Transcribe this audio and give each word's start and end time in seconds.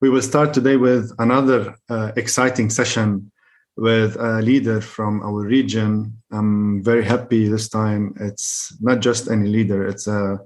We 0.00 0.10
will 0.10 0.22
start 0.22 0.54
today 0.54 0.76
with 0.76 1.12
another 1.18 1.74
uh, 1.88 2.12
exciting 2.14 2.70
session 2.70 3.32
with 3.76 4.14
a 4.14 4.40
leader 4.40 4.80
from 4.80 5.20
our 5.24 5.42
region. 5.44 6.22
I'm 6.30 6.84
very 6.84 7.04
happy 7.04 7.48
this 7.48 7.68
time. 7.68 8.14
It's 8.20 8.76
not 8.80 9.00
just 9.00 9.28
any 9.28 9.48
leader, 9.48 9.88
it's 9.88 10.06
a 10.06 10.38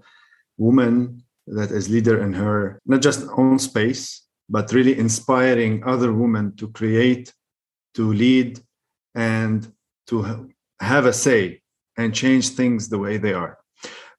woman 0.56 1.22
that 1.46 1.70
is 1.70 1.90
leader 1.90 2.22
in 2.22 2.32
her 2.32 2.80
not 2.86 3.02
just 3.02 3.28
own 3.36 3.58
space, 3.58 4.22
but 4.48 4.72
really 4.72 4.98
inspiring 4.98 5.84
other 5.84 6.14
women 6.14 6.56
to 6.56 6.68
create, 6.68 7.34
to 7.94 8.10
lead, 8.10 8.58
and 9.14 9.70
to 10.06 10.48
have 10.80 11.04
a 11.04 11.12
say 11.12 11.60
and 11.98 12.14
change 12.14 12.50
things 12.50 12.88
the 12.88 12.98
way 12.98 13.18
they 13.18 13.34
are. 13.34 13.58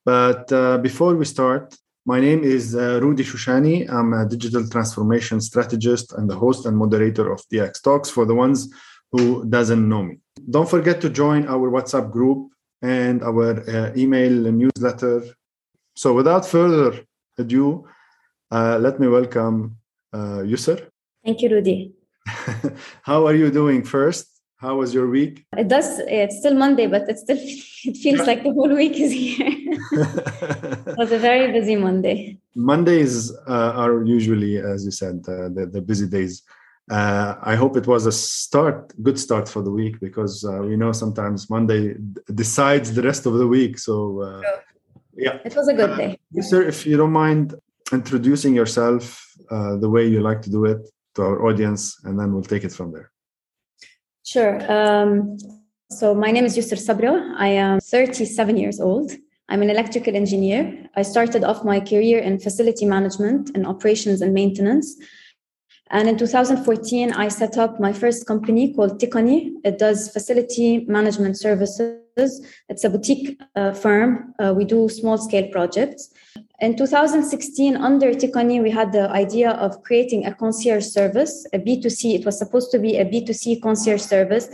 But 0.06 0.52
uh, 0.52 0.78
before 0.78 1.16
we 1.16 1.26
start, 1.26 1.76
my 2.06 2.20
name 2.20 2.44
is 2.44 2.76
uh, 2.76 3.00
Rudy 3.02 3.24
Shoushany. 3.24 3.90
I'm 3.90 4.14
a 4.14 4.26
digital 4.26 4.68
transformation 4.68 5.40
strategist 5.40 6.12
and 6.14 6.30
the 6.30 6.36
host 6.36 6.66
and 6.66 6.78
moderator 6.78 7.32
of 7.32 7.42
DX 7.52 7.82
Talks 7.82 8.10
for 8.10 8.26
the 8.26 8.36
ones 8.36 8.74
who 9.12 9.46
doesn't 9.46 9.88
know 9.88 10.04
me. 10.04 10.20
Don't 10.50 10.70
forget 10.70 11.00
to 11.02 11.10
join 11.10 11.48
our 11.48 11.70
WhatsApp 11.70 12.12
group 12.12 12.52
and 12.82 13.24
our 13.24 13.62
uh, 13.70 13.94
email 13.96 14.52
newsletter. 14.52 15.24
So 15.96 16.14
without 16.14 16.46
further 16.46 17.06
ado, 17.38 17.88
uh, 18.52 18.78
let 18.80 19.00
me 19.00 19.08
welcome 19.08 19.78
uh, 20.12 20.42
Yusr. 20.44 20.88
Thank 21.24 21.42
you, 21.42 21.50
Rudy. 21.50 21.94
How 23.04 23.26
are 23.28 23.36
you 23.36 23.50
doing 23.50 23.84
first? 23.84 24.33
How 24.64 24.76
was 24.78 24.94
your 24.94 25.10
week? 25.10 25.46
It 25.58 25.68
does. 25.68 26.00
It's 26.20 26.38
still 26.38 26.56
Monday, 26.56 26.88
but 26.88 27.04
it 27.12 27.18
still 27.20 27.38
it 27.90 27.98
feels 27.98 28.26
like 28.30 28.44
the 28.48 28.54
whole 28.58 28.74
week 28.84 28.96
is 29.06 29.12
here. 29.12 29.54
it 30.90 30.98
was 31.02 31.12
a 31.12 31.22
very 31.30 31.48
busy 31.52 31.76
Monday. 31.76 32.18
Mondays 32.56 33.16
uh, 33.56 33.82
are 33.82 33.96
usually, 34.18 34.54
as 34.74 34.86
you 34.86 34.92
said, 34.92 35.16
uh, 35.28 35.50
the, 35.56 35.64
the 35.76 35.82
busy 35.82 36.08
days. 36.08 36.44
Uh, 36.90 37.36
I 37.52 37.56
hope 37.56 37.76
it 37.76 37.88
was 37.88 38.06
a 38.06 38.12
start, 38.12 38.94
good 39.08 39.20
start 39.20 39.50
for 39.50 39.62
the 39.62 39.74
week 39.82 40.00
because 40.00 40.46
uh, 40.46 40.62
we 40.70 40.78
know 40.78 40.94
sometimes 40.94 41.50
Monday 41.50 41.96
decides 42.44 42.94
the 42.94 43.02
rest 43.02 43.26
of 43.26 43.34
the 43.34 43.48
week. 43.48 43.78
So, 43.78 44.22
uh, 44.22 44.42
yeah, 45.26 45.40
it 45.44 45.56
was 45.58 45.68
a 45.68 45.74
good 45.74 45.98
day. 45.98 46.18
Yusr, 46.36 46.66
if 46.66 46.86
you 46.86 46.96
don't 46.96 47.18
mind 47.26 47.56
introducing 47.92 48.54
yourself 48.56 49.04
uh, 49.52 49.76
the 49.76 49.90
way 49.90 50.08
you 50.08 50.22
like 50.22 50.42
to 50.44 50.50
do 50.50 50.64
it 50.66 50.82
to 51.16 51.22
our 51.22 51.46
audience, 51.48 51.82
and 52.06 52.18
then 52.18 52.34
we'll 52.34 52.52
take 52.54 52.64
it 52.64 52.72
from 52.72 52.94
there. 52.94 53.13
Sure. 54.24 54.60
Um, 54.72 55.38
so 55.92 56.16
my 56.16 56.32
name 56.32 56.46
is 56.46 56.58
Yusr 56.58 56.78
Sabra. 56.78 57.36
I 57.38 57.50
am 57.50 57.82
37 57.82 58.58
years 58.58 58.80
old. 58.80 59.12
I'm 59.50 59.62
an 59.62 59.70
electrical 59.70 60.16
engineer. 60.16 60.90
I 60.96 61.02
started 61.02 61.44
off 61.44 61.66
my 61.66 61.82
career 61.82 62.20
in 62.20 62.40
facility 62.40 62.86
management 62.86 63.52
and 63.54 63.68
operations 63.68 64.22
and 64.22 64.34
maintenance. 64.34 64.96
And 65.92 66.08
in 66.08 66.18
2014, 66.18 67.12
I 67.12 67.28
set 67.28 67.58
up 67.58 67.80
my 67.80 67.92
first 67.92 68.26
company 68.26 68.74
called 68.74 69.00
Tikani. 69.00 69.52
It 69.66 69.78
does 69.78 70.10
facility 70.10 70.86
management 70.86 71.38
services. 71.38 72.48
It's 72.70 72.84
a 72.84 72.90
boutique 72.90 73.40
uh, 73.56 73.74
firm. 73.74 74.34
Uh, 74.40 74.54
we 74.56 74.64
do 74.64 74.88
small 74.88 75.18
scale 75.18 75.50
projects. 75.52 76.10
In 76.60 76.78
2016, 76.78 77.76
under 77.76 78.14
Tikani, 78.14 78.62
we 78.62 78.70
had 78.70 78.92
the 78.92 79.10
idea 79.10 79.52
of 79.52 79.84
creating 79.84 80.26
a 80.26 80.34
concierge 80.34 80.86
service, 80.86 81.46
a 81.52 81.60
B2C. 81.60 82.20
It 82.20 82.26
was 82.26 82.38
supposed 82.38 82.72
to 82.72 82.80
be 82.80 82.98
a 82.98 83.06
B2C 83.06 83.62
concierge 83.62 84.02
service, 84.02 84.50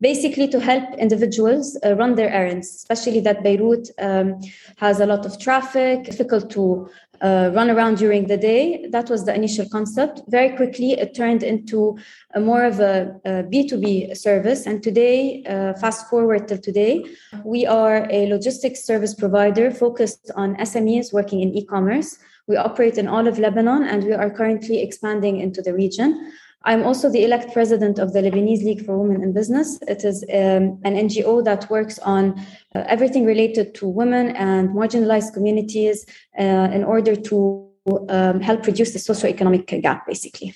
basically 0.00 0.48
to 0.48 0.60
help 0.60 0.84
individuals 0.98 1.78
uh, 1.84 1.94
run 1.94 2.16
their 2.16 2.30
errands, 2.30 2.68
especially 2.68 3.20
that 3.20 3.42
Beirut 3.42 3.88
um, 3.98 4.40
has 4.78 5.00
a 5.00 5.06
lot 5.06 5.24
of 5.24 5.38
traffic, 5.38 6.04
difficult 6.04 6.50
to 6.50 6.88
uh, 7.20 7.50
run 7.54 7.70
around 7.70 7.98
during 7.98 8.26
the 8.26 8.36
day. 8.36 8.86
That 8.90 9.08
was 9.08 9.24
the 9.24 9.34
initial 9.34 9.68
concept. 9.68 10.22
Very 10.28 10.56
quickly, 10.56 10.92
it 10.92 11.14
turned 11.14 11.42
into 11.42 11.98
a 12.34 12.40
more 12.40 12.64
of 12.64 12.80
a 12.80 12.94
a 13.24 13.42
B2B 13.52 14.16
service. 14.16 14.66
And 14.66 14.82
today, 14.82 15.42
uh, 15.44 15.74
fast 15.74 16.08
forward 16.10 16.48
till 16.48 16.58
today, 16.58 17.04
we 17.44 17.66
are 17.66 18.06
a 18.10 18.26
logistics 18.26 18.84
service 18.84 19.14
provider 19.14 19.70
focused 19.70 20.30
on 20.36 20.56
SMEs 20.56 21.12
working 21.12 21.40
in 21.40 21.54
e 21.54 21.64
commerce. 21.64 22.18
We 22.46 22.56
operate 22.56 22.98
in 22.98 23.08
all 23.08 23.26
of 23.26 23.38
Lebanon 23.38 23.84
and 23.84 24.04
we 24.04 24.12
are 24.12 24.30
currently 24.30 24.82
expanding 24.82 25.40
into 25.40 25.62
the 25.62 25.72
region. 25.72 26.32
I'm 26.64 26.82
also 26.82 27.10
the 27.10 27.24
elect 27.24 27.52
president 27.52 27.98
of 27.98 28.12
the 28.14 28.20
Lebanese 28.20 28.64
League 28.64 28.84
for 28.86 28.98
Women 28.98 29.22
in 29.22 29.32
Business. 29.32 29.78
It 29.86 30.04
is 30.04 30.24
um, 30.32 30.80
an 30.84 30.94
NGO 31.06 31.44
that 31.44 31.68
works 31.68 31.98
on 31.98 32.40
uh, 32.74 32.84
everything 32.86 33.26
related 33.26 33.74
to 33.76 33.86
women 33.86 34.34
and 34.36 34.70
marginalized 34.70 35.34
communities 35.34 36.06
uh, 36.38 36.42
in 36.72 36.82
order 36.82 37.14
to 37.16 37.70
um, 38.08 38.40
help 38.40 38.66
reduce 38.66 38.92
the 38.94 38.98
socioeconomic 38.98 39.82
gap, 39.82 40.06
basically. 40.06 40.54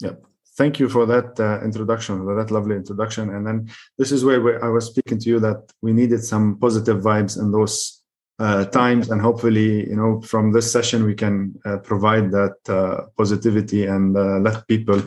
Yep. 0.00 0.24
Thank 0.56 0.78
you 0.78 0.88
for 0.88 1.06
that 1.06 1.38
uh, 1.38 1.62
introduction, 1.64 2.24
for 2.24 2.34
that 2.34 2.50
lovely 2.50 2.76
introduction. 2.76 3.30
And 3.30 3.46
then 3.46 3.70
this 3.98 4.10
is 4.10 4.24
where 4.24 4.64
I 4.64 4.68
was 4.68 4.86
speaking 4.86 5.18
to 5.18 5.28
you 5.28 5.40
that 5.40 5.70
we 5.82 5.92
needed 5.92 6.24
some 6.24 6.58
positive 6.58 7.02
vibes 7.02 7.38
in 7.38 7.52
those 7.52 8.01
uh, 8.38 8.64
times 8.66 9.10
and 9.10 9.20
hopefully 9.20 9.88
you 9.88 9.96
know 9.96 10.20
from 10.22 10.52
this 10.52 10.70
session 10.70 11.04
we 11.04 11.14
can 11.14 11.54
uh, 11.64 11.76
provide 11.78 12.30
that 12.30 12.56
uh, 12.68 13.06
positivity 13.16 13.86
and 13.86 14.16
uh, 14.16 14.38
let 14.38 14.66
people 14.68 15.00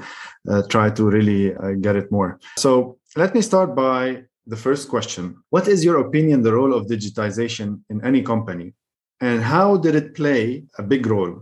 uh, 0.49 0.61
try 0.69 0.89
to 0.89 1.09
really 1.09 1.55
uh, 1.55 1.71
get 1.81 1.95
it 1.95 2.11
more. 2.11 2.39
So 2.57 2.97
let 3.15 3.33
me 3.33 3.41
start 3.41 3.75
by 3.75 4.23
the 4.47 4.55
first 4.55 4.89
question. 4.89 5.37
What 5.49 5.67
is 5.67 5.83
your 5.83 5.99
opinion 5.99 6.43
the 6.43 6.53
role 6.53 6.73
of 6.73 6.87
digitization 6.87 7.81
in 7.89 8.03
any 8.05 8.21
company? 8.21 8.73
And 9.21 9.41
how 9.41 9.77
did 9.77 9.95
it 9.95 10.13
play 10.13 10.65
a 10.77 10.83
big 10.83 11.07
role 11.07 11.41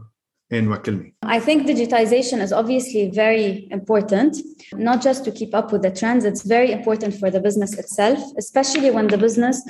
in 0.49 0.67
Wakilni? 0.67 1.13
I 1.23 1.39
think 1.39 1.67
digitization 1.67 2.39
is 2.39 2.53
obviously 2.53 3.09
very 3.09 3.67
important, 3.71 4.37
not 4.73 5.01
just 5.01 5.25
to 5.25 5.31
keep 5.31 5.53
up 5.55 5.71
with 5.71 5.81
the 5.81 5.91
trends, 5.91 6.23
it's 6.23 6.43
very 6.43 6.71
important 6.71 7.15
for 7.15 7.29
the 7.31 7.39
business 7.39 7.73
itself, 7.77 8.19
especially 8.37 8.91
when 8.91 9.07
the 9.07 9.17
business 9.17 9.61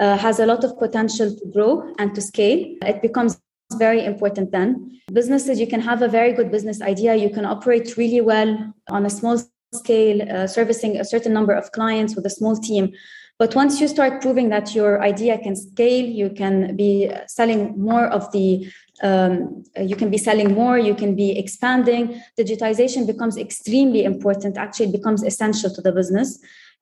uh, 0.00 0.16
has 0.16 0.40
a 0.40 0.46
lot 0.46 0.64
of 0.64 0.78
potential 0.78 1.34
to 1.36 1.46
grow 1.52 1.94
and 1.98 2.14
to 2.14 2.20
scale. 2.20 2.76
It 2.82 3.02
becomes 3.02 3.40
very 3.78 4.04
important 4.04 4.50
then. 4.50 5.00
Businesses, 5.12 5.60
you 5.60 5.66
can 5.66 5.80
have 5.80 6.02
a 6.02 6.08
very 6.08 6.32
good 6.32 6.50
business 6.50 6.80
idea, 6.80 7.14
you 7.14 7.30
can 7.30 7.44
operate 7.44 7.96
really 7.96 8.20
well 8.20 8.74
on 8.88 9.06
a 9.06 9.10
small 9.10 9.38
scale, 9.72 10.22
uh, 10.28 10.46
servicing 10.46 10.98
a 10.98 11.04
certain 11.04 11.32
number 11.32 11.52
of 11.52 11.70
clients 11.72 12.16
with 12.16 12.26
a 12.26 12.30
small 12.30 12.56
team. 12.56 12.92
But 13.38 13.54
once 13.54 13.80
you 13.80 13.88
start 13.88 14.20
proving 14.20 14.50
that 14.50 14.74
your 14.74 15.00
idea 15.02 15.38
can 15.38 15.56
scale, 15.56 16.04
you 16.04 16.30
can 16.30 16.76
be 16.76 17.10
selling 17.26 17.78
more 17.78 18.06
of 18.06 18.30
the 18.32 18.70
um, 19.02 19.64
you 19.80 19.96
can 19.96 20.10
be 20.10 20.18
selling 20.18 20.52
more, 20.52 20.78
you 20.78 20.94
can 20.94 21.14
be 21.14 21.38
expanding. 21.38 22.22
Digitization 22.38 23.06
becomes 23.06 23.38
extremely 23.38 24.04
important. 24.04 24.58
Actually, 24.58 24.88
it 24.88 24.92
becomes 24.92 25.22
essential 25.22 25.70
to 25.70 25.80
the 25.80 25.90
business. 25.90 26.38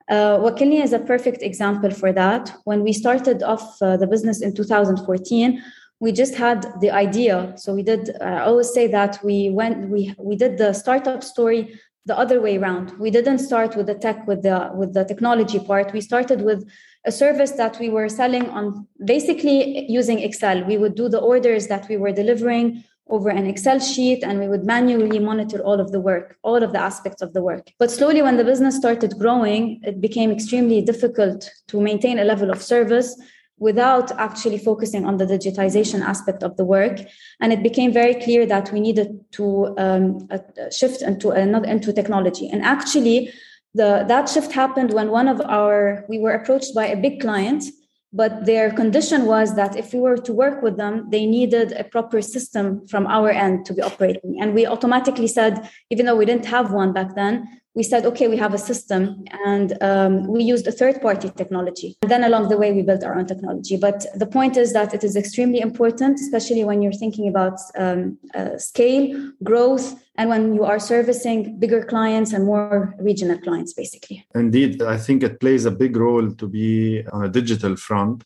Uh, 0.09 0.39
Wakilni 0.39 0.83
is 0.83 0.93
a 0.93 0.99
perfect 0.99 1.43
example 1.43 1.91
for 1.91 2.13
that. 2.13 2.55
When 2.65 2.83
we 2.83 2.93
started 2.93 3.43
off 3.43 3.81
uh, 3.83 3.97
the 3.97 4.07
business 4.07 4.41
in 4.41 4.55
2014, 4.55 5.63
we 6.01 6.13
just 6.13 6.35
had 6.35 6.81
the 6.81 6.91
idea. 6.91 7.53
So 7.57 7.75
we 7.75 7.83
did. 7.83 8.11
Uh, 8.21 8.25
I 8.25 8.41
always 8.43 8.73
say 8.73 8.87
that 8.87 9.19
we 9.23 9.51
went. 9.51 9.89
We 9.91 10.15
we 10.19 10.37
did 10.37 10.57
the 10.57 10.73
startup 10.73 11.23
story 11.23 11.79
the 12.07 12.17
other 12.17 12.41
way 12.41 12.57
around. 12.57 12.99
We 12.99 13.11
didn't 13.11 13.41
start 13.41 13.77
with 13.77 13.87
the 13.87 13.95
tech 13.95 14.27
with 14.27 14.43
the 14.43 14.71
with 14.75 14.95
the 14.95 15.05
technology 15.05 15.59
part. 15.59 15.93
We 15.93 16.01
started 16.01 16.43
with 16.43 16.67
a 17.05 17.13
service 17.13 17.53
that 17.53 17.79
we 17.79 17.91
were 17.91 18.09
selling 18.09 18.49
on 18.51 18.87
basically 19.05 19.91
using 19.91 20.21
Excel. 20.21 20.65
We 20.65 20.79
would 20.79 20.95
do 20.95 21.09
the 21.09 21.21
orders 21.21 21.67
that 21.67 21.89
we 21.89 21.97
were 21.97 22.13
delivering 22.13 22.85
over 23.09 23.31
an 23.31 23.47
Excel 23.47 23.79
sheet 23.81 24.23
and 24.23 24.39
we 24.39 24.49
would 24.49 24.65
manually 24.65 25.19
monitor 25.19 25.61
all 25.61 25.81
of 25.81 25.93
the 25.93 26.01
work, 26.01 26.37
all 26.43 26.63
of 26.63 26.73
the 26.73 26.81
aspects 26.81 27.23
of 27.23 27.33
the 27.33 27.43
work. 27.43 27.71
But 27.79 27.91
slowly, 27.91 28.23
when 28.23 28.37
the 28.37 28.45
business 28.45 28.77
started 28.77 29.19
growing, 29.19 29.81
it 29.83 30.01
became 30.01 30.31
extremely 30.31 30.83
difficult 30.83 31.51
to 31.69 31.81
maintain 31.81 32.19
a 32.19 32.25
level 32.25 32.51
of 32.51 32.63
service 32.63 33.19
without 33.59 34.13
actually 34.13 34.59
focusing 34.59 35.05
on 35.05 35.17
the 35.17 35.27
digitization 35.27 36.01
aspect 36.01 36.43
of 36.43 36.57
the 36.57 36.65
work. 36.65 37.01
And 37.41 37.53
it 37.53 37.63
became 37.63 37.93
very 37.93 38.15
clear 38.15 38.47
that 38.47 38.73
we 38.73 38.81
needed 38.81 39.19
to 39.33 39.75
um, 39.79 40.29
shift 40.71 41.03
into 41.03 41.31
another 41.31 41.69
into 41.69 41.93
technology. 41.93 42.49
And 42.49 42.63
actually, 42.63 43.33
the, 43.75 44.05
that 44.09 44.29
shift 44.29 44.53
happened 44.53 44.93
when 44.93 45.11
one 45.11 45.29
of 45.29 45.41
our 45.41 46.05
we 46.09 46.19
were 46.19 46.33
approached 46.33 46.75
by 46.75 46.87
a 46.87 46.97
big 46.97 47.21
client 47.21 47.65
but 48.13 48.47
their 48.47 48.71
condition 48.71 49.27
was 49.27 49.55
that 49.55 49.77
if 49.77 49.93
we 49.93 50.01
were 50.01 50.17
to 50.17 50.33
work 50.33 50.63
with 50.63 50.77
them 50.77 51.09
they 51.11 51.27
needed 51.27 51.73
a 51.73 51.85
proper 51.85 52.23
system 52.23 52.87
from 52.87 53.07
our 53.07 53.31
end 53.31 53.67
to 53.67 53.75
be 53.75 53.83
operating. 53.83 54.41
And 54.41 54.55
we 54.55 54.67
automatically 54.67 55.29
said 55.29 55.69
even 55.91 56.07
though 56.07 56.17
we 56.17 56.27
didn't 56.27 56.47
have 56.47 56.73
one 56.73 56.93
back 56.93 57.15
then 57.15 57.49
we 57.79 57.85
said 57.85 58.05
okay 58.11 58.27
we 58.35 58.39
have 58.45 58.55
a 58.61 58.63
system 58.71 59.01
and 59.47 59.69
um, 59.91 60.13
we 60.35 60.43
used 60.55 60.67
a 60.67 60.75
third 60.81 60.97
party 61.01 61.29
technology. 61.43 61.97
And 62.03 62.11
then 62.11 62.25
along 62.25 62.49
the 62.49 62.59
way 62.63 62.73
we 62.73 62.83
built 62.83 63.05
our 63.05 63.17
own 63.19 63.27
technology. 63.33 63.77
But 63.77 63.99
the 64.23 64.27
point 64.27 64.57
is 64.57 64.73
that 64.73 64.93
it 64.97 65.03
is 65.09 65.15
extremely 65.23 65.61
important 65.61 66.15
especially 66.27 66.65
when 66.69 66.83
you're 66.83 67.01
thinking 67.05 67.27
about 67.29 67.57
um, 67.85 68.19
uh, 68.35 68.59
scale 68.71 69.05
growth 69.45 69.87
and 70.17 70.29
when 70.33 70.43
you 70.57 70.65
are 70.65 70.81
servicing 70.81 71.39
bigger 71.63 71.83
clients 71.93 72.33
and 72.33 72.45
more 72.53 72.97
regional 72.99 73.39
clients 73.47 73.73
basically. 73.83 74.19
Indeed 74.35 74.83
i 74.97 74.99
think 75.05 75.19
it 75.29 75.35
plays 75.43 75.65
a 75.65 75.75
big 75.85 75.95
role 76.07 76.29
to 76.41 76.47
be 76.59 76.69
on 77.15 77.21
a 77.29 77.31
digital 77.41 77.77
front. 77.77 78.25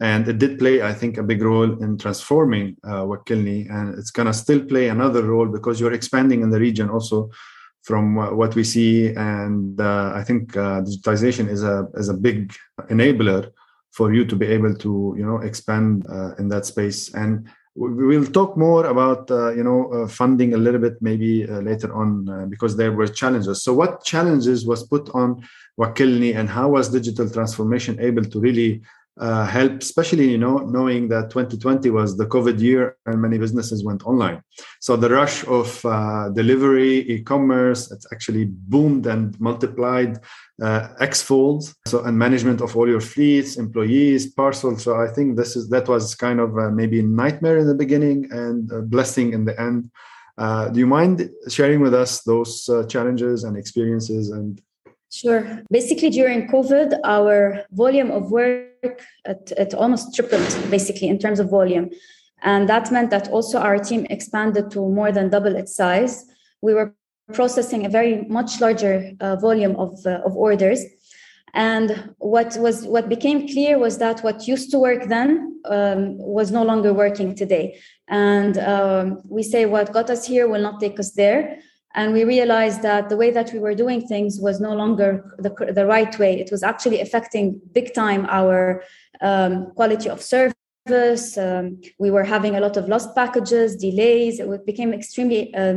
And 0.00 0.26
it 0.26 0.38
did 0.38 0.58
play, 0.58 0.82
I 0.82 0.92
think, 0.92 1.18
a 1.18 1.22
big 1.22 1.40
role 1.40 1.70
in 1.84 1.96
transforming 1.98 2.76
uh, 2.82 3.02
Wakilni, 3.10 3.70
and 3.70 3.96
it's 3.96 4.10
gonna 4.10 4.34
still 4.34 4.62
play 4.72 4.88
another 4.88 5.22
role 5.22 5.46
because 5.46 5.78
you're 5.78 5.92
expanding 5.92 6.42
in 6.42 6.50
the 6.50 6.58
region 6.58 6.90
also 6.90 7.30
from 7.84 8.14
what 8.14 8.54
we 8.54 8.64
see, 8.64 9.14
and 9.14 9.78
uh, 9.78 10.12
I 10.14 10.24
think 10.24 10.56
uh, 10.56 10.80
digitization 10.80 11.48
is 11.48 11.62
a 11.62 11.86
is 11.94 12.08
a 12.08 12.14
big 12.14 12.54
enabler 12.90 13.52
for 13.92 14.12
you 14.12 14.24
to 14.24 14.34
be 14.34 14.46
able 14.46 14.74
to 14.74 15.14
you 15.18 15.24
know 15.24 15.38
expand 15.38 16.06
uh, 16.08 16.34
in 16.38 16.48
that 16.48 16.64
space. 16.64 17.12
And 17.14 17.46
we 17.76 18.16
will 18.16 18.24
talk 18.24 18.56
more 18.56 18.86
about 18.86 19.30
uh, 19.30 19.52
you 19.52 19.62
know 19.62 19.92
uh, 19.92 20.08
funding 20.08 20.54
a 20.54 20.56
little 20.56 20.80
bit 20.80 20.96
maybe 21.02 21.46
uh, 21.48 21.60
later 21.60 21.94
on 21.94 22.48
because 22.48 22.74
there 22.76 22.92
were 22.92 23.06
challenges. 23.06 23.62
So 23.62 23.74
what 23.74 24.02
challenges 24.02 24.66
was 24.66 24.82
put 24.82 25.10
on 25.10 25.46
wakilni 25.78 26.34
and 26.34 26.48
how 26.48 26.70
was 26.70 26.88
digital 26.88 27.28
transformation 27.28 28.00
able 28.00 28.24
to 28.24 28.40
really 28.40 28.80
uh, 29.20 29.46
help 29.46 29.80
especially 29.80 30.28
you 30.30 30.38
know 30.38 30.58
knowing 30.58 31.08
that 31.08 31.30
2020 31.30 31.88
was 31.90 32.16
the 32.16 32.26
covid 32.26 32.58
year 32.60 32.96
and 33.06 33.22
many 33.22 33.38
businesses 33.38 33.84
went 33.84 34.04
online. 34.04 34.42
So 34.80 34.96
the 34.96 35.08
rush 35.08 35.46
of 35.46 35.84
uh, 35.84 36.30
delivery 36.30 37.08
e-commerce 37.10 37.92
it's 37.92 38.06
actually 38.12 38.46
boomed 38.46 39.06
and 39.06 39.38
multiplied 39.40 40.18
uh, 40.60 40.88
x-fold. 41.00 41.72
So 41.86 42.02
and 42.04 42.18
management 42.18 42.60
of 42.60 42.76
all 42.76 42.88
your 42.88 43.00
fleets 43.00 43.56
employees 43.56 44.32
parcels. 44.32 44.82
So 44.82 45.00
i 45.00 45.06
think 45.06 45.36
this 45.36 45.54
is 45.54 45.68
that 45.68 45.88
was 45.88 46.14
kind 46.14 46.40
of 46.40 46.58
uh, 46.58 46.70
maybe 46.70 46.98
a 46.98 47.04
nightmare 47.04 47.58
in 47.58 47.68
the 47.68 47.74
beginning 47.74 48.28
and 48.32 48.70
a 48.72 48.82
blessing 48.82 49.32
in 49.32 49.44
the 49.44 49.58
end. 49.60 49.90
Uh, 50.36 50.68
do 50.68 50.80
you 50.80 50.86
mind 50.86 51.30
sharing 51.48 51.80
with 51.80 51.94
us 51.94 52.22
those 52.22 52.68
uh, 52.68 52.84
challenges 52.86 53.44
and 53.44 53.56
experiences 53.56 54.30
and 54.30 54.60
Sure. 55.14 55.62
Basically, 55.70 56.10
during 56.10 56.48
COVID, 56.48 56.98
our 57.04 57.62
volume 57.70 58.10
of 58.10 58.32
work 58.32 58.73
it, 59.24 59.52
it 59.56 59.74
almost 59.74 60.14
tripled, 60.14 60.70
basically 60.70 61.08
in 61.08 61.18
terms 61.18 61.40
of 61.40 61.50
volume, 61.50 61.90
and 62.42 62.68
that 62.68 62.90
meant 62.92 63.10
that 63.10 63.28
also 63.28 63.58
our 63.58 63.78
team 63.78 64.06
expanded 64.10 64.70
to 64.72 64.80
more 64.88 65.12
than 65.12 65.30
double 65.30 65.56
its 65.56 65.74
size. 65.74 66.24
We 66.60 66.74
were 66.74 66.94
processing 67.32 67.86
a 67.86 67.88
very 67.88 68.22
much 68.28 68.60
larger 68.60 69.12
uh, 69.20 69.36
volume 69.36 69.76
of 69.76 70.04
uh, 70.06 70.20
of 70.24 70.36
orders, 70.36 70.84
and 71.54 72.14
what 72.18 72.56
was 72.56 72.86
what 72.86 73.08
became 73.08 73.48
clear 73.48 73.78
was 73.78 73.98
that 73.98 74.20
what 74.20 74.46
used 74.48 74.70
to 74.72 74.78
work 74.78 75.08
then 75.08 75.60
um, 75.64 76.18
was 76.18 76.50
no 76.50 76.62
longer 76.62 76.92
working 76.92 77.34
today. 77.34 77.78
And 78.08 78.58
um, 78.58 79.22
we 79.28 79.42
say 79.42 79.64
what 79.66 79.92
got 79.92 80.10
us 80.10 80.26
here 80.26 80.48
will 80.48 80.60
not 80.60 80.80
take 80.80 80.98
us 80.98 81.12
there 81.12 81.58
and 81.94 82.12
we 82.12 82.24
realized 82.24 82.82
that 82.82 83.08
the 83.08 83.16
way 83.16 83.30
that 83.30 83.52
we 83.52 83.60
were 83.60 83.74
doing 83.74 84.06
things 84.06 84.40
was 84.40 84.60
no 84.60 84.74
longer 84.74 85.24
the, 85.38 85.50
the 85.72 85.86
right 85.86 86.18
way. 86.18 86.40
It 86.40 86.50
was 86.50 86.62
actually 86.62 87.00
affecting 87.00 87.60
big 87.72 87.94
time 87.94 88.26
our 88.28 88.82
um, 89.20 89.70
quality 89.76 90.08
of 90.08 90.20
service. 90.20 91.38
Um, 91.38 91.80
we 91.98 92.10
were 92.10 92.24
having 92.24 92.56
a 92.56 92.60
lot 92.60 92.76
of 92.76 92.88
lost 92.88 93.14
packages 93.14 93.76
delays. 93.76 94.40
It 94.40 94.66
became 94.66 94.92
extremely 94.92 95.54
uh, 95.54 95.76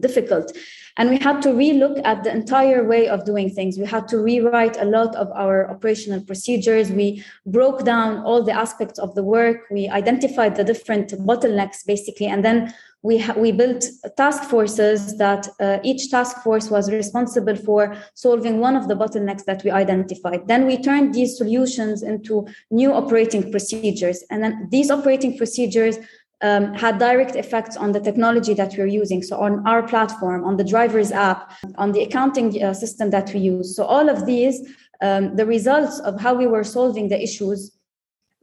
difficult. 0.00 0.56
And 0.96 1.10
we 1.10 1.18
had 1.18 1.42
to 1.42 1.48
relook 1.48 2.00
at 2.04 2.22
the 2.22 2.30
entire 2.30 2.84
way 2.84 3.08
of 3.08 3.24
doing 3.24 3.50
things. 3.50 3.78
We 3.78 3.86
had 3.86 4.06
to 4.08 4.18
rewrite 4.18 4.76
a 4.76 4.84
lot 4.84 5.16
of 5.16 5.28
our 5.32 5.68
operational 5.68 6.20
procedures. 6.20 6.92
We 6.92 7.24
broke 7.46 7.84
down 7.84 8.18
all 8.18 8.44
the 8.44 8.52
aspects 8.52 9.00
of 9.00 9.16
the 9.16 9.24
work. 9.24 9.62
We 9.72 9.88
identified 9.88 10.54
the 10.54 10.62
different 10.62 11.10
bottlenecks 11.26 11.84
basically. 11.84 12.26
And 12.26 12.44
then 12.44 12.72
we, 13.04 13.18
ha- 13.18 13.34
we 13.36 13.52
built 13.52 13.84
task 14.16 14.44
forces 14.44 15.18
that 15.18 15.46
uh, 15.60 15.78
each 15.84 16.10
task 16.10 16.38
force 16.42 16.70
was 16.70 16.90
responsible 16.90 17.54
for 17.54 17.94
solving 18.14 18.60
one 18.60 18.76
of 18.76 18.88
the 18.88 18.94
bottlenecks 18.94 19.44
that 19.44 19.62
we 19.62 19.70
identified. 19.70 20.48
Then 20.48 20.66
we 20.66 20.82
turned 20.82 21.14
these 21.14 21.36
solutions 21.36 22.02
into 22.02 22.48
new 22.70 22.92
operating 22.92 23.50
procedures. 23.50 24.24
And 24.30 24.42
then 24.42 24.68
these 24.70 24.90
operating 24.90 25.36
procedures 25.36 25.98
um, 26.40 26.72
had 26.72 26.98
direct 26.98 27.36
effects 27.36 27.76
on 27.76 27.92
the 27.92 28.00
technology 28.00 28.54
that 28.54 28.74
we're 28.76 28.86
using. 28.86 29.22
So 29.22 29.38
on 29.38 29.66
our 29.68 29.82
platform, 29.86 30.42
on 30.42 30.56
the 30.56 30.64
driver's 30.64 31.12
app, 31.12 31.52
on 31.76 31.92
the 31.92 32.02
accounting 32.02 32.62
uh, 32.62 32.72
system 32.72 33.10
that 33.10 33.34
we 33.34 33.40
use. 33.40 33.76
So 33.76 33.84
all 33.84 34.08
of 34.08 34.24
these, 34.24 34.66
um, 35.02 35.36
the 35.36 35.44
results 35.44 36.00
of 36.00 36.18
how 36.18 36.32
we 36.32 36.46
were 36.46 36.64
solving 36.64 37.08
the 37.08 37.22
issues 37.22 37.70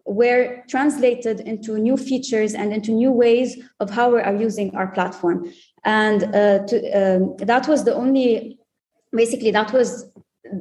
were 0.05 0.63
translated 0.67 1.41
into 1.41 1.77
new 1.77 1.97
features 1.97 2.53
and 2.53 2.73
into 2.73 2.91
new 2.91 3.11
ways 3.11 3.57
of 3.79 3.89
how 3.89 4.13
we 4.13 4.21
are 4.21 4.35
using 4.35 4.75
our 4.75 4.87
platform. 4.87 5.51
And 5.83 6.23
uh, 6.35 6.65
to, 6.67 6.91
um, 6.91 7.35
that 7.37 7.67
was 7.67 7.83
the 7.83 7.95
only, 7.95 8.59
basically, 9.11 9.51
that 9.51 9.71
was 9.73 10.11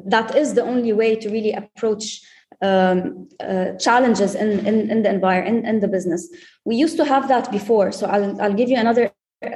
that 0.06 0.36
is 0.36 0.54
the 0.54 0.62
only 0.62 0.92
way 0.92 1.16
to 1.16 1.28
really 1.30 1.52
approach 1.52 2.20
um, 2.62 3.28
uh, 3.40 3.72
challenges 3.78 4.34
in, 4.34 4.66
in, 4.66 4.90
in, 4.90 5.02
the 5.02 5.10
environment, 5.10 5.66
in, 5.66 5.66
in, 5.66 5.80
the 5.80 5.88
business. 5.88 6.28
We 6.64 6.76
used 6.76 6.96
to 6.98 7.04
have 7.04 7.28
that 7.28 7.50
before. 7.50 7.90
So 7.92 8.06
I'll, 8.06 8.40
I'll 8.40 8.52
give 8.52 8.68
you 8.68 8.76
another 8.76 9.10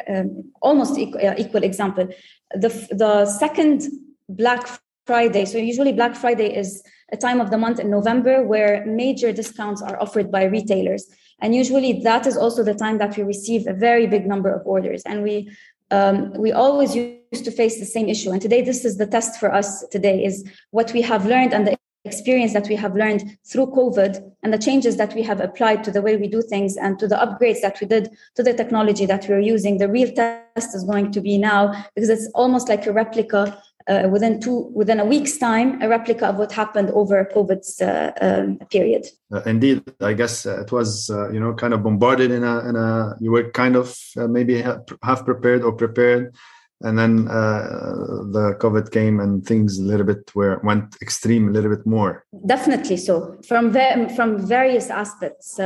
um, 0.08 0.50
almost 0.62 0.98
equal, 0.98 1.26
uh, 1.26 1.34
equal 1.36 1.62
example. 1.62 2.08
The, 2.52 2.69
the 2.90 3.26
second 3.26 3.82
Black 4.28 4.66
Friday, 5.06 5.44
so 5.44 5.58
usually 5.58 5.92
Black 5.92 6.14
Friday 6.16 6.54
is 6.54 6.82
a 7.12 7.16
time 7.16 7.40
of 7.40 7.50
the 7.50 7.58
month 7.58 7.78
in 7.78 7.90
November 7.90 8.42
where 8.42 8.84
major 8.86 9.32
discounts 9.32 9.82
are 9.82 10.00
offered 10.00 10.30
by 10.30 10.44
retailers. 10.44 11.06
And 11.40 11.54
usually 11.54 12.00
that 12.02 12.26
is 12.26 12.36
also 12.36 12.62
the 12.62 12.74
time 12.74 12.98
that 12.98 13.16
we 13.16 13.22
receive 13.22 13.66
a 13.66 13.74
very 13.74 14.06
big 14.06 14.26
number 14.26 14.50
of 14.50 14.66
orders. 14.66 15.02
And 15.04 15.22
we 15.22 15.50
um, 15.90 16.32
we 16.32 16.50
always 16.50 16.96
used 16.96 17.44
to 17.44 17.50
face 17.50 17.78
the 17.78 17.84
same 17.84 18.08
issue. 18.08 18.30
And 18.32 18.40
today, 18.40 18.62
this 18.62 18.84
is 18.84 18.96
the 18.96 19.06
test 19.06 19.38
for 19.38 19.52
us 19.54 19.86
today 19.88 20.24
is 20.24 20.44
what 20.70 20.92
we 20.92 21.02
have 21.02 21.26
learned 21.26 21.52
and 21.52 21.66
the 21.66 21.76
experience 22.04 22.52
that 22.52 22.68
we 22.68 22.76
have 22.76 22.94
learned 22.94 23.38
through 23.46 23.66
COVID 23.66 24.20
and 24.42 24.52
the 24.52 24.58
changes 24.58 24.96
that 24.96 25.14
we 25.14 25.22
have 25.22 25.40
applied 25.40 25.82
to 25.84 25.90
the 25.90 26.02
way 26.02 26.16
we 26.16 26.28
do 26.28 26.42
things 26.42 26.76
and 26.76 26.98
to 26.98 27.08
the 27.08 27.16
upgrades 27.16 27.60
that 27.62 27.80
we 27.80 27.86
did 27.86 28.10
to 28.34 28.42
the 28.42 28.52
technology 28.52 29.06
that 29.06 29.26
we're 29.28 29.40
using. 29.40 29.78
The 29.78 29.88
real 29.88 30.12
test 30.12 30.74
is 30.74 30.84
going 30.84 31.12
to 31.12 31.20
be 31.20 31.38
now 31.38 31.86
because 31.94 32.10
it's 32.10 32.28
almost 32.34 32.68
like 32.68 32.86
a 32.86 32.92
replica 32.92 33.58
uh, 33.86 34.08
within 34.10 34.40
two 34.40 34.70
within 34.75 35.00
a 35.00 35.04
week's 35.04 35.36
time 35.36 35.81
a 35.82 35.88
replica 35.88 36.26
of 36.26 36.36
what 36.36 36.52
happened 36.52 36.90
over 36.90 37.28
COVID's 37.34 37.81
uh, 37.81 38.12
um, 38.20 38.58
period. 38.70 39.06
Uh, 39.32 39.42
indeed, 39.46 39.82
I 40.00 40.14
guess 40.14 40.46
uh, 40.46 40.62
it 40.62 40.72
was 40.72 41.10
uh, 41.10 41.31
you 41.31 41.40
know 41.40 41.54
kind 41.54 41.75
of 41.75 41.82
bombarded 41.82 42.31
in 42.31 42.44
a 42.44 42.69
in 42.69 42.76
a 42.76 43.14
you 43.20 43.31
were 43.31 43.50
kind 43.50 43.76
of 43.76 43.96
uh, 44.16 44.26
maybe 44.26 44.64
half 45.02 45.25
prepared 45.25 45.62
or 45.62 45.72
prepared, 45.72 46.34
and 46.81 46.98
then 46.98 47.26
the 47.26 48.56
COVID 48.58 48.90
came 48.90 49.20
and 49.20 49.44
things 49.46 49.78
a 49.78 49.82
little 49.82 50.06
bit 50.06 50.34
were 50.34 50.60
went 50.64 50.96
extreme 51.02 51.48
a 51.48 51.50
little 51.50 51.70
bit 51.70 51.86
more. 51.86 52.25
Definitely 52.46 52.96
so 52.96 53.36
from 53.46 53.70
ve- 53.70 54.08
from 54.16 54.46
various 54.46 54.88
aspects. 54.90 55.58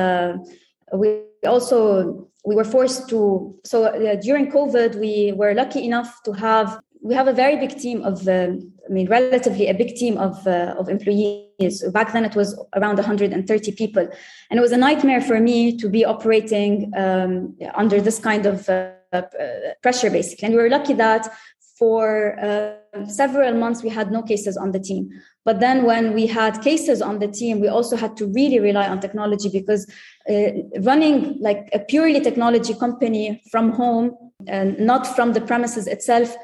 we 0.92 1.20
also 1.46 2.28
we 2.44 2.54
were 2.54 2.64
forced 2.64 3.08
to 3.08 3.54
so 3.64 3.92
during 4.22 4.50
COVID 4.50 4.96
we 4.96 5.32
were 5.36 5.54
lucky 5.54 5.84
enough 5.84 6.22
to 6.24 6.32
have 6.32 6.80
we 7.02 7.14
have 7.14 7.28
a 7.28 7.32
very 7.32 7.56
big 7.56 7.78
team 7.78 8.02
of, 8.02 8.26
uh, 8.26 8.48
I 8.88 8.92
mean, 8.92 9.08
relatively 9.08 9.68
a 9.68 9.74
big 9.74 9.94
team 9.94 10.18
of, 10.18 10.46
uh, 10.46 10.74
of 10.78 10.88
employees. 10.88 11.84
Back 11.92 12.12
then 12.12 12.24
it 12.24 12.34
was 12.34 12.58
around 12.74 12.96
130 12.96 13.72
people. 13.72 14.08
And 14.50 14.58
it 14.58 14.60
was 14.60 14.72
a 14.72 14.76
nightmare 14.76 15.20
for 15.20 15.40
me 15.40 15.76
to 15.78 15.88
be 15.88 16.04
operating 16.04 16.92
um, 16.96 17.56
under 17.74 18.00
this 18.00 18.18
kind 18.18 18.46
of 18.46 18.68
uh, 18.68 18.90
uh 19.12 19.22
pressure, 19.82 20.10
basically. 20.10 20.46
And 20.46 20.54
we 20.54 20.62
were 20.62 20.68
lucky 20.68 20.94
that 20.94 21.28
for 21.78 22.36
uh, 22.40 23.06
several 23.06 23.54
months 23.54 23.82
we 23.82 23.88
had 23.88 24.10
no 24.10 24.22
cases 24.22 24.56
on 24.56 24.72
the 24.72 24.80
team. 24.80 25.08
But 25.44 25.60
then 25.60 25.84
when 25.84 26.12
we 26.12 26.26
had 26.26 26.60
cases 26.60 27.00
on 27.00 27.20
the 27.20 27.28
team, 27.28 27.60
we 27.60 27.68
also 27.68 27.96
had 27.96 28.16
to 28.16 28.26
really 28.26 28.58
rely 28.58 28.88
on 28.88 29.00
technology 29.00 29.48
because 29.48 29.90
uh, 30.28 30.50
running 30.80 31.38
like 31.40 31.68
a 31.72 31.78
purely 31.78 32.20
technology 32.20 32.74
company 32.74 33.40
from 33.50 33.70
home 33.70 34.16
and 34.46 34.78
not 34.78 35.06
from 35.06 35.32
the 35.32 35.40
premises 35.40 35.86
itself 35.86 36.36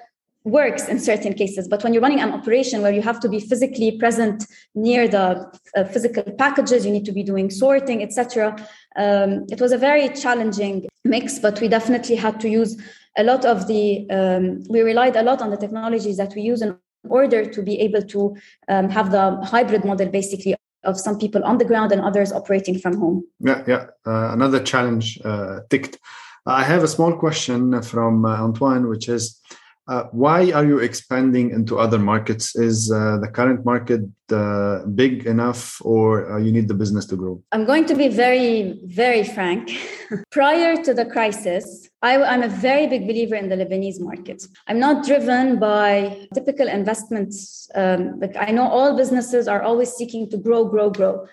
works 0.45 0.89
in 0.89 1.01
certain 1.01 1.33
cases 1.33 1.67
but 1.67 1.83
when 1.83 1.95
you're 1.95 2.03
running 2.03 2.21
an 2.21 2.33
operation 2.33 2.83
where 2.83 2.93
you 2.93 3.01
have 3.01 3.19
to 3.19 3.29
be 3.31 3.41
physically 3.41 3.97
present 3.99 4.45
near 4.75 5.09
the 5.09 5.51
uh, 5.75 5.85
physical 5.85 6.23
packages 6.39 6.85
you 6.85 6.93
need 6.93 7.05
to 7.05 7.13
be 7.13 7.23
doing 7.23 7.51
sorting 7.51 8.03
etc 8.03 8.55
um, 8.97 9.47
it 9.51 9.59
was 9.59 9.73
a 9.73 9.79
very 9.79 10.09
challenging 10.11 10.87
mix 11.05 11.39
but 11.39 11.59
we 11.63 11.69
definitely 11.69 12.15
had 12.15 12.39
to 12.39 12.49
use 12.49 12.77
a 13.17 13.25
lot 13.25 13.45
of 13.47 13.67
the 13.69 14.09
um, 14.11 14.63
we 14.69 14.83
relied 14.83 15.17
a 15.17 15.23
lot 15.23 15.41
on 15.41 15.51
the 15.51 15.57
technologies 15.57 16.19
that 16.19 16.35
we 16.35 16.43
use 16.43 16.61
in 16.61 16.77
order 17.09 17.45
to 17.47 17.63
be 17.63 17.81
able 17.81 18.03
to 18.03 18.37
um, 18.69 18.91
have 18.91 19.11
the 19.13 19.37
hybrid 19.45 19.85
model 19.85 20.09
basically 20.09 20.55
of 20.85 21.01
some 21.01 21.19
people 21.19 21.43
on 21.45 21.57
the 21.57 21.65
ground 21.65 21.93
and 21.93 22.03
others 22.03 22.33
operating 22.33 22.79
from 22.79 22.99
home. 22.99 23.25
Yeah 23.41 23.63
yeah 23.67 23.87
uh, 24.07 24.33
another 24.33 24.63
challenge 24.63 25.19
uh, 25.25 25.61
ticked. 25.71 25.99
I 26.47 26.63
have 26.65 26.83
a 26.83 26.89
small 26.89 27.17
question 27.17 27.81
from 27.83 28.27
uh, 28.27 28.37
antoine 28.37 28.89
which 28.89 29.09
is 29.09 29.41
uh, 29.87 30.05
why 30.13 30.51
are 30.53 30.65
you 30.65 30.79
expanding 30.79 31.51
into 31.51 31.79
other 31.79 31.99
markets? 31.99 32.57
Is 32.57 32.91
uh, 32.91 33.19
the 33.19 33.29
current 33.29 33.65
market 33.65 34.03
uh, 34.31 34.87
big 34.87 35.27
enough, 35.27 35.79
or 35.85 36.33
uh, 36.33 36.39
you 36.39 36.53
need 36.53 36.69
the 36.69 36.75
business 36.75 37.05
to 37.07 37.17
grow? 37.17 37.43
I'm 37.53 37.67
going 37.67 37.85
to 37.87 37.95
be 37.95 38.09
very, 38.09 38.81
very 38.85 39.25
frank. 39.25 39.71
Prior 40.31 40.83
to 40.83 40.95
the 40.95 41.05
crisis, 41.05 41.89
I, 42.01 42.15
am 42.15 42.43
a 42.43 42.49
very 42.49 42.87
big 42.87 43.07
believer 43.07 43.35
in 43.35 43.49
the 43.49 43.57
Lebanese 43.57 44.01
market. 44.01 44.43
I'm 44.67 44.79
not 44.79 45.05
driven 45.05 45.59
by 45.59 46.29
typical 46.33 46.69
investments. 46.69 47.69
Um, 47.75 48.21
like 48.21 48.37
I 48.39 48.51
know 48.53 48.67
all 48.67 48.97
businesses 48.97 49.49
are 49.49 49.63
always 49.63 49.93
seeking 49.93 50.31
to 50.31 50.39
grow, 50.39 50.65
grow, 50.65 50.91
grow. 50.91 51.27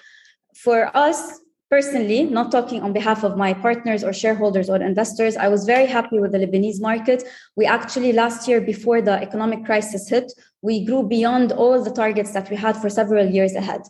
For 0.55 0.95
us, 0.95 1.40
personally, 1.71 2.23
not 2.23 2.51
talking 2.51 2.83
on 2.83 2.91
behalf 2.91 3.23
of 3.23 3.37
my 3.37 3.53
partners 3.53 4.03
or 4.03 4.11
shareholders 4.11 4.69
or 4.69 4.75
investors, 4.75 5.37
I 5.37 5.47
was 5.47 5.63
very 5.63 5.87
happy 5.87 6.19
with 6.19 6.33
the 6.33 6.39
Lebanese 6.39 6.81
market. 6.81 7.23
We 7.55 7.65
actually, 7.65 8.11
last 8.11 8.45
year, 8.47 8.59
before 8.59 9.01
the 9.01 9.13
economic 9.27 9.63
crisis 9.63 10.09
hit, 10.09 10.33
we 10.61 10.83
grew 10.83 11.03
beyond 11.03 11.53
all 11.53 11.81
the 11.81 11.89
targets 11.89 12.33
that 12.33 12.49
we 12.49 12.57
had 12.57 12.75
for 12.75 12.89
several 12.89 13.25
years 13.25 13.53
ahead. 13.55 13.83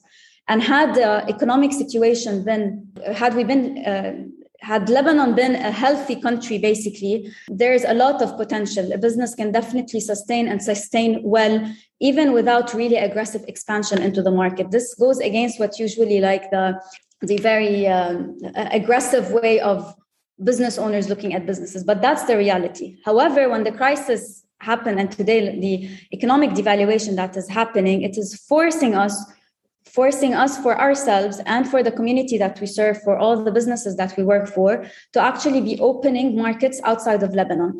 And 0.47 0.61
had 0.61 0.93
the 0.93 1.27
economic 1.27 1.73
situation 1.73 2.45
been, 2.45 2.87
had 3.15 3.33
we 3.33 3.43
been, 3.43 3.63
uh, 3.83 4.13
had 4.59 4.87
Lebanon 4.87 5.33
been 5.33 5.55
a 5.55 5.71
healthy 5.71 6.21
country, 6.21 6.59
basically, 6.59 7.33
there's 7.47 7.83
a 7.83 7.95
lot 7.95 8.21
of 8.21 8.37
potential. 8.37 8.91
A 8.91 8.97
business 8.99 9.33
can 9.33 9.51
definitely 9.51 10.01
sustain 10.01 10.47
and 10.47 10.61
sustain 10.61 11.19
well, 11.23 11.55
even 11.99 12.31
without 12.31 12.75
really 12.75 12.97
aggressive 12.97 13.43
expansion 13.47 14.03
into 14.03 14.21
the 14.21 14.29
market. 14.29 14.69
This 14.69 14.93
goes 14.93 15.19
against 15.19 15.59
what 15.59 15.79
usually 15.79 16.19
like 16.19 16.51
the 16.51 16.79
the 17.21 17.37
very 17.37 17.87
um, 17.87 18.37
aggressive 18.55 19.31
way 19.31 19.59
of 19.59 19.95
business 20.43 20.77
owners 20.77 21.07
looking 21.07 21.33
at 21.33 21.45
businesses. 21.45 21.83
But 21.83 22.01
that's 22.01 22.23
the 22.23 22.37
reality. 22.37 22.97
However, 23.05 23.49
when 23.49 23.63
the 23.63 23.71
crisis 23.71 24.43
happened 24.59 24.99
and 24.99 25.11
today 25.11 25.59
the 25.59 25.89
economic 26.13 26.51
devaluation 26.51 27.15
that 27.15 27.35
is 27.37 27.47
happening, 27.47 28.01
it 28.01 28.17
is 28.17 28.35
forcing 28.35 28.95
us 28.95 29.15
forcing 29.85 30.33
us 30.33 30.57
for 30.59 30.79
ourselves 30.79 31.41
and 31.45 31.67
for 31.67 31.83
the 31.83 31.91
community 31.91 32.37
that 32.37 32.59
we 32.61 32.67
serve 32.67 33.01
for 33.01 33.17
all 33.17 33.43
the 33.43 33.51
businesses 33.51 33.97
that 33.97 34.15
we 34.15 34.23
work 34.23 34.47
for 34.47 34.85
to 35.11 35.19
actually 35.19 35.59
be 35.59 35.77
opening 35.79 36.35
markets 36.35 36.79
outside 36.85 37.23
of 37.23 37.33
lebanon 37.33 37.77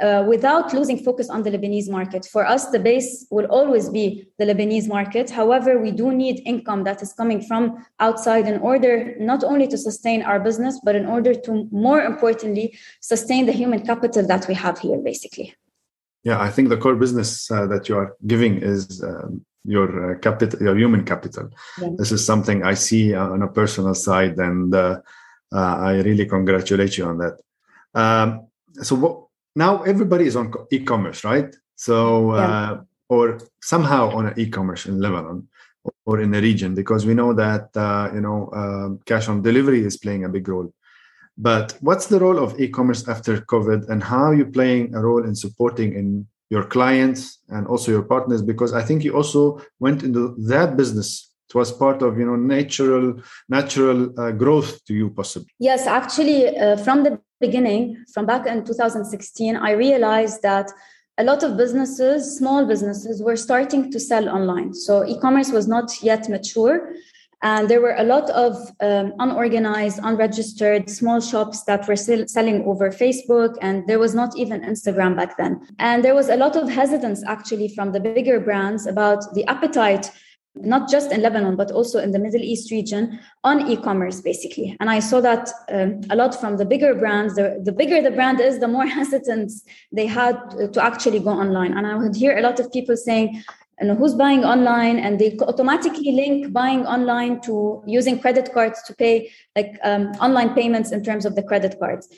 uh, 0.00 0.24
without 0.26 0.72
losing 0.72 0.98
focus 0.98 1.28
on 1.28 1.42
the 1.42 1.50
Lebanese 1.50 1.90
market. 1.90 2.26
For 2.26 2.46
us, 2.46 2.70
the 2.70 2.78
base 2.78 3.26
will 3.30 3.46
always 3.46 3.88
be 3.88 4.28
the 4.38 4.44
Lebanese 4.44 4.88
market. 4.88 5.30
However, 5.30 5.78
we 5.78 5.90
do 5.90 6.12
need 6.12 6.42
income 6.46 6.84
that 6.84 7.02
is 7.02 7.12
coming 7.12 7.40
from 7.40 7.84
outside 8.00 8.46
in 8.46 8.60
order 8.60 9.14
not 9.18 9.44
only 9.44 9.66
to 9.68 9.78
sustain 9.78 10.22
our 10.22 10.40
business, 10.40 10.80
but 10.84 10.94
in 10.94 11.06
order 11.06 11.34
to, 11.34 11.68
more 11.70 12.02
importantly, 12.02 12.78
sustain 13.00 13.46
the 13.46 13.52
human 13.52 13.84
capital 13.84 14.26
that 14.26 14.46
we 14.48 14.54
have 14.54 14.78
here, 14.78 14.98
basically. 14.98 15.54
Yeah, 16.24 16.40
I 16.40 16.50
think 16.50 16.68
the 16.68 16.76
core 16.76 16.96
business 16.96 17.50
uh, 17.50 17.66
that 17.66 17.88
you 17.88 17.96
are 17.96 18.16
giving 18.26 18.58
is 18.58 19.02
um, 19.02 19.44
your 19.64 20.12
uh, 20.12 20.18
capital, 20.18 20.60
your 20.60 20.76
human 20.76 21.04
capital. 21.04 21.50
Yeah. 21.80 21.90
This 21.96 22.12
is 22.12 22.24
something 22.24 22.64
I 22.64 22.74
see 22.74 23.14
on 23.14 23.42
a 23.42 23.48
personal 23.48 23.94
side, 23.94 24.36
and 24.38 24.74
uh, 24.74 25.00
uh, 25.52 25.76
I 25.76 26.00
really 26.00 26.26
congratulate 26.26 26.98
you 26.98 27.04
on 27.04 27.18
that. 27.18 27.40
Um, 27.94 28.48
so, 28.82 28.96
what 28.96 29.27
now 29.54 29.82
everybody 29.82 30.26
is 30.26 30.36
on 30.36 30.52
e-commerce, 30.70 31.24
right? 31.24 31.54
So, 31.76 32.34
yeah. 32.34 32.40
uh, 32.40 32.80
or 33.08 33.40
somehow 33.62 34.10
on 34.10 34.26
an 34.26 34.34
e-commerce 34.36 34.86
in 34.86 35.00
Lebanon 35.00 35.48
or 36.04 36.20
in 36.20 36.30
the 36.30 36.42
region, 36.42 36.74
because 36.74 37.06
we 37.06 37.14
know 37.14 37.32
that 37.32 37.74
uh, 37.76 38.10
you 38.12 38.20
know 38.20 38.48
uh, 38.48 38.88
cash 39.06 39.28
on 39.28 39.42
delivery 39.42 39.84
is 39.84 39.96
playing 39.96 40.24
a 40.24 40.28
big 40.28 40.48
role. 40.48 40.72
But 41.36 41.78
what's 41.80 42.06
the 42.06 42.18
role 42.18 42.38
of 42.38 42.58
e-commerce 42.60 43.08
after 43.08 43.38
COVID, 43.38 43.88
and 43.88 44.02
how 44.02 44.24
are 44.24 44.34
you 44.34 44.46
playing 44.46 44.94
a 44.94 45.00
role 45.00 45.24
in 45.24 45.34
supporting 45.34 45.94
in 45.94 46.26
your 46.50 46.64
clients 46.64 47.38
and 47.48 47.66
also 47.66 47.92
your 47.92 48.02
partners? 48.02 48.42
Because 48.42 48.72
I 48.74 48.82
think 48.82 49.04
you 49.04 49.14
also 49.14 49.60
went 49.78 50.02
into 50.02 50.34
that 50.38 50.76
business 50.76 51.28
it 51.48 51.54
was 51.54 51.72
part 51.72 52.02
of 52.02 52.18
you 52.18 52.26
know 52.26 52.36
natural 52.36 53.14
natural 53.48 54.12
uh, 54.20 54.30
growth 54.32 54.84
to 54.84 54.94
you 54.94 55.10
possibly 55.10 55.48
yes 55.58 55.86
actually 55.86 56.56
uh, 56.56 56.76
from 56.76 57.04
the 57.04 57.18
beginning, 57.40 58.04
from 58.12 58.26
back 58.26 58.46
in 58.46 58.64
2016, 58.64 59.56
I 59.56 59.72
realized 59.72 60.42
that 60.42 60.70
a 61.18 61.24
lot 61.24 61.42
of 61.42 61.56
businesses, 61.56 62.38
small 62.38 62.64
businesses, 62.64 63.22
were 63.22 63.36
starting 63.36 63.90
to 63.90 63.98
sell 63.98 64.28
online. 64.28 64.72
So 64.72 65.04
e 65.04 65.18
commerce 65.18 65.50
was 65.50 65.66
not 65.66 65.90
yet 66.02 66.28
mature. 66.28 66.92
And 67.42 67.68
there 67.68 67.80
were 67.80 67.94
a 67.96 68.02
lot 68.02 68.28
of 68.30 68.56
um, 68.80 69.12
unorganized, 69.20 70.00
unregistered 70.02 70.90
small 70.90 71.20
shops 71.20 71.62
that 71.64 71.86
were 71.86 71.94
still 71.94 72.26
selling 72.26 72.64
over 72.64 72.90
Facebook, 72.90 73.56
and 73.60 73.86
there 73.86 74.00
was 74.00 74.12
not 74.12 74.36
even 74.36 74.62
Instagram 74.62 75.16
back 75.16 75.36
then. 75.36 75.60
And 75.78 76.04
there 76.04 76.16
was 76.16 76.28
a 76.28 76.36
lot 76.36 76.56
of 76.56 76.68
hesitance 76.68 77.22
actually 77.26 77.68
from 77.68 77.92
the 77.92 78.00
bigger 78.00 78.40
brands 78.40 78.86
about 78.86 79.34
the 79.34 79.44
appetite 79.46 80.10
not 80.62 80.88
just 80.88 81.12
in 81.12 81.22
Lebanon, 81.22 81.56
but 81.56 81.70
also 81.70 81.98
in 81.98 82.12
the 82.12 82.18
Middle 82.18 82.40
East 82.42 82.70
region 82.70 83.18
on 83.44 83.70
e-commerce, 83.70 84.20
basically. 84.20 84.76
And 84.80 84.90
I 84.90 85.00
saw 85.00 85.20
that 85.20 85.50
um, 85.70 86.00
a 86.10 86.16
lot 86.16 86.38
from 86.40 86.56
the 86.56 86.64
bigger 86.64 86.94
brands. 86.94 87.34
The, 87.34 87.60
the 87.62 87.72
bigger 87.72 88.02
the 88.02 88.10
brand 88.10 88.40
is, 88.40 88.58
the 88.58 88.68
more 88.68 88.86
hesitance 89.00 89.64
they 89.92 90.06
had 90.06 90.36
to 90.72 90.82
actually 90.82 91.20
go 91.20 91.30
online. 91.30 91.76
And 91.76 91.86
I 91.86 91.96
would 91.96 92.16
hear 92.16 92.36
a 92.36 92.42
lot 92.42 92.60
of 92.60 92.72
people 92.72 92.96
saying, 92.96 93.42
know, 93.86 93.94
who's 93.94 94.14
buying 94.14 94.44
online? 94.44 94.98
And 94.98 95.18
they 95.18 95.36
automatically 95.40 96.12
link 96.12 96.52
buying 96.52 96.86
online 96.86 97.40
to 97.42 97.82
using 97.86 98.18
credit 98.18 98.52
cards 98.52 98.82
to 98.84 98.94
pay 98.94 99.30
like 99.54 99.78
um, 99.84 100.08
online 100.20 100.54
payments 100.54 100.90
in 100.90 101.04
terms 101.04 101.24
of 101.24 101.36
the 101.36 101.42
credit 101.42 101.78
cards. 101.78 102.08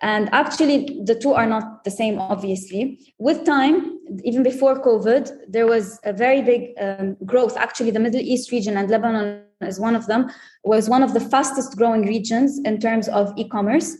And 0.00 0.28
actually, 0.32 1.00
the 1.04 1.14
two 1.14 1.32
are 1.32 1.46
not 1.46 1.84
the 1.84 1.90
same, 1.90 2.18
obviously. 2.18 3.12
With 3.18 3.44
time, 3.44 3.98
even 4.24 4.42
before 4.42 4.80
COVID, 4.80 5.30
there 5.48 5.66
was 5.66 5.98
a 6.04 6.12
very 6.12 6.40
big 6.40 6.70
um, 6.80 7.16
growth. 7.24 7.56
Actually, 7.56 7.90
the 7.90 8.00
Middle 8.00 8.20
East 8.20 8.52
region 8.52 8.76
and 8.76 8.88
Lebanon 8.88 9.42
is 9.60 9.80
one 9.80 9.96
of 9.96 10.06
them, 10.06 10.30
was 10.62 10.88
one 10.88 11.02
of 11.02 11.14
the 11.14 11.20
fastest 11.20 11.76
growing 11.76 12.06
regions 12.06 12.60
in 12.64 12.78
terms 12.78 13.08
of 13.08 13.32
e 13.36 13.48
commerce. 13.48 13.96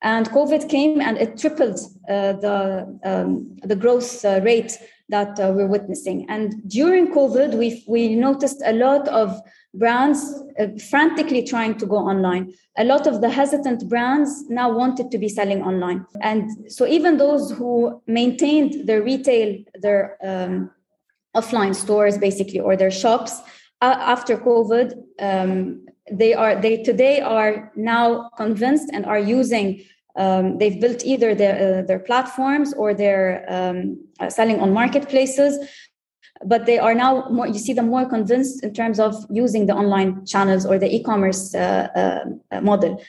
And 0.00 0.28
COVID 0.30 0.68
came 0.68 1.00
and 1.00 1.18
it 1.18 1.38
tripled 1.38 1.78
uh, 2.08 2.34
the, 2.34 2.98
um, 3.04 3.56
the 3.62 3.76
growth 3.76 4.24
uh, 4.24 4.40
rate 4.42 4.78
that 5.08 5.38
uh, 5.38 5.52
we're 5.54 5.66
witnessing. 5.66 6.26
And 6.28 6.66
during 6.68 7.12
COVID, 7.12 7.54
we 7.54 7.84
we 7.86 8.14
noticed 8.14 8.62
a 8.64 8.72
lot 8.72 9.06
of 9.08 9.38
brands 9.74 10.42
uh, 10.58 10.68
frantically 10.88 11.42
trying 11.42 11.76
to 11.78 11.86
go 11.86 11.96
online. 11.96 12.52
A 12.78 12.84
lot 12.84 13.06
of 13.06 13.20
the 13.20 13.30
hesitant 13.30 13.88
brands 13.88 14.48
now 14.48 14.70
wanted 14.70 15.10
to 15.10 15.18
be 15.18 15.28
selling 15.28 15.62
online. 15.62 16.06
And 16.20 16.72
so 16.72 16.86
even 16.86 17.16
those 17.16 17.50
who 17.50 18.00
maintained 18.06 18.86
their 18.86 19.02
retail, 19.02 19.62
their 19.80 20.16
um, 20.22 20.70
offline 21.36 21.74
stores 21.74 22.16
basically, 22.18 22.60
or 22.60 22.76
their 22.76 22.90
shops 22.90 23.40
uh, 23.82 23.96
after 23.98 24.36
COVID, 24.36 24.94
um, 25.20 25.84
they 26.10 26.34
are 26.34 26.54
they 26.60 26.82
today 26.82 27.20
are 27.20 27.72
now 27.76 28.28
convinced 28.36 28.90
and 28.92 29.06
are 29.06 29.18
using 29.18 29.82
um, 30.16 30.58
they've 30.58 30.80
built 30.80 31.04
either 31.04 31.34
their, 31.34 31.80
uh, 31.80 31.82
their 31.82 31.98
platforms 31.98 32.72
or 32.74 32.94
they're 32.94 33.44
um, 33.48 33.98
uh, 34.20 34.30
selling 34.30 34.60
on 34.60 34.72
marketplaces 34.72 35.58
but 36.44 36.66
they 36.66 36.78
are 36.78 36.94
now 36.94 37.28
more 37.30 37.46
you 37.46 37.58
see 37.58 37.72
them 37.72 37.88
more 37.88 38.06
convinced 38.06 38.62
in 38.62 38.72
terms 38.72 38.98
of 39.00 39.14
using 39.30 39.66
the 39.66 39.74
online 39.74 40.24
channels 40.26 40.66
or 40.66 40.78
the 40.78 40.94
e-commerce 40.94 41.54
uh, 41.54 41.88
uh, 42.50 42.60
model. 42.60 43.02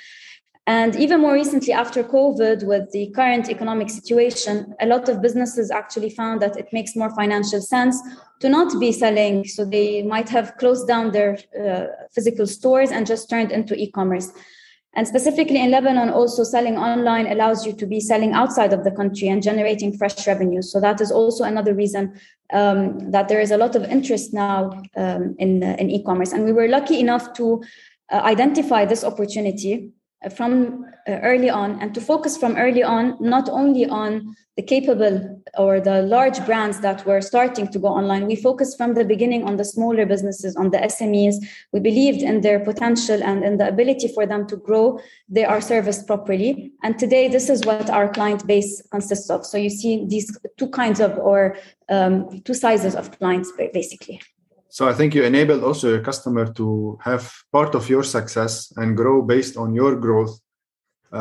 And 0.67 0.95
even 0.95 1.21
more 1.21 1.33
recently 1.33 1.73
after 1.73 2.03
covid 2.03 2.65
with 2.65 2.91
the 2.91 3.11
current 3.11 3.49
economic 3.49 3.89
situation 3.89 4.73
a 4.79 4.87
lot 4.87 5.09
of 5.09 5.21
businesses 5.21 5.69
actually 5.69 6.09
found 6.09 6.41
that 6.41 6.57
it 6.57 6.67
makes 6.73 6.95
more 6.95 7.11
financial 7.13 7.61
sense 7.61 8.01
to 8.39 8.49
not 8.49 8.79
be 8.79 8.91
selling. 8.91 9.45
So 9.45 9.65
they 9.65 10.03
might 10.03 10.29
have 10.29 10.57
closed 10.57 10.87
down 10.87 11.11
their 11.11 11.37
uh, 11.59 11.87
physical 12.11 12.47
stores 12.47 12.91
and 12.91 13.07
just 13.07 13.29
turned 13.29 13.51
into 13.51 13.75
e-commerce. 13.75 14.31
And 14.95 15.05
specifically 15.05 15.61
in 15.61 15.71
Lebanon, 15.71 16.09
also 16.09 16.43
selling 16.45 16.77
online 16.77 17.27
allows 17.27 17.65
you 17.65 17.73
to 17.73 17.85
be 17.85 17.99
selling 17.99 18.31
outside 18.31 18.71
of 18.71 18.85
the 18.85 18.91
country 18.91 19.27
and 19.27 19.43
generating 19.43 19.97
fresh 19.97 20.25
revenue. 20.25 20.61
So 20.61 20.79
that 20.79 21.01
is 21.01 21.11
also 21.11 21.43
another 21.43 21.73
reason 21.73 22.17
um, 22.53 23.11
that 23.11 23.27
there 23.27 23.41
is 23.41 23.51
a 23.51 23.57
lot 23.57 23.75
of 23.75 23.83
interest 23.83 24.33
now 24.33 24.71
um, 24.95 25.35
in, 25.39 25.63
uh, 25.63 25.75
in 25.79 25.89
e-commerce. 25.89 26.31
And 26.31 26.45
we 26.45 26.53
were 26.53 26.67
lucky 26.67 26.99
enough 26.99 27.33
to 27.33 27.63
uh, 28.11 28.21
identify 28.23 28.85
this 28.85 29.03
opportunity 29.03 29.91
from 30.35 30.85
uh, 31.07 31.11
early 31.21 31.49
on 31.49 31.79
and 31.81 31.93
to 31.93 32.01
focus 32.01 32.37
from 32.37 32.55
early 32.57 32.83
on 32.83 33.15
not 33.19 33.47
only 33.49 33.85
on 33.85 34.35
the 34.57 34.63
capable 34.63 35.43
or 35.57 35.79
the 35.81 36.01
large 36.01 36.43
brands 36.45 36.79
that 36.79 37.05
were 37.05 37.19
starting 37.21 37.67
to 37.67 37.77
go 37.77 37.87
online. 37.87 38.25
We 38.25 38.37
focused 38.37 38.77
from 38.77 38.93
the 38.93 39.03
beginning 39.03 39.43
on 39.43 39.57
the 39.57 39.65
smaller 39.65 40.05
businesses 40.05 40.55
on 40.55 40.71
the 40.71 40.77
smes 40.77 41.35
we 41.73 41.79
believed 41.79 42.21
in 42.21 42.41
their 42.41 42.59
potential 42.59 43.21
and 43.21 43.43
in 43.43 43.57
the 43.57 43.67
ability 43.67 44.07
for 44.13 44.25
them 44.25 44.47
to 44.47 44.55
grow 44.55 44.99
they 45.27 45.43
are 45.43 45.61
serviced 45.61 46.07
properly. 46.07 46.71
And 46.83 46.97
today 46.97 47.27
this 47.27 47.49
is 47.49 47.65
what 47.65 47.89
our 47.89 48.09
client 48.09 48.47
base 48.47 48.81
consists 48.91 49.29
of. 49.29 49.45
So 49.45 49.57
you 49.57 49.69
see 49.69 50.05
these 50.07 50.37
two 50.57 50.69
kinds 50.69 50.99
of 50.99 51.17
or 51.17 51.57
um, 51.89 52.41
two 52.41 52.53
sizes 52.53 52.95
of 52.95 53.17
clients 53.19 53.51
basically 53.73 54.21
so 54.75 54.89
I 54.89 54.93
think 54.93 55.15
you 55.15 55.23
enabled 55.23 55.63
also 55.63 55.87
your 55.87 56.01
customer 56.01 56.51
to 56.59 56.99
have 57.01 57.31
part 57.53 57.75
of 57.75 57.89
your 57.89 58.03
success 58.03 58.73
and 58.75 58.97
grow 58.97 59.21
based 59.21 59.55
on 59.55 59.73
your 59.73 59.95
growth. 59.95 60.37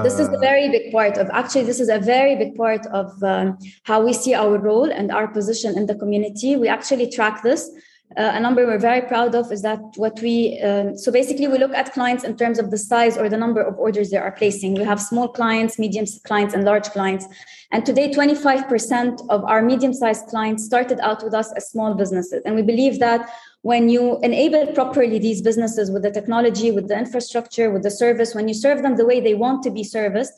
This 0.02 0.18
is 0.18 0.26
a 0.26 0.38
very 0.38 0.68
big 0.70 0.90
part 0.90 1.18
of 1.18 1.30
actually, 1.30 1.62
this 1.62 1.78
is 1.78 1.88
a 1.88 2.00
very 2.00 2.34
big 2.34 2.56
part 2.56 2.84
of 2.86 3.22
um, 3.22 3.56
how 3.84 4.04
we 4.04 4.12
see 4.12 4.34
our 4.34 4.58
role 4.58 4.90
and 4.90 5.12
our 5.12 5.28
position 5.28 5.78
in 5.78 5.86
the 5.86 5.94
community. 5.94 6.56
We 6.56 6.66
actually 6.66 7.08
track 7.12 7.44
this. 7.44 7.70
Uh, 8.16 8.30
a 8.34 8.40
number 8.40 8.64
we're 8.64 8.78
very 8.78 9.00
proud 9.00 9.34
of 9.34 9.50
is 9.50 9.62
that 9.62 9.80
what 9.96 10.20
we 10.20 10.60
um, 10.60 10.96
so 10.96 11.10
basically 11.10 11.48
we 11.48 11.58
look 11.58 11.74
at 11.74 11.92
clients 11.92 12.22
in 12.22 12.36
terms 12.36 12.58
of 12.58 12.70
the 12.70 12.78
size 12.78 13.16
or 13.18 13.28
the 13.28 13.36
number 13.36 13.60
of 13.60 13.76
orders 13.76 14.10
they 14.10 14.16
are 14.16 14.30
placing. 14.30 14.74
We 14.74 14.84
have 14.84 15.00
small 15.00 15.28
clients 15.28 15.78
medium 15.78 16.06
clients 16.24 16.54
and 16.54 16.64
large 16.64 16.88
clients. 16.90 17.26
And 17.72 17.84
today 17.84 18.12
25% 18.12 19.28
of 19.30 19.42
our 19.44 19.62
medium 19.62 19.92
sized 19.92 20.28
clients 20.28 20.64
started 20.64 21.00
out 21.00 21.24
with 21.24 21.34
us 21.34 21.50
as 21.54 21.68
small 21.70 21.94
businesses. 21.94 22.40
And 22.44 22.54
we 22.54 22.62
believe 22.62 23.00
that 23.00 23.28
when 23.62 23.88
you 23.88 24.20
enable 24.20 24.66
properly 24.74 25.18
these 25.18 25.42
businesses 25.42 25.90
with 25.90 26.02
the 26.02 26.10
technology 26.10 26.70
with 26.70 26.86
the 26.86 26.96
infrastructure 26.96 27.70
with 27.70 27.82
the 27.82 27.90
service 27.90 28.34
when 28.34 28.46
you 28.46 28.54
serve 28.54 28.82
them 28.82 28.96
the 28.96 29.06
way 29.06 29.18
they 29.18 29.34
want 29.34 29.62
to 29.64 29.70
be 29.70 29.82
serviced 29.82 30.34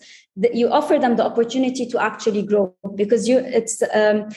you 0.52 0.68
offer 0.68 0.99
them 0.99 1.16
the 1.16 1.25
opportunity 1.25 1.87
to 1.87 1.99
actually 1.99 2.42
grow. 2.42 2.75
Because 2.94 3.28
you 3.28 3.38
it's 3.38 3.82
um, 3.94 4.28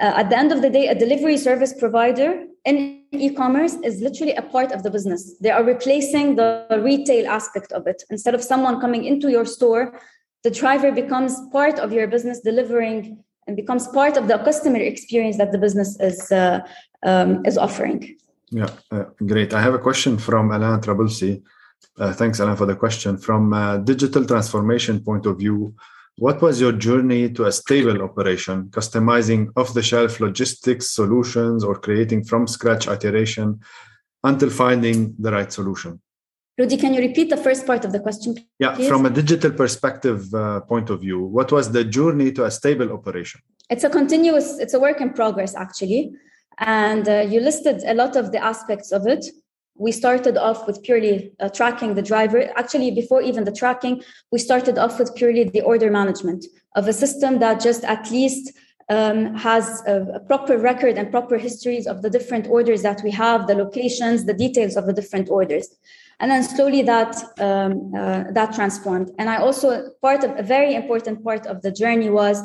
uh, 0.00 0.12
at 0.16 0.30
the 0.30 0.38
end 0.38 0.52
of 0.52 0.62
the 0.62 0.70
day, 0.70 0.86
a 0.88 0.94
delivery 0.94 1.36
service 1.36 1.72
provider 1.72 2.44
in 2.64 3.02
e-commerce 3.12 3.74
is 3.82 4.00
literally 4.00 4.34
a 4.34 4.42
part 4.42 4.70
of 4.72 4.82
the 4.82 4.90
business. 4.90 5.36
They 5.40 5.50
are 5.50 5.64
replacing 5.64 6.36
the 6.36 6.66
retail 6.82 7.26
aspect 7.26 7.72
of 7.72 7.86
it. 7.86 8.02
Instead 8.10 8.34
of 8.34 8.42
someone 8.42 8.80
coming 8.80 9.04
into 9.04 9.30
your 9.30 9.44
store, 9.44 10.00
the 10.44 10.50
driver 10.50 10.92
becomes 10.92 11.34
part 11.50 11.78
of 11.78 11.92
your 11.92 12.06
business, 12.06 12.40
delivering 12.40 13.24
and 13.46 13.56
becomes 13.56 13.88
part 13.88 14.16
of 14.16 14.28
the 14.28 14.38
customer 14.38 14.78
experience 14.78 15.38
that 15.38 15.50
the 15.52 15.58
business 15.58 15.98
is 16.00 16.30
uh, 16.30 16.60
um, 17.02 17.44
is 17.44 17.56
offering. 17.58 18.16
Yeah, 18.50 18.70
uh, 18.90 19.04
great. 19.26 19.52
I 19.52 19.60
have 19.60 19.74
a 19.74 19.78
question 19.78 20.18
from 20.18 20.52
Alain 20.52 20.80
Trabulsi. 20.80 21.42
Uh, 21.98 22.12
thanks, 22.12 22.38
Alain, 22.40 22.56
for 22.56 22.66
the 22.66 22.76
question. 22.76 23.18
From 23.18 23.52
a 23.52 23.80
digital 23.82 24.24
transformation 24.24 25.00
point 25.00 25.26
of 25.26 25.38
view, 25.38 25.74
what 26.18 26.42
was 26.42 26.60
your 26.60 26.72
journey 26.72 27.30
to 27.30 27.46
a 27.46 27.52
stable 27.52 28.02
operation, 28.02 28.68
customizing 28.70 29.50
off 29.56 29.72
the 29.72 29.82
shelf 29.82 30.18
logistics 30.18 30.90
solutions 30.90 31.62
or 31.62 31.76
creating 31.76 32.24
from 32.24 32.46
scratch 32.46 32.88
iteration 32.88 33.60
until 34.24 34.50
finding 34.50 35.14
the 35.18 35.30
right 35.30 35.52
solution? 35.52 36.00
Rudy, 36.58 36.76
can 36.76 36.92
you 36.92 37.00
repeat 37.00 37.30
the 37.30 37.36
first 37.36 37.64
part 37.64 37.84
of 37.84 37.92
the 37.92 38.00
question? 38.00 38.34
Please? 38.34 38.46
Yeah, 38.58 38.74
from 38.88 39.06
a 39.06 39.10
digital 39.10 39.52
perspective 39.52 40.34
uh, 40.34 40.60
point 40.62 40.90
of 40.90 41.00
view, 41.00 41.20
what 41.22 41.52
was 41.52 41.70
the 41.70 41.84
journey 41.84 42.32
to 42.32 42.46
a 42.46 42.50
stable 42.50 42.92
operation? 42.92 43.40
It's 43.70 43.84
a 43.84 43.90
continuous, 43.90 44.58
it's 44.58 44.74
a 44.74 44.80
work 44.80 45.00
in 45.00 45.12
progress, 45.12 45.54
actually. 45.54 46.10
And 46.58 47.08
uh, 47.08 47.20
you 47.28 47.38
listed 47.38 47.84
a 47.84 47.94
lot 47.94 48.16
of 48.16 48.32
the 48.32 48.42
aspects 48.42 48.90
of 48.90 49.06
it 49.06 49.24
we 49.78 49.92
started 49.92 50.36
off 50.36 50.66
with 50.66 50.82
purely 50.82 51.32
uh, 51.40 51.48
tracking 51.48 51.94
the 51.94 52.02
driver. 52.02 52.50
Actually, 52.56 52.90
before 52.90 53.22
even 53.22 53.44
the 53.44 53.52
tracking, 53.52 54.02
we 54.32 54.38
started 54.38 54.76
off 54.76 54.98
with 54.98 55.14
purely 55.14 55.44
the 55.44 55.60
order 55.60 55.90
management 55.90 56.44
of 56.74 56.88
a 56.88 56.92
system 56.92 57.38
that 57.38 57.60
just 57.60 57.84
at 57.84 58.10
least 58.10 58.52
um, 58.90 59.34
has 59.34 59.82
a, 59.86 60.02
a, 60.14 60.20
proper 60.20 60.56
record 60.56 60.96
and 60.96 61.10
proper 61.10 61.36
histories 61.36 61.86
of 61.86 62.00
the 62.00 62.08
different 62.08 62.46
orders 62.48 62.82
that 62.82 63.02
we 63.04 63.10
have, 63.10 63.46
the 63.46 63.54
locations, 63.54 64.24
the 64.24 64.32
details 64.32 64.76
of 64.76 64.86
the 64.86 64.94
different 64.94 65.28
orders. 65.28 65.68
And 66.20 66.30
then 66.30 66.42
slowly 66.42 66.82
that 66.82 67.14
um, 67.38 67.92
uh, 67.94 68.24
that 68.32 68.54
transformed. 68.54 69.12
And 69.18 69.30
I 69.30 69.36
also 69.36 69.90
part 70.02 70.24
of 70.24 70.36
a 70.36 70.42
very 70.42 70.74
important 70.74 71.22
part 71.22 71.46
of 71.46 71.62
the 71.62 71.70
journey 71.70 72.10
was 72.10 72.42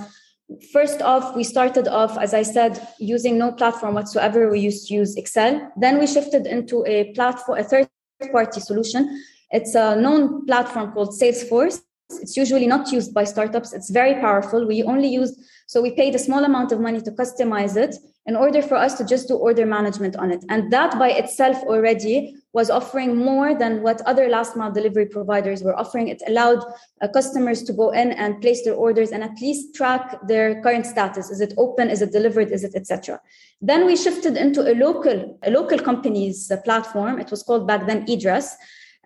First 0.72 1.02
off, 1.02 1.36
we 1.36 1.44
started 1.44 1.88
off, 1.88 2.18
as 2.18 2.34
I 2.34 2.44
said, 2.44 2.86
using 3.00 3.38
no 3.38 3.52
platform 3.54 3.96
whatsoever. 3.96 4.50
We 4.52 4.60
used 4.60 4.88
to 4.88 4.94
use 4.94 5.16
Excel. 5.16 5.72
Then 5.78 6.00
we 6.00 6.08
shifted 6.08 6.46
into 6.46 6.86
a 6.86 7.14
platform, 7.14 7.60
a 7.60 7.64
third 7.64 7.90
party 8.32 8.60
solution. 8.60 9.24
It's 9.52 9.74
a 9.76 9.96
known 9.96 10.46
platform 10.46 10.92
called 10.92 11.10
Salesforce. 11.20 11.82
It's 12.22 12.38
usually 12.38 12.68
not 12.68 12.92
used 12.92 13.14
by 13.14 13.24
startups. 13.24 13.74
It's 13.74 13.90
very 13.90 14.20
powerful. 14.20 14.68
We 14.68 14.84
only 14.84 15.08
use, 15.08 15.36
so 15.68 15.82
we 15.82 15.92
paid 15.92 16.14
a 16.14 16.20
small 16.20 16.44
amount 16.44 16.72
of 16.72 16.80
money 16.80 17.02
to 17.02 17.12
customize 17.12 17.76
it 17.78 17.96
in 18.26 18.36
order 18.36 18.62
for 18.62 18.76
us 18.76 18.98
to 18.98 19.06
just 19.06 19.28
do 19.30 19.36
order 19.36 19.66
management 19.66 20.16
on 20.18 20.32
it. 20.32 20.44
And 20.50 20.72
that 20.72 21.00
by 21.00 21.12
itself 21.12 21.58
already 21.64 22.36
was 22.54 22.70
offering 22.70 23.18
more 23.18 23.56
than 23.56 23.82
what 23.82 24.00
other 24.02 24.30
last 24.30 24.56
mile 24.56 24.72
delivery 24.72 25.08
providers 25.08 25.64
were 25.64 25.78
offering. 25.78 26.08
It 26.08 26.22
allowed 26.28 26.64
uh, 27.02 27.08
customers 27.08 27.64
to 27.64 27.74
go 27.74 27.90
in 27.90 28.12
and 28.12 28.40
place 28.42 28.64
their 28.64 28.76
orders 28.76 29.12
and 29.12 29.24
at 29.24 29.42
least 29.42 29.74
track 29.74 30.20
their 30.28 30.62
current 30.62 30.86
status. 30.86 31.32
Is 31.32 31.42
it 31.42 31.54
open? 31.58 31.90
Is 31.90 32.02
it 32.04 32.12
delivered? 32.12 32.52
Is 32.52 32.64
it 32.64 32.76
etc. 32.76 33.20
Then 33.60 33.86
we 33.86 33.96
shifted 33.96 34.38
into 34.38 34.62
a 34.72 34.76
local, 34.76 35.40
a 35.44 35.50
local 35.50 35.80
company's 35.80 36.52
uh, 36.52 36.58
platform. 36.58 37.20
It 37.20 37.32
was 37.32 37.42
called 37.42 37.68
back 37.68 37.88
then 37.88 38.06
eDress. 38.06 38.54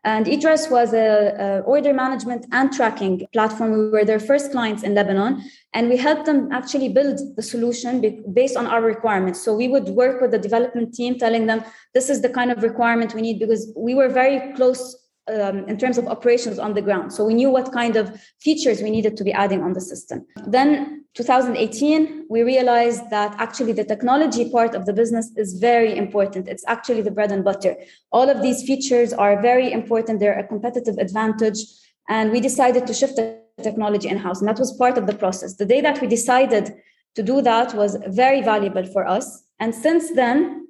And 0.04 0.25
eDress 0.25 0.72
was 0.72 0.94
a, 0.94 1.34
a, 1.39 1.60
order 1.62 1.94
management 1.94 2.46
and 2.51 2.72
tracking 2.72 3.27
platform. 3.34 3.72
We 3.72 3.89
were 3.89 4.06
their 4.06 4.20
first 4.20 4.51
clients 4.51 4.84
in 4.84 4.94
Lebanon, 4.94 5.44
and 5.74 5.89
we 5.89 5.98
helped 5.98 6.25
them 6.25 6.50
actually 6.51 6.89
build 6.89 7.20
the 7.36 7.42
solution 7.42 8.24
based 8.34 8.56
on 8.56 8.68
our 8.68 8.82
requirements. 8.82 9.42
So 9.42 9.54
we 9.56 9.68
would 9.68 9.89
work 9.89 10.22
with 10.22 10.32
the 10.32 10.38
development 10.38 10.94
team, 10.94 11.18
telling 11.18 11.48
them 11.48 11.64
this 11.94 12.10
is 12.10 12.22
the 12.22 12.29
kind 12.29 12.51
of 12.51 12.64
requirement 12.64 13.14
we 13.14 13.22
need 13.22 13.40
because 13.40 13.72
we 13.75 13.96
were 13.96 14.10
very 14.10 14.53
close 14.53 14.96
um, 15.27 15.66
in 15.68 15.77
terms 15.77 15.98
of 15.98 16.07
operations 16.07 16.57
on 16.60 16.74
the 16.74 16.81
ground. 16.81 17.12
So 17.12 17.25
we 17.25 17.33
knew 17.33 17.50
what 17.50 17.74
kind 17.74 17.96
of 17.96 18.22
features 18.40 18.81
we 18.81 18.90
needed 18.90 19.18
to 19.18 19.24
be 19.24 19.33
adding 19.33 19.62
on 19.62 19.74
the 19.74 19.81
system. 19.81 20.25
Then 20.46 21.05
2018, 21.18 22.27
we 22.30 22.44
realized 22.44 23.10
that 23.10 23.36
actually 23.40 23.74
the 23.74 23.84
technology 23.84 24.51
part 24.51 24.75
of 24.75 24.86
the 24.86 24.94
business 24.94 25.32
is 25.36 25.53
very 25.60 25.98
important. 25.98 26.48
It's 26.48 26.64
actually 26.68 27.01
the 27.01 27.10
bread 27.10 27.32
and 27.32 27.44
butter. 27.44 27.75
All 28.12 28.30
of 28.30 28.44
these 28.44 28.64
features 28.64 29.14
are 29.14 29.42
very 29.42 29.72
important. 29.72 30.20
They're 30.20 30.38
a 30.38 30.48
competitive 30.48 31.00
advantage. 31.00 31.58
And 32.08 32.32
we 32.32 32.40
decided 32.40 32.86
to 32.86 32.94
shift 32.94 33.16
the 33.16 33.42
technology 33.64 34.08
in 34.08 34.18
house. 34.18 34.42
And 34.42 34.48
that 34.48 34.60
was 34.60 34.72
part 34.74 34.96
of 34.96 35.08
the 35.08 35.16
process. 35.16 35.56
The 35.56 35.66
day 35.66 35.82
that 35.82 36.00
we 36.00 36.08
decided 36.08 36.75
to 37.16 37.24
do 37.24 37.42
that 37.42 37.74
was 37.74 37.98
very 38.08 38.42
valuable 38.44 38.86
for 38.86 39.08
us. 39.08 39.44
And 39.60 39.74
since 39.74 40.12
then, 40.12 40.68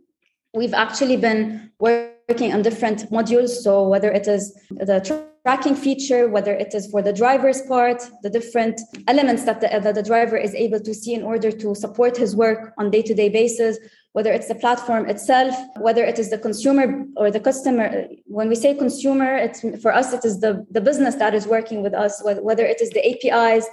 we've 0.54 0.74
actually 0.74 1.18
been 1.18 1.72
working 1.78 2.16
working 2.30 2.54
on 2.54 2.62
different 2.62 3.10
modules. 3.10 3.50
So 3.50 3.88
whether 3.88 4.12
it 4.12 4.28
is 4.28 4.54
the 4.70 5.00
tracking 5.46 5.76
feature, 5.76 6.28
whether 6.28 6.54
it 6.54 6.74
is 6.74 6.88
for 6.88 7.02
the 7.02 7.13
driver's 7.13 7.62
part, 7.62 8.04
the 8.22 8.30
different 8.30 8.82
elements 9.08 9.46
that 9.46 9.62
the, 9.62 9.68
that 9.68 9.96
the 9.96 10.04
driver 10.04 10.36
is 10.36 10.54
able 10.54 10.82
to 10.82 10.94
see 10.94 11.13
in 11.13 11.24
order 11.24 11.52
to 11.52 11.74
support 11.74 12.18
his 12.18 12.36
work 12.36 12.74
on 12.78 12.92
day-to-day 12.92 13.30
basis, 13.30 13.78
whether 14.12 14.34
it's 14.34 14.50
the 14.50 14.56
platform 14.56 15.08
itself, 15.08 15.56
whether 15.78 16.04
it 16.04 16.20
is 16.20 16.30
the 16.30 16.38
consumer 16.38 17.06
or 17.16 17.32
the 17.32 17.40
customer. 17.40 18.08
When 18.26 18.50
we 18.50 18.56
say 18.56 18.76
consumer, 18.76 19.38
it's 19.38 19.62
for 19.82 19.94
us, 19.94 20.12
it 20.12 20.26
is 20.26 20.42
the, 20.42 20.66
the 20.70 20.82
business 20.82 21.16
that 21.16 21.34
is 21.34 21.48
working 21.48 21.82
with 21.82 21.94
us, 21.94 22.22
whether 22.24 22.66
it 22.66 22.82
is 22.82 22.90
the 22.90 23.04
APIs. 23.10 23.66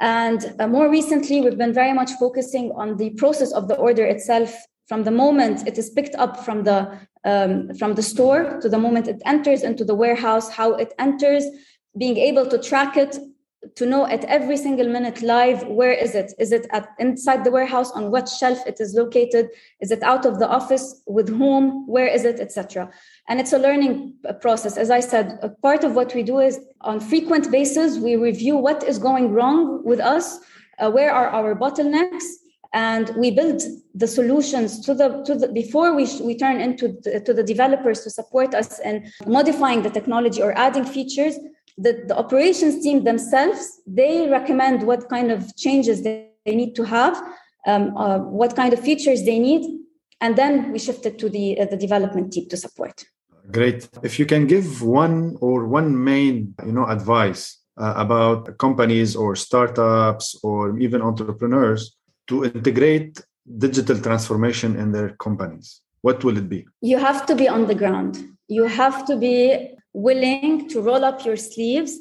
And 0.00 0.54
uh, 0.58 0.66
more 0.66 0.90
recently, 0.90 1.40
we've 1.40 1.56
been 1.56 1.72
very 1.72 1.92
much 1.92 2.10
focusing 2.18 2.72
on 2.72 2.96
the 2.96 3.10
process 3.10 3.52
of 3.52 3.68
the 3.68 3.76
order 3.76 4.04
itself 4.04 4.52
from 4.86 5.02
the 5.02 5.10
moment 5.10 5.66
it 5.66 5.78
is 5.78 5.90
picked 5.90 6.14
up 6.14 6.44
from 6.44 6.62
the 6.62 6.98
um, 7.26 7.74
from 7.74 7.94
the 7.94 8.02
store 8.02 8.58
to 8.62 8.68
the 8.68 8.78
moment 8.78 9.08
it 9.08 9.20
enters 9.26 9.62
into 9.62 9.84
the 9.84 9.94
warehouse 9.94 10.48
how 10.50 10.74
it 10.74 10.94
enters 10.98 11.44
being 11.98 12.16
able 12.16 12.46
to 12.46 12.58
track 12.58 12.96
it 12.96 13.18
to 13.74 13.84
know 13.84 14.06
at 14.06 14.24
every 14.26 14.56
single 14.56 14.88
minute 14.88 15.22
live 15.22 15.66
where 15.66 15.92
is 15.92 16.14
it? 16.14 16.32
Is 16.38 16.52
it 16.52 16.66
at 16.70 16.88
inside 16.98 17.42
the 17.42 17.50
warehouse 17.50 17.90
on 17.90 18.10
what 18.10 18.28
shelf 18.28 18.58
it 18.66 18.80
is 18.80 18.94
located? 18.94 19.48
Is 19.80 19.90
it 19.90 20.02
out 20.02 20.24
of 20.24 20.38
the 20.38 20.48
office 20.48 21.02
with 21.06 21.28
whom 21.28 21.86
where 21.86 22.06
is 22.06 22.24
it 22.24 22.38
etc 22.38 22.90
and 23.28 23.40
it's 23.40 23.52
a 23.52 23.58
learning 23.58 24.14
process. 24.40 24.76
As 24.76 24.90
i 24.90 25.00
said 25.00 25.38
a 25.42 25.48
part 25.48 25.82
of 25.84 25.94
what 25.94 26.14
we 26.14 26.22
do 26.22 26.38
is 26.38 26.60
on 26.82 27.00
frequent 27.00 27.50
basis 27.50 27.98
we 27.98 28.16
review 28.16 28.56
what 28.56 28.84
is 28.84 28.98
going 28.98 29.32
wrong 29.32 29.84
with 29.84 30.00
us 30.00 30.38
uh, 30.78 30.90
where 30.90 31.12
are 31.12 31.28
our 31.28 31.54
bottlenecks 31.54 32.26
and 32.76 33.10
we 33.16 33.30
build 33.30 33.62
the 33.94 34.06
solutions 34.06 34.80
to 34.86 34.94
the 34.94 35.08
to 35.26 35.34
the 35.34 35.48
before 35.48 35.90
we 35.98 36.04
we 36.28 36.34
turn 36.36 36.60
into 36.60 36.86
the, 37.04 37.20
to 37.26 37.32
the 37.32 37.42
developers 37.42 37.98
to 38.04 38.10
support 38.10 38.54
us 38.54 38.78
in 38.90 39.10
modifying 39.26 39.80
the 39.82 39.92
technology 39.98 40.40
or 40.42 40.52
adding 40.66 40.84
features 40.84 41.34
the, 41.78 41.92
the 42.08 42.16
operations 42.24 42.82
team 42.84 43.04
themselves 43.04 43.80
they 43.86 44.28
recommend 44.28 44.86
what 44.90 45.08
kind 45.08 45.32
of 45.32 45.56
changes 45.56 46.02
they, 46.02 46.28
they 46.44 46.54
need 46.54 46.74
to 46.74 46.84
have 46.84 47.14
um, 47.66 47.96
uh, 47.96 48.18
what 48.18 48.54
kind 48.54 48.72
of 48.74 48.78
features 48.78 49.24
they 49.24 49.38
need 49.38 49.62
and 50.20 50.36
then 50.36 50.70
we 50.72 50.78
shifted 50.78 51.18
to 51.18 51.28
the 51.30 51.58
uh, 51.60 51.64
the 51.72 51.76
development 51.76 52.32
team 52.32 52.46
to 52.48 52.56
support. 52.56 53.04
Great. 53.58 53.88
If 54.02 54.18
you 54.18 54.26
can 54.26 54.46
give 54.46 54.82
one 54.82 55.36
or 55.40 55.66
one 55.66 55.88
main 56.10 56.54
you 56.64 56.72
know 56.72 56.86
advice 56.86 57.42
uh, 57.78 57.94
about 57.96 58.58
companies 58.58 59.16
or 59.16 59.36
startups 59.36 60.38
or 60.42 60.78
even 60.78 61.00
entrepreneurs 61.00 61.95
to 62.28 62.44
integrate 62.44 63.20
digital 63.58 63.98
transformation 64.00 64.76
in 64.76 64.92
their 64.92 65.10
companies? 65.16 65.80
What 66.02 66.22
will 66.24 66.36
it 66.36 66.48
be? 66.48 66.66
You 66.80 66.98
have 66.98 67.26
to 67.26 67.34
be 67.34 67.48
on 67.48 67.66
the 67.66 67.74
ground. 67.74 68.12
You 68.48 68.64
have 68.64 69.06
to 69.06 69.16
be 69.16 69.74
willing 69.92 70.68
to 70.68 70.80
roll 70.80 71.04
up 71.04 71.24
your 71.24 71.36
sleeves, 71.36 71.98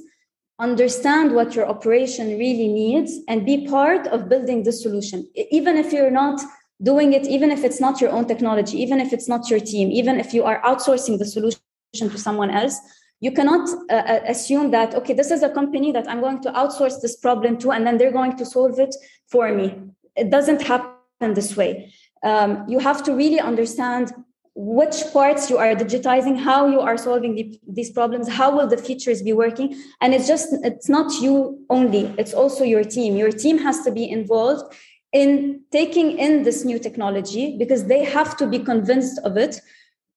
understand 0.59 1.33
what 1.33 1.55
your 1.55 1.67
operation 1.67 2.38
really 2.38 2.67
needs, 2.67 3.19
and 3.27 3.45
be 3.45 3.67
part 3.67 4.07
of 4.07 4.29
building 4.29 4.63
the 4.63 4.71
solution. 4.71 5.27
Even 5.51 5.77
if 5.77 5.91
you're 5.93 6.11
not 6.11 6.41
doing 6.83 7.13
it, 7.13 7.25
even 7.25 7.51
if 7.51 7.63
it's 7.63 7.79
not 7.79 8.01
your 8.01 8.11
own 8.11 8.27
technology, 8.27 8.81
even 8.81 8.99
if 8.99 9.13
it's 9.13 9.27
not 9.27 9.49
your 9.49 9.59
team, 9.59 9.91
even 9.91 10.19
if 10.19 10.33
you 10.33 10.43
are 10.43 10.61
outsourcing 10.61 11.17
the 11.17 11.25
solution 11.25 11.59
to 11.93 12.17
someone 12.17 12.51
else, 12.51 12.79
you 13.21 13.31
cannot 13.31 13.67
uh, 13.89 13.93
uh 13.93 14.19
assume 14.27 14.71
that 14.71 14.93
okay 14.93 15.13
this 15.13 15.31
is 15.31 15.41
a 15.41 15.49
company 15.49 15.91
that 15.91 16.07
i'm 16.09 16.19
going 16.19 16.41
to 16.41 16.51
outsource 16.51 17.01
this 17.01 17.15
problem 17.15 17.57
to 17.57 17.71
and 17.71 17.88
then 17.88 17.97
they're 17.97 18.11
going 18.11 18.35
to 18.35 18.45
solve 18.45 18.77
it 18.77 18.93
for 19.27 19.53
me 19.53 19.67
it 20.15 20.30
doesn't 20.30 20.62
happen 20.62 21.34
this 21.34 21.56
way. 21.56 21.93
Um, 22.23 22.65
you 22.67 22.80
have 22.80 23.04
to 23.04 23.13
really 23.13 23.39
understand 23.39 24.13
which 24.58 25.04
parts 25.12 25.49
you 25.49 25.58
are 25.58 25.75
digitizing 25.75 26.39
how 26.39 26.67
you 26.67 26.80
are 26.80 26.97
solving 26.97 27.36
the, 27.36 27.60
these 27.67 27.89
problems 27.89 28.30
how 28.30 28.56
will 28.56 28.67
the 28.67 28.78
features 28.78 29.21
be 29.21 29.34
working. 29.34 29.75
And 29.99 30.13
it's 30.13 30.28
just 30.28 30.47
it's 30.63 30.88
not 30.88 31.12
you 31.21 31.65
only 31.69 32.13
it's 32.17 32.34
also 32.34 32.63
your 32.63 32.84
team. 32.84 33.17
Your 33.17 33.32
team 33.32 33.58
has 33.60 33.84
to 33.84 33.91
be 33.91 34.10
involved 34.10 34.73
in 35.12 35.62
taking 35.71 36.17
in 36.17 36.43
this 36.43 36.65
new 36.65 36.80
technology 36.80 37.58
because 37.58 37.86
they 37.86 38.04
have 38.04 38.36
to 38.38 38.47
be 38.47 38.60
convinced 38.60 39.19
of 39.23 39.38
it 39.38 39.62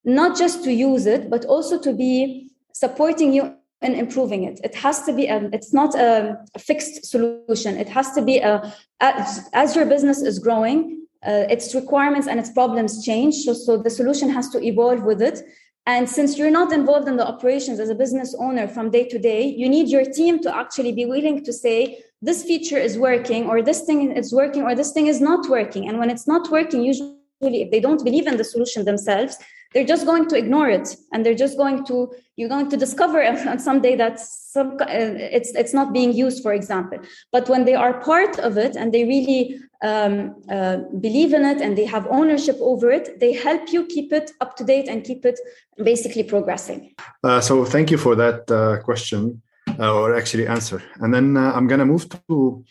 not 0.04 0.36
just 0.36 0.64
to 0.64 0.72
use 0.72 1.06
it 1.06 1.30
but 1.30 1.44
also 1.44 1.78
to 1.78 1.92
be 1.92 2.50
supporting 2.72 3.32
you 3.32 3.54
in 3.82 3.94
improving 3.94 4.44
it 4.44 4.60
it 4.64 4.74
has 4.74 5.02
to 5.02 5.12
be 5.12 5.26
a, 5.26 5.48
it's 5.52 5.72
not 5.72 5.94
a, 5.94 6.36
fixed 6.58 7.06
solution 7.06 7.76
it 7.76 7.88
has 7.88 8.12
to 8.12 8.22
be 8.22 8.38
a 8.38 8.74
as, 9.00 9.48
as 9.52 9.76
your 9.76 9.86
business 9.86 10.20
is 10.22 10.38
growing 10.38 10.98
uh, 11.26 11.46
its 11.50 11.74
requirements 11.74 12.28
and 12.28 12.38
its 12.38 12.50
problems 12.50 13.04
change. 13.04 13.34
So, 13.36 13.52
so 13.52 13.76
the 13.76 13.90
solution 13.90 14.30
has 14.30 14.48
to 14.50 14.62
evolve 14.62 15.02
with 15.02 15.20
it. 15.20 15.42
And 15.86 16.08
since 16.08 16.36
you're 16.36 16.50
not 16.50 16.72
involved 16.72 17.08
in 17.08 17.16
the 17.16 17.26
operations 17.26 17.80
as 17.80 17.88
a 17.88 17.94
business 17.94 18.34
owner 18.38 18.68
from 18.68 18.90
day 18.90 19.08
to 19.08 19.18
day, 19.18 19.46
you 19.46 19.68
need 19.68 19.88
your 19.88 20.04
team 20.04 20.40
to 20.42 20.54
actually 20.54 20.92
be 20.92 21.06
willing 21.06 21.42
to 21.44 21.52
say, 21.52 21.98
this 22.20 22.44
feature 22.44 22.76
is 22.76 22.98
working, 22.98 23.46
or 23.46 23.62
this 23.62 23.82
thing 23.82 24.12
is 24.12 24.32
working, 24.32 24.62
or 24.62 24.74
this 24.74 24.92
thing 24.92 25.06
is 25.06 25.20
not 25.20 25.48
working. 25.48 25.88
And 25.88 25.98
when 25.98 26.10
it's 26.10 26.26
not 26.26 26.50
working, 26.50 26.82
usually 26.82 27.14
if 27.40 27.70
they 27.70 27.80
don't 27.80 28.04
believe 28.04 28.26
in 28.26 28.36
the 28.36 28.44
solution 28.44 28.84
themselves, 28.84 29.38
they're 29.72 29.84
just 29.84 30.06
going 30.06 30.26
to 30.28 30.36
ignore 30.36 30.68
it 30.68 30.96
and 31.12 31.24
they're 31.24 31.34
just 31.34 31.56
going 31.56 31.84
to 31.86 32.12
you're 32.36 32.48
going 32.48 32.70
to 32.70 32.76
discover 32.76 33.22
on 33.52 33.58
some 33.58 33.80
day 33.80 33.96
that 33.96 34.20
some 34.20 34.72
uh, 34.80 34.86
it's 34.88 35.50
it's 35.54 35.74
not 35.74 35.92
being 35.92 36.12
used 36.12 36.42
for 36.42 36.52
example. 36.52 36.98
But 37.32 37.48
when 37.48 37.64
they 37.64 37.74
are 37.74 38.00
part 38.00 38.38
of 38.38 38.56
it 38.56 38.76
and 38.76 38.92
they 38.92 39.04
really 39.04 39.60
um, 39.82 40.36
uh, 40.50 40.78
believe 41.00 41.32
in 41.32 41.44
it 41.44 41.60
and 41.60 41.76
they 41.76 41.84
have 41.84 42.06
ownership 42.08 42.56
over 42.60 42.90
it 42.90 43.20
they 43.20 43.32
help 43.32 43.72
you 43.72 43.86
keep 43.86 44.12
it 44.12 44.32
up 44.40 44.56
to 44.56 44.64
date 44.64 44.88
and 44.88 45.04
keep 45.04 45.24
it 45.24 45.38
basically 45.82 46.24
progressing. 46.24 46.94
Uh, 47.22 47.40
so 47.40 47.64
thank 47.64 47.90
you 47.90 47.98
for 47.98 48.14
that 48.16 48.50
uh, 48.50 48.82
question 48.82 49.42
uh, 49.78 49.94
or 49.94 50.16
actually 50.16 50.46
answer. 50.46 50.82
And 51.00 51.12
then 51.12 51.36
uh, 51.36 51.52
i'm 51.52 51.66
going 51.66 51.80
to 51.80 51.86
move 51.86 52.06
to 52.28 52.64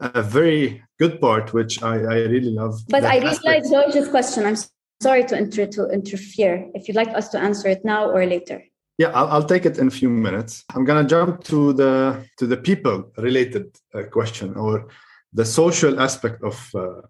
a 0.00 0.22
very 0.22 0.80
good 1.00 1.20
part 1.20 1.52
which 1.52 1.82
i, 1.82 1.94
I 1.96 2.16
really 2.34 2.52
love 2.52 2.74
but 2.88 3.02
i 3.02 3.18
really 3.18 3.36
like 3.44 3.68
george's 3.68 4.08
question. 4.08 4.46
I'm 4.46 4.56
sorry 5.00 5.24
to, 5.24 5.36
inter- 5.36 5.66
to 5.66 5.88
interfere. 5.90 6.70
If 6.74 6.88
you'd 6.88 6.96
like 6.96 7.08
us 7.08 7.28
to 7.30 7.38
answer 7.38 7.68
it 7.68 7.84
now 7.84 8.10
or 8.10 8.26
later. 8.26 8.62
Yeah, 8.98 9.10
I'll, 9.10 9.28
I'll 9.28 9.44
take 9.44 9.64
it 9.64 9.78
in 9.78 9.86
a 9.88 9.90
few 9.90 10.10
minutes. 10.10 10.64
I'm 10.74 10.84
gonna 10.84 11.06
jump 11.06 11.44
to 11.44 11.72
the 11.72 12.26
to 12.38 12.46
the 12.46 12.56
people 12.56 13.12
related 13.16 13.76
uh, 13.94 14.02
question 14.10 14.54
or 14.56 14.88
the 15.32 15.44
social 15.44 16.00
aspect 16.00 16.42
of 16.42 16.70
uh, 16.74 17.02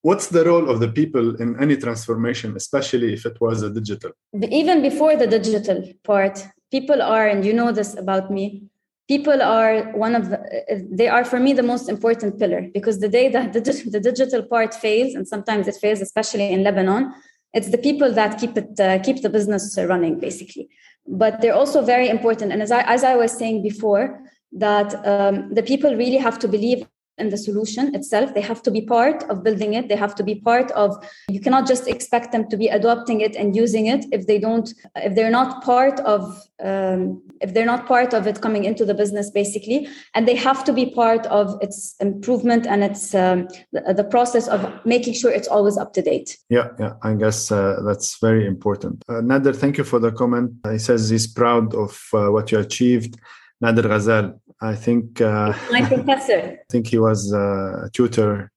what's 0.00 0.28
the 0.28 0.44
role 0.44 0.70
of 0.70 0.80
the 0.80 0.88
people 0.88 1.36
in 1.36 1.60
any 1.60 1.76
transformation, 1.76 2.56
especially 2.56 3.12
if 3.12 3.26
it 3.26 3.38
was 3.38 3.62
a 3.62 3.70
digital. 3.70 4.12
Even 4.50 4.80
before 4.80 5.14
the 5.16 5.26
digital 5.26 5.84
part, 6.04 6.42
people 6.70 7.02
are, 7.02 7.26
and 7.26 7.44
you 7.44 7.52
know 7.52 7.70
this 7.70 7.96
about 7.98 8.30
me, 8.30 8.62
people 9.06 9.42
are 9.42 9.92
one 9.92 10.14
of 10.14 10.30
the, 10.30 10.86
they 10.90 11.08
are 11.08 11.24
for 11.24 11.38
me 11.38 11.52
the 11.52 11.62
most 11.62 11.88
important 11.88 12.38
pillar 12.38 12.68
because 12.72 13.00
the 13.00 13.08
day 13.08 13.28
that 13.28 13.52
the, 13.52 13.60
the 13.90 14.00
digital 14.00 14.42
part 14.42 14.74
fails 14.74 15.14
and 15.14 15.28
sometimes 15.28 15.68
it 15.68 15.76
fails 15.76 16.00
especially 16.00 16.50
in 16.50 16.62
lebanon 16.64 17.12
it's 17.54 17.70
the 17.70 17.78
people 17.78 18.12
that 18.12 18.38
keep 18.38 18.56
it 18.58 18.78
uh, 18.80 18.98
keep 18.98 19.22
the 19.22 19.30
business 19.30 19.78
running 19.78 20.18
basically. 20.18 20.68
But 21.06 21.40
they're 21.40 21.54
also 21.54 21.82
very 21.82 22.08
important. 22.08 22.52
And 22.52 22.60
as 22.60 22.72
i 22.72 22.82
as 22.82 23.04
i 23.04 23.14
was 23.14 23.32
saying 23.32 23.62
before 23.62 24.20
that 24.52 24.88
um, 25.06 25.54
the 25.54 25.62
people 25.62 25.94
really 25.94 26.20
have 26.26 26.38
to 26.40 26.48
believe 26.48 26.86
in 27.18 27.28
the 27.28 27.36
solution 27.36 27.94
itself 27.94 28.34
they 28.34 28.40
have 28.40 28.62
to 28.62 28.70
be 28.70 28.82
part 28.82 29.22
of 29.24 29.42
building 29.42 29.74
it. 29.74 29.88
They 29.88 29.96
have 29.96 30.14
to 30.16 30.24
be 30.24 30.36
part 30.36 30.70
of 30.72 30.90
you 31.28 31.40
cannot 31.40 31.66
just 31.66 31.86
expect 31.88 32.32
them 32.32 32.48
to 32.50 32.56
be 32.56 32.68
adopting 32.68 33.20
it 33.20 33.36
and 33.36 33.54
using 33.54 33.86
it 33.86 34.04
if 34.12 34.26
they 34.26 34.38
don't 34.38 34.72
if 34.96 35.14
they're 35.14 35.30
not 35.30 35.62
part 35.62 36.00
of 36.00 36.22
um, 36.62 37.22
if 37.40 37.52
they're 37.52 37.66
not 37.66 37.86
part 37.86 38.14
of 38.14 38.26
it 38.26 38.40
coming 38.40 38.64
into 38.64 38.84
the 38.84 38.94
business 38.94 39.30
basically. 39.30 39.88
And 40.14 40.26
they 40.26 40.36
have 40.36 40.64
to 40.64 40.72
be 40.72 40.86
part 40.86 41.26
of 41.26 41.58
its 41.60 41.94
improvement 42.00 42.66
and 42.66 42.82
its 42.82 43.14
um, 43.14 43.48
the, 43.72 43.94
the, 43.94 44.04
process 44.04 44.46
of 44.48 44.60
making 44.84 45.14
sure 45.14 45.30
it's 45.30 45.48
always 45.48 45.76
up 45.76 45.92
to 45.94 46.02
date. 46.02 46.38
Yeah 46.48 46.68
yeah 46.78 46.94
i 47.02 47.14
guess 47.14 47.50
uh, 47.50 47.80
that's 47.84 48.18
very 48.20 48.46
important. 48.46 49.02
Uh, 49.08 49.20
nader 49.30 49.54
thank 49.54 49.78
you 49.78 49.84
for 49.84 49.98
the 49.98 50.12
comment. 50.12 50.52
He 50.70 50.78
says 50.78 51.08
he's 51.10 51.26
proud 51.26 51.74
of 51.74 51.92
uh, 52.12 52.30
what 52.30 52.52
you 52.52 52.58
achieved. 52.58 53.18
Nader 53.62 53.86
ghazal 53.92 54.38
I 54.60 54.74
think 54.74 55.20
uh, 55.20 55.52
my 55.70 55.82
professor. 55.82 56.58
I 56.60 56.72
think 56.72 56.86
he 56.86 56.98
was 56.98 57.32
a 57.32 57.90
tutor 57.92 58.50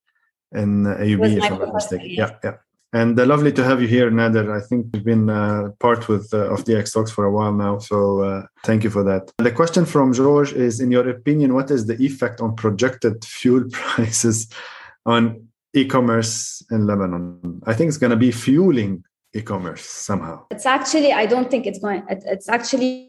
in 0.54 0.84
AUB, 0.84 1.38
if 1.38 1.44
I'm 1.44 1.60
not 1.60 1.74
mistaken. 1.74 2.10
Yeah, 2.10 2.32
yeah. 2.44 2.56
And 2.94 3.20
uh, 3.20 3.26
lovely 3.26 3.52
to 3.52 3.64
have 3.64 3.82
you 3.82 3.88
here, 3.88 4.10
Nader. 4.10 4.50
I 4.56 4.66
think 4.66 4.88
you've 4.94 5.04
been 5.04 5.30
uh, 5.30 5.70
part 5.80 6.08
with 6.08 6.34
uh, 6.34 6.54
of 6.54 6.64
DX 6.64 6.94
Talks 6.94 7.12
for 7.12 7.26
a 7.26 7.32
while 7.32 7.52
now, 7.52 7.80
so 7.80 8.22
uh, 8.22 8.46
thank 8.64 8.84
you 8.84 8.90
for 8.90 9.04
that. 9.04 9.30
The 9.40 9.52
question 9.52 9.86
from 9.86 10.14
George 10.14 10.54
is: 10.54 10.80
In 10.80 10.90
your 10.90 11.08
opinion, 11.10 11.54
what 11.54 11.70
is 11.70 11.86
the 11.86 12.02
effect 12.02 12.40
on 12.40 12.56
projected 12.56 13.26
fuel 13.26 13.66
prices 13.72 14.48
on 15.06 15.48
e-commerce 15.74 16.64
in 16.72 16.88
Lebanon? 16.88 17.62
I 17.66 17.74
think 17.74 17.90
it's 17.90 17.98
going 17.98 18.12
to 18.12 18.18
be 18.18 18.32
fueling 18.32 19.04
e-commerce 19.38 19.84
somehow. 19.86 20.46
It's 20.52 20.66
actually, 20.66 21.14
I 21.14 21.26
don't 21.26 21.50
think 21.50 21.66
it's 21.66 21.80
going. 21.80 22.04
It's 22.10 22.50
actually 22.50 23.08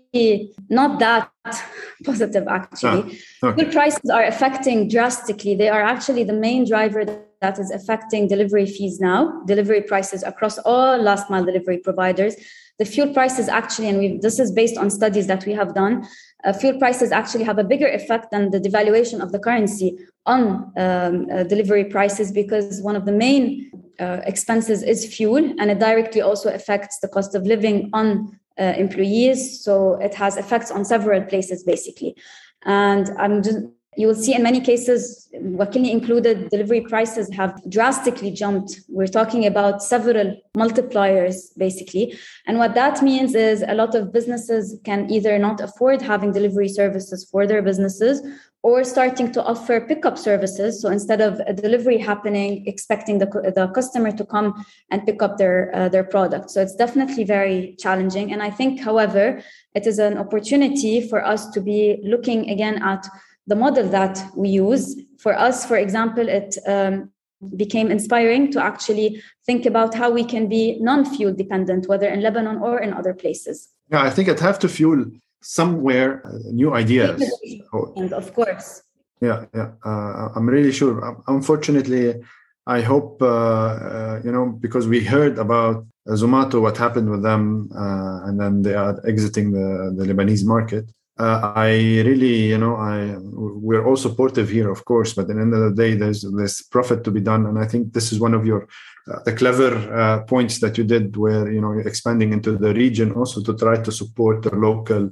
not 0.70 0.98
that 1.00 1.30
positive 2.04 2.46
actually 2.48 3.18
ah, 3.42 3.48
okay. 3.48 3.64
food 3.64 3.72
prices 3.72 4.10
are 4.10 4.24
affecting 4.24 4.88
drastically 4.88 5.54
they 5.54 5.68
are 5.68 5.82
actually 5.82 6.24
the 6.24 6.32
main 6.32 6.66
driver 6.66 7.04
that 7.42 7.58
is 7.58 7.70
affecting 7.70 8.26
delivery 8.26 8.64
fees 8.64 9.00
now 9.00 9.42
delivery 9.46 9.82
prices 9.82 10.22
across 10.22 10.58
all 10.58 10.96
last 10.96 11.28
mile 11.28 11.44
delivery 11.44 11.78
providers 11.78 12.34
the 12.78 12.86
fuel 12.86 13.12
prices 13.12 13.48
actually 13.48 13.88
and 13.88 13.98
we 13.98 14.18
this 14.18 14.38
is 14.38 14.50
based 14.50 14.78
on 14.78 14.88
studies 14.88 15.26
that 15.26 15.44
we 15.44 15.52
have 15.52 15.74
done 15.74 16.06
uh, 16.44 16.52
fuel 16.54 16.78
prices 16.78 17.12
actually 17.12 17.44
have 17.44 17.58
a 17.58 17.64
bigger 17.64 17.88
effect 17.88 18.30
than 18.30 18.50
the 18.50 18.60
devaluation 18.60 19.20
of 19.20 19.30
the 19.32 19.38
currency 19.38 19.98
on 20.24 20.72
um, 20.76 21.26
uh, 21.30 21.42
delivery 21.42 21.84
prices 21.84 22.32
because 22.32 22.80
one 22.80 22.96
of 22.96 23.04
the 23.04 23.12
main 23.12 23.70
uh, 24.00 24.20
expenses 24.24 24.82
is 24.82 25.06
fuel 25.14 25.44
and 25.58 25.70
it 25.70 25.78
directly 25.78 26.20
also 26.20 26.52
affects 26.52 26.98
the 27.00 27.08
cost 27.08 27.34
of 27.34 27.44
living 27.44 27.90
on 27.92 28.38
uh, 28.58 28.74
employees. 28.76 29.62
So 29.62 29.94
it 29.94 30.14
has 30.14 30.36
effects 30.36 30.70
on 30.70 30.84
several 30.84 31.22
places, 31.22 31.62
basically. 31.62 32.16
And 32.64 33.10
I'm 33.18 33.42
just, 33.42 33.58
you 33.96 34.06
will 34.06 34.14
see 34.14 34.34
in 34.34 34.42
many 34.42 34.60
cases, 34.60 35.28
Wakilni 35.34 35.90
included, 35.90 36.50
delivery 36.50 36.82
prices 36.82 37.32
have 37.34 37.60
drastically 37.68 38.30
jumped. 38.30 38.80
We're 38.88 39.08
talking 39.08 39.46
about 39.46 39.82
several 39.82 40.36
multipliers, 40.56 41.56
basically. 41.56 42.16
And 42.46 42.58
what 42.58 42.74
that 42.74 43.02
means 43.02 43.34
is 43.34 43.64
a 43.66 43.74
lot 43.74 43.94
of 43.94 44.12
businesses 44.12 44.78
can 44.84 45.10
either 45.10 45.38
not 45.38 45.60
afford 45.60 46.00
having 46.02 46.32
delivery 46.32 46.68
services 46.68 47.28
for 47.30 47.46
their 47.46 47.62
businesses 47.62 48.22
or 48.68 48.84
starting 48.84 49.32
to 49.32 49.42
offer 49.42 49.80
pickup 49.80 50.18
services. 50.18 50.82
So 50.82 50.90
instead 50.90 51.20
of 51.28 51.40
a 51.46 51.54
delivery 51.54 51.98
happening, 52.10 52.66
expecting 52.66 53.16
the, 53.18 53.28
the 53.58 53.66
customer 53.74 54.12
to 54.12 54.24
come 54.34 54.48
and 54.90 55.06
pick 55.06 55.22
up 55.22 55.38
their, 55.38 55.58
uh, 55.74 55.88
their 55.88 56.04
product. 56.04 56.50
So 56.50 56.60
it's 56.60 56.76
definitely 56.84 57.24
very 57.24 57.76
challenging. 57.78 58.26
And 58.32 58.42
I 58.42 58.50
think, 58.50 58.80
however, 58.88 59.24
it 59.74 59.86
is 59.86 59.98
an 59.98 60.18
opportunity 60.18 60.94
for 61.10 61.24
us 61.24 61.48
to 61.54 61.60
be 61.60 61.98
looking 62.12 62.50
again 62.50 62.82
at 62.82 63.08
the 63.46 63.56
model 63.56 63.88
that 63.88 64.16
we 64.36 64.50
use. 64.50 64.84
For 65.18 65.32
us, 65.48 65.64
for 65.64 65.78
example, 65.78 66.28
it 66.28 66.58
um, 66.66 67.10
became 67.56 67.90
inspiring 67.90 68.52
to 68.52 68.62
actually 68.62 69.22
think 69.46 69.64
about 69.64 69.94
how 69.94 70.10
we 70.10 70.24
can 70.24 70.46
be 70.48 70.78
non-fuel 70.80 71.34
dependent, 71.34 71.88
whether 71.88 72.08
in 72.08 72.20
Lebanon 72.20 72.58
or 72.58 72.80
in 72.80 72.92
other 72.92 73.14
places. 73.14 73.68
Yeah, 73.90 74.02
I 74.02 74.10
think 74.10 74.28
it 74.28 74.40
have 74.40 74.58
to 74.58 74.68
fuel 74.68 75.06
somewhere 75.42 76.22
uh, 76.24 76.30
new 76.52 76.74
ideas. 76.74 77.22
And 77.96 78.12
of 78.12 78.34
course. 78.34 78.82
Yeah 79.20 79.46
yeah 79.54 79.70
uh, 79.84 80.28
i'm 80.36 80.48
really 80.48 80.72
sure. 80.72 81.04
Um, 81.04 81.22
unfortunately 81.26 82.14
i 82.66 82.80
hope 82.80 83.20
uh, 83.22 83.26
uh, 83.26 84.20
you 84.24 84.32
know 84.32 84.46
because 84.46 84.86
we 84.86 85.00
heard 85.02 85.38
about 85.38 85.86
zomato 86.08 86.60
what 86.60 86.76
happened 86.76 87.10
with 87.10 87.22
them 87.22 87.68
uh, 87.74 88.26
and 88.26 88.40
then 88.40 88.62
they 88.62 88.74
are 88.74 89.00
exiting 89.06 89.52
the, 89.52 89.94
the 89.96 90.04
lebanese 90.04 90.44
market. 90.44 90.84
Uh, 91.18 91.52
i 91.56 91.70
really 92.08 92.36
you 92.52 92.58
know 92.58 92.76
i 92.76 93.16
we're 93.66 93.84
all 93.84 93.96
supportive 93.96 94.48
here 94.48 94.70
of 94.70 94.84
course 94.84 95.14
but 95.14 95.22
at 95.22 95.34
the 95.34 95.40
end 95.40 95.52
of 95.52 95.62
the 95.66 95.82
day 95.82 95.96
there's 95.96 96.22
this 96.40 96.62
profit 96.62 97.02
to 97.02 97.10
be 97.10 97.20
done 97.20 97.46
and 97.46 97.58
i 97.58 97.66
think 97.66 97.92
this 97.92 98.12
is 98.12 98.20
one 98.20 98.34
of 98.34 98.46
your 98.46 98.68
the 99.24 99.32
clever 99.32 99.72
uh, 100.00 100.20
points 100.24 100.60
that 100.60 100.78
you 100.78 100.84
did 100.84 101.16
where 101.16 101.50
you 101.50 101.60
know 101.60 101.72
you're 101.72 101.88
expanding 101.88 102.32
into 102.32 102.56
the 102.56 102.72
region 102.74 103.10
also 103.12 103.42
to 103.42 103.52
try 103.56 103.76
to 103.82 103.90
support 103.90 104.42
the 104.42 104.54
local 104.54 105.10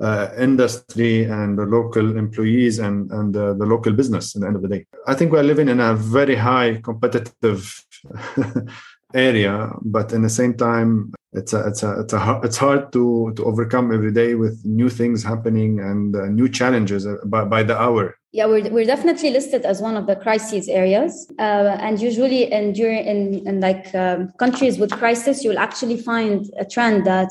uh, 0.00 0.28
industry 0.38 1.24
and 1.24 1.58
the 1.58 1.64
local 1.64 2.16
employees 2.16 2.78
and, 2.78 3.10
and 3.12 3.36
uh, 3.36 3.54
the 3.54 3.66
local 3.66 3.92
business 3.92 4.34
at 4.34 4.40
the 4.42 4.46
end 4.46 4.56
of 4.56 4.62
the 4.62 4.68
day. 4.68 4.86
I 5.06 5.14
think 5.14 5.32
we're 5.32 5.42
living 5.42 5.68
in 5.68 5.80
a 5.80 5.94
very 5.94 6.36
high 6.36 6.80
competitive 6.82 7.84
area, 9.14 9.70
but 9.82 10.12
in 10.12 10.22
the 10.22 10.30
same 10.30 10.54
time, 10.54 11.12
it's 11.32 11.52
a, 11.52 11.66
it's 11.66 11.82
a, 11.82 12.00
it's 12.00 12.12
a, 12.12 12.40
it's 12.44 12.56
hard 12.58 12.92
to 12.92 13.32
to 13.36 13.44
overcome 13.44 13.92
every 13.92 14.12
day 14.12 14.34
with 14.34 14.64
new 14.64 14.90
things 14.90 15.22
happening 15.22 15.80
and 15.80 16.14
uh, 16.14 16.26
new 16.26 16.48
challenges 16.48 17.06
uh, 17.06 17.16
by, 17.24 17.44
by 17.44 17.62
the 17.62 17.78
hour. 17.78 18.16
Yeah, 18.32 18.46
we're, 18.46 18.68
we're 18.70 18.86
definitely 18.86 19.30
listed 19.30 19.64
as 19.66 19.80
one 19.80 19.96
of 19.96 20.06
the 20.06 20.16
crises 20.16 20.68
areas, 20.68 21.30
uh, 21.38 21.76
and 21.80 22.00
usually 22.00 22.52
in 22.52 22.72
during 22.72 23.04
in, 23.04 23.46
in 23.46 23.60
like 23.60 23.94
um, 23.94 24.32
countries 24.38 24.78
with 24.78 24.90
crisis, 24.92 25.42
you'll 25.42 25.58
actually 25.58 25.96
find 25.96 26.50
a 26.58 26.64
trend 26.64 27.06
that 27.06 27.30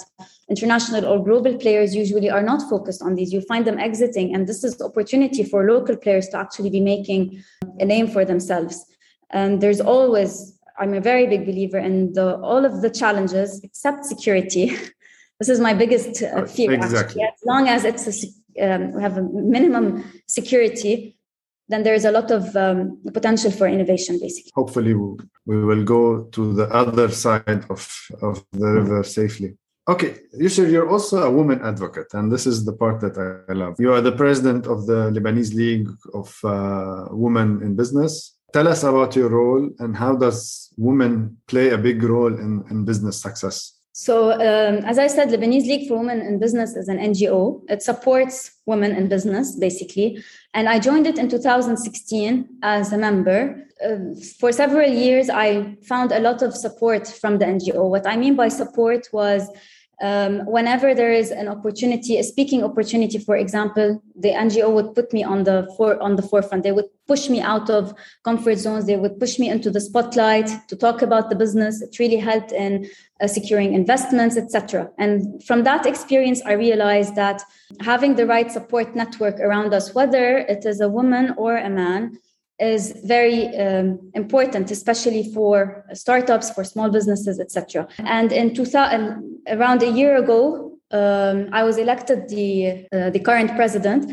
international 0.50 1.06
or 1.06 1.24
global 1.24 1.58
players 1.58 1.96
usually 1.96 2.30
are 2.30 2.44
not 2.44 2.68
focused 2.70 3.02
on 3.02 3.16
these. 3.16 3.32
You 3.32 3.42
find 3.42 3.66
them 3.66 3.80
exiting, 3.80 4.36
and 4.36 4.48
this 4.48 4.64
is 4.64 4.78
the 4.78 4.86
opportunity 4.86 5.44
for 5.44 5.66
local 5.66 5.96
players 5.96 6.28
to 6.30 6.38
actually 6.38 6.70
be 6.70 6.82
making 6.82 7.44
a 7.80 7.86
name 7.86 8.08
for 8.08 8.26
themselves. 8.26 8.86
And 9.32 9.62
there's 9.62 9.80
always 9.80 10.60
I'm 10.82 10.96
a 10.96 11.00
very 11.00 11.28
big 11.28 11.46
believer 11.46 11.78
in 11.78 12.14
the 12.14 12.38
all 12.38 12.66
of 12.66 12.82
the 12.82 12.90
challenges 12.90 13.62
except 13.64 14.04
security. 14.06 14.66
this 15.40 15.48
is 15.48 15.60
my 15.60 15.74
biggest 15.76 16.24
uh, 16.24 16.46
fear. 16.46 16.72
Exactly. 16.72 17.00
Actually. 17.00 17.24
As 17.24 17.46
long 17.46 17.68
as 17.70 17.86
it's 17.86 18.06
a, 18.12 18.16
um, 18.68 18.92
we 18.94 19.02
have 19.02 19.18
a 19.18 19.22
minimum 19.22 19.86
security, 20.28 21.16
then 21.70 21.84
there 21.84 21.94
is 21.94 22.06
a 22.06 22.12
lot 22.12 22.32
of 22.32 22.56
um, 22.56 23.00
potential 23.14 23.52
for 23.52 23.68
innovation. 23.68 24.20
Basically, 24.20 24.52
hopefully 24.56 24.96
we 25.46 25.64
will 25.64 25.84
go 25.84 26.24
to 26.36 26.54
the 26.54 26.68
other 26.82 27.10
side 27.10 27.64
of 27.70 27.82
of 28.22 28.44
the 28.52 28.70
river 28.80 29.04
safely. 29.04 29.56
Okay, 29.88 30.16
Yusr, 30.40 30.72
you're 30.72 30.90
also 30.90 31.24
a 31.24 31.32
woman 31.32 31.60
advocate, 31.64 32.14
and 32.14 32.32
this 32.32 32.46
is 32.48 32.66
the 32.66 32.74
part 32.74 33.02
that 33.02 33.16
I 33.50 33.54
love. 33.54 33.76
You 33.80 33.94
are 33.94 34.02
the 34.02 34.18
president 34.24 34.66
of 34.66 34.86
the 34.86 35.12
Lebanese 35.12 35.54
League 35.54 35.90
of 36.14 36.28
uh, 36.44 37.06
Women 37.12 37.62
in 37.62 37.76
Business 37.76 38.38
tell 38.54 38.68
us 38.68 38.84
about 38.84 39.16
your 39.16 39.30
role 39.30 39.70
and 39.80 39.96
how 39.96 40.16
does 40.16 40.74
women 40.78 41.38
play 41.48 41.70
a 41.70 41.78
big 41.78 42.04
role 42.04 42.34
in, 42.34 42.64
in 42.70 42.86
business 42.86 43.22
success? 43.22 43.78
So 43.94 44.32
um, 44.32 44.86
as 44.86 44.98
i 44.98 45.08
said 45.08 45.30
lebanese 45.30 45.68
league 45.68 45.88
for 45.88 45.98
women 45.98 46.22
in 46.22 46.40
business 46.40 46.76
is 46.76 46.88
an 46.88 46.98
ngo 46.98 47.62
it 47.70 47.84
supports 47.84 48.52
women 48.66 48.96
in 48.96 49.10
business 49.10 49.56
basically. 49.56 50.24
And 50.54 50.70
i 50.70 50.80
joined 50.80 51.08
it 51.08 51.18
in 51.18 51.28
2016 51.30 52.48
as 52.64 52.94
a 52.94 52.98
member. 52.98 53.68
Uh, 53.84 54.14
for 54.40 54.52
several 54.52 54.88
years 54.88 55.28
i 55.30 55.76
found 55.82 56.12
a 56.12 56.20
lot 56.20 56.44
of 56.44 56.56
support 56.56 57.08
from 57.08 57.40
the 57.40 57.46
ngo 57.46 57.90
what 57.90 58.06
i 58.06 58.16
mean 58.16 58.36
by 58.36 58.48
support 58.48 59.08
was 59.12 59.50
um, 60.02 60.40
whenever 60.48 60.96
there 60.96 61.14
is 61.14 61.30
an 61.30 61.48
opportunity, 61.48 62.18
a 62.18 62.24
speaking 62.24 62.64
opportunity, 62.64 63.20
for 63.20 63.36
example, 63.36 64.02
the 64.16 64.30
NGO 64.30 64.72
would 64.74 64.96
put 64.96 65.14
me 65.14 65.24
on 65.24 65.44
the 65.44 65.72
for, 65.78 66.02
on 66.02 66.16
the 66.16 66.24
forefront. 66.24 66.64
They 66.64 66.72
would 66.72 66.90
push 67.08 67.30
me 67.30 67.40
out 67.40 67.70
of 67.70 67.94
comfort 68.24 68.58
zones. 68.58 68.88
They 68.88 68.98
would 68.98 69.20
push 69.20 69.38
me 69.38 69.50
into 69.50 69.70
the 69.70 69.80
spotlight 69.80 70.50
to 70.70 70.76
talk 70.76 71.04
about 71.04 71.30
the 71.30 71.36
business. 71.36 71.82
It 71.82 72.00
really 72.00 72.18
helped 72.18 72.52
in 72.52 72.90
uh, 73.22 73.28
securing 73.28 73.74
investments, 73.74 74.38
etc. 74.38 74.90
And 74.98 75.44
from 75.44 75.64
that 75.66 75.86
experience, 75.86 76.42
I 76.46 76.54
realized 76.54 77.16
that 77.16 77.44
having 77.80 78.16
the 78.16 78.26
right 78.26 78.52
support 78.52 78.96
network 78.96 79.40
around 79.40 79.72
us, 79.74 79.94
whether 79.94 80.40
it 80.40 80.66
is 80.66 80.82
a 80.82 80.90
woman 80.90 81.36
or 81.38 81.58
a 81.58 81.70
man, 81.70 82.18
is 82.62 82.94
very 83.04 83.48
um, 83.58 84.00
important, 84.14 84.70
especially 84.72 85.34
for 85.34 85.86
startups, 85.94 86.52
for 86.52 86.64
small 86.64 86.90
businesses, 86.90 87.40
etc. 87.40 87.88
And 88.00 88.32
in 88.32 88.54
2000, 88.54 89.40
around 89.48 89.84
a 89.84 89.90
year 89.90 90.18
ago, 90.18 90.78
um, 90.92 91.50
I 91.52 91.64
was 91.64 91.78
elected 91.78 92.30
the 92.30 92.86
uh, 92.92 93.10
the 93.10 93.20
current 93.20 93.56
president, 93.56 94.12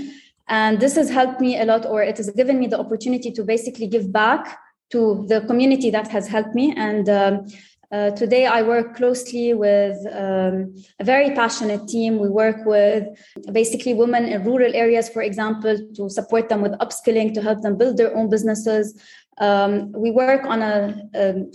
and 0.49 0.81
this 0.81 0.95
has 0.97 1.11
helped 1.11 1.41
me 1.41 1.61
a 1.61 1.65
lot, 1.65 1.85
or 1.87 2.03
it 2.03 2.17
has 2.17 2.31
given 2.31 2.59
me 2.59 2.67
the 2.67 2.79
opportunity 2.79 3.31
to 3.33 3.45
basically 3.45 3.87
give 3.87 4.13
back 4.13 4.59
to 4.91 5.27
the 5.29 5.43
community 5.43 5.91
that 5.91 6.09
has 6.09 6.29
helped 6.29 6.55
me 6.55 6.75
and. 6.77 7.09
Um, 7.09 7.47
uh, 7.91 8.11
today, 8.11 8.45
I 8.45 8.63
work 8.63 8.97
closely 8.97 9.55
with 9.55 9.97
um, 10.13 10.75
a 11.01 11.05
very 11.05 11.35
passionate 11.35 11.89
team. 11.89 12.19
We 12.19 12.29
work 12.29 12.67
with 12.67 13.05
basically 13.51 13.95
women 13.95 14.27
in 14.27 14.45
rural 14.45 14.75
areas, 14.75 15.09
for 15.09 15.23
example, 15.23 15.79
to 15.97 16.11
support 16.11 16.51
them 16.51 16.61
with 16.61 16.73
upskilling, 16.73 17.33
to 17.35 17.41
help 17.41 17.63
them 17.63 17.79
build 17.79 17.97
their 17.97 18.15
own 18.15 18.29
businesses. 18.29 19.01
Um, 19.39 19.93
we 19.93 20.11
work 20.11 20.45
on 20.45 20.63
a, 20.63 21.01
um, 21.15 21.51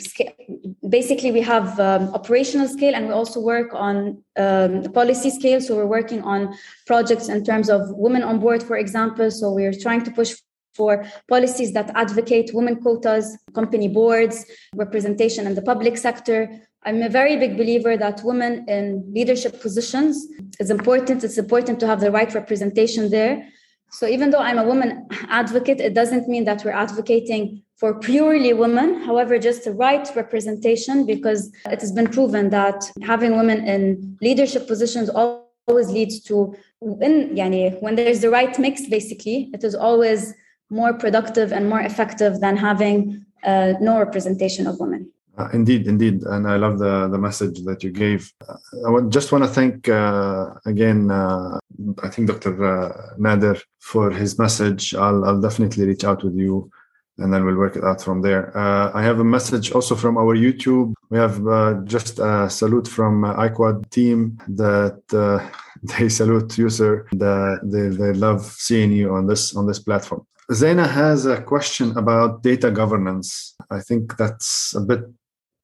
basically 0.90 1.32
we 1.32 1.42
have 1.42 1.80
um, 1.80 2.10
operational 2.14 2.68
scale 2.68 2.96
and 2.96 3.08
we 3.08 3.14
also 3.14 3.42
work 3.42 3.74
on 3.74 4.24
um, 4.38 4.84
policy 4.94 5.30
scale 5.30 5.60
so 5.60 5.76
we're 5.76 5.86
working 5.86 6.22
on 6.22 6.56
projects 6.88 7.28
in 7.28 7.44
terms 7.44 7.70
of 7.70 7.82
women 7.90 8.24
on 8.24 8.40
board 8.40 8.64
for 8.64 8.78
example 8.78 9.30
so 9.30 9.52
we're 9.52 9.74
trying 9.74 10.02
to 10.04 10.12
push 10.12 10.34
for 10.76 11.06
policies 11.28 11.74
that 11.74 11.92
advocate 11.96 12.52
women 12.54 12.76
quotas, 12.78 13.38
company 13.54 13.88
boards, 13.88 14.46
representation 14.76 15.48
in 15.48 15.56
the 15.56 15.62
public 15.62 15.98
sector. 15.98 16.50
I'm 16.86 17.02
a 17.02 17.10
very 17.10 17.38
big 17.38 17.56
believer 17.58 17.96
that 17.98 18.22
women 18.24 18.66
in 18.68 19.04
leadership 19.14 19.62
positions 19.62 20.28
is 20.60 20.70
important. 20.70 21.24
It's 21.24 21.38
important 21.38 21.80
to 21.80 21.88
have 21.88 22.02
the 22.02 22.12
right 22.12 22.34
representation 22.34 23.10
there. 23.10 23.48
So 23.92 24.08
even 24.08 24.32
though 24.32 24.40
I'm 24.40 24.58
a 24.58 24.66
woman 24.66 25.08
advocate, 25.30 25.80
it 25.80 25.94
doesn't 25.94 26.28
mean 26.28 26.46
that 26.46 26.66
we're 26.66 26.72
advocating 26.72 27.64
for 27.78 28.00
purely 28.00 28.54
women. 28.54 29.02
However, 29.02 29.38
just 29.38 29.66
the 29.66 29.72
right 29.72 30.10
representation, 30.16 31.06
because 31.06 31.52
it 31.70 31.80
has 31.80 31.92
been 31.92 32.08
proven 32.08 32.50
that 32.50 32.92
having 33.04 33.38
women 33.38 33.68
in 33.68 34.18
leadership 34.20 34.68
positions 34.68 35.10
always 35.10 35.90
leads 35.92 36.22
to 36.22 36.56
when, 36.80 37.36
yani, 37.36 37.80
when 37.82 37.96
there's 37.96 38.22
the 38.22 38.30
right 38.30 38.58
mix, 38.58 38.88
basically, 38.88 39.52
it 39.54 39.64
is 39.64 39.76
always 39.76 40.34
more 40.74 40.94
productive 40.94 41.52
and 41.54 41.70
more 41.70 41.82
effective 41.82 42.40
than 42.40 42.56
having 42.58 43.26
uh, 43.44 43.74
no 43.80 44.00
representation 44.00 44.68
of 44.68 44.80
women. 44.80 45.12
Uh, 45.36 45.50
indeed, 45.52 45.88
indeed, 45.88 46.22
and 46.24 46.48
I 46.48 46.58
love 46.58 46.78
the 46.78 47.08
the 47.08 47.18
message 47.18 47.64
that 47.64 47.84
you 47.84 47.90
gave. 47.90 48.32
Uh, 48.48 48.58
I 48.88 49.02
just 49.10 49.32
want 49.32 49.44
to 49.44 49.50
thank 49.50 49.90
uh, 49.90 50.52
again. 50.68 51.10
Uh, 51.10 51.58
I 52.04 52.10
think 52.10 52.28
Dr. 52.28 52.54
Uh, 52.64 53.16
Nader 53.18 53.60
for 53.80 54.12
his 54.12 54.38
message. 54.38 54.94
I'll 54.94 55.26
I'll 55.26 55.42
definitely 55.42 55.88
reach 55.88 56.04
out 56.04 56.24
with 56.24 56.36
you, 56.36 56.70
and 57.18 57.34
then 57.34 57.46
we'll 57.46 57.58
work 57.58 57.76
it 57.76 57.84
out 57.84 58.00
from 58.04 58.22
there. 58.22 58.56
Uh, 58.56 58.92
I 58.94 59.02
have 59.02 59.20
a 59.20 59.24
message 59.24 59.72
also 59.72 59.96
from 59.96 60.20
our 60.20 60.36
YouTube. 60.38 60.94
We 61.10 61.18
have 61.18 61.38
just 61.86 62.20
a 62.20 62.48
salute 62.48 62.88
from 62.88 63.26
uh, 63.26 63.34
iQuad 63.48 63.90
team 63.90 64.38
that 64.50 65.02
they 65.98 66.10
salute 66.10 66.56
you, 66.60 66.68
Yusr. 66.68 67.10
That 67.14 67.60
they 67.64 67.88
they 67.88 68.14
love 68.14 68.46
seeing 68.46 68.92
you 68.92 69.16
on 69.16 69.26
this 69.26 69.56
on 69.56 69.66
this 69.66 69.80
platform. 69.80 70.28
Zaina 70.52 70.90
has 70.90 71.26
a 71.26 71.42
question 71.42 71.98
about 71.98 72.44
data 72.44 72.70
governance. 72.70 73.56
I 73.72 73.80
think 73.80 74.18
that's 74.18 74.74
a 74.76 74.82
bit 74.82 75.02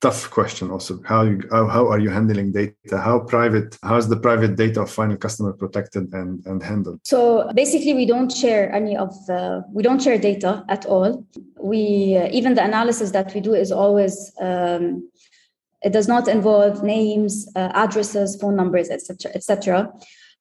tough 0.02 0.30
question 0.32 0.72
also. 0.72 1.02
How 1.04 1.24
you 1.24 1.42
how, 1.52 1.68
how 1.68 1.88
are 1.88 2.00
you 2.00 2.10
handling 2.10 2.52
data? 2.52 2.98
How 2.98 3.20
private 3.20 3.78
how 3.84 3.98
is 3.98 4.08
the 4.08 4.16
private 4.16 4.56
data 4.56 4.82
of 4.82 4.90
final 4.90 5.18
customer 5.18 5.54
protected 5.54 6.14
and 6.14 6.46
and 6.46 6.64
handled? 6.64 7.02
So 7.04 7.52
basically 7.54 7.94
we 7.94 8.06
don't 8.06 8.32
share 8.32 8.72
any 8.72 8.96
of 8.96 9.10
the 9.28 9.66
we 9.72 9.84
don't 9.84 10.02
share 10.02 10.18
data 10.18 10.64
at 10.70 10.86
all. 10.86 11.26
We 11.62 12.18
uh, 12.18 12.30
even 12.32 12.54
the 12.56 12.64
analysis 12.64 13.12
that 13.12 13.34
we 13.34 13.42
do 13.42 13.54
is 13.54 13.72
always 13.72 14.32
um, 14.40 15.10
it 15.82 15.92
does 15.92 16.08
not 16.08 16.28
involve 16.28 16.84
names 16.84 17.50
uh, 17.56 17.72
addresses 17.74 18.38
phone 18.40 18.56
numbers 18.56 18.90
etc 18.90 19.32
etc 19.34 19.92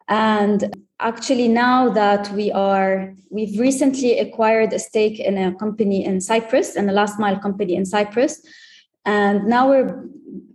and 0.09 0.75
actually, 1.01 1.49
now 1.49 1.89
that 1.91 2.31
we 2.33 2.51
are, 2.53 3.15
we've 3.31 3.59
recently 3.59 4.19
acquired 4.19 4.73
a 4.73 4.79
stake 4.79 5.21
in 5.21 5.39
a 5.39 5.55
company 5.55 6.05
in 6.05 6.21
Cyprus, 6.21 6.77
and 6.77 6.89
a 6.91 6.93
last 6.93 7.19
mile 7.19 7.39
company 7.39 7.75
in 7.75 7.87
Cyprus. 7.87 8.43
And 9.05 9.47
now 9.47 9.69
we're 9.69 10.05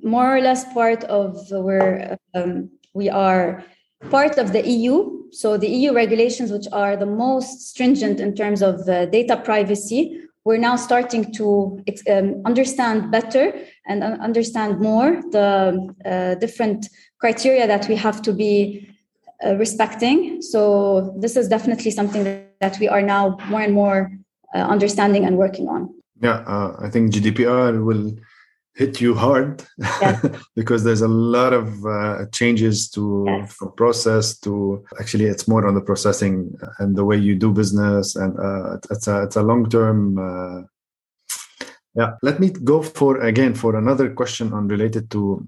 more 0.03 0.35
or 0.35 0.41
less 0.41 0.71
part 0.73 1.03
of, 1.05 1.37
we're, 1.51 2.17
um, 2.33 2.69
we 2.93 3.09
are 3.09 3.63
part 4.09 4.37
of 4.37 4.53
the 4.53 4.67
EU. 4.67 5.23
So 5.31 5.57
the 5.57 5.67
EU 5.67 5.93
regulations, 5.93 6.51
which 6.51 6.67
are 6.71 6.95
the 6.95 7.05
most 7.05 7.69
stringent 7.69 8.19
in 8.19 8.35
terms 8.35 8.61
of 8.61 8.87
uh, 8.87 9.05
data 9.07 9.37
privacy, 9.37 10.19
we're 10.45 10.57
now 10.57 10.75
starting 10.75 11.33
to 11.33 11.81
um, 12.09 12.41
understand 12.45 13.11
better 13.11 13.53
and 13.87 14.03
understand 14.03 14.79
more 14.79 15.21
the 15.31 15.95
uh, 16.05 16.35
different 16.35 16.89
criteria 17.19 17.65
that 17.65 17.87
we 17.87 17.95
have 17.95 18.21
to 18.23 18.33
be 18.33 18.92
uh, 19.45 19.55
respecting. 19.55 20.41
So 20.41 21.13
this 21.17 21.35
is 21.35 21.47
definitely 21.47 21.91
something 21.91 22.23
that 22.61 22.77
we 22.79 22.87
are 22.87 23.01
now 23.01 23.37
more 23.47 23.61
and 23.61 23.73
more 23.73 24.11
uh, 24.55 24.59
understanding 24.59 25.25
and 25.25 25.37
working 25.37 25.67
on. 25.67 25.93
Yeah, 26.21 26.43
uh, 26.47 26.75
I 26.79 26.89
think 26.89 27.11
GDPR 27.11 27.83
will 27.83 28.15
hit 28.75 28.99
you 28.99 29.13
hard 29.13 29.63
because 30.55 30.83
there's 30.83 31.01
a 31.01 31.07
lot 31.07 31.53
of 31.53 31.85
uh, 31.85 32.25
changes 32.31 32.89
to 32.89 33.25
yes. 33.27 33.57
process 33.77 34.37
to 34.39 34.83
actually 34.99 35.25
it's 35.25 35.47
more 35.47 35.67
on 35.67 35.75
the 35.75 35.81
processing 35.81 36.51
and 36.79 36.95
the 36.95 37.05
way 37.05 37.15
you 37.15 37.35
do 37.35 37.51
business 37.51 38.15
and 38.15 38.39
uh, 38.39 38.77
it's 38.89 39.07
a 39.07 39.23
it's 39.23 39.35
a 39.35 39.43
long 39.43 39.69
term 39.69 40.17
uh, 40.17 40.61
yeah 41.95 42.13
let 42.23 42.39
me 42.39 42.49
go 42.49 42.81
for 42.81 43.21
again 43.21 43.53
for 43.53 43.75
another 43.75 44.11
question 44.11 44.51
on 44.53 44.67
related 44.67 45.11
to 45.11 45.47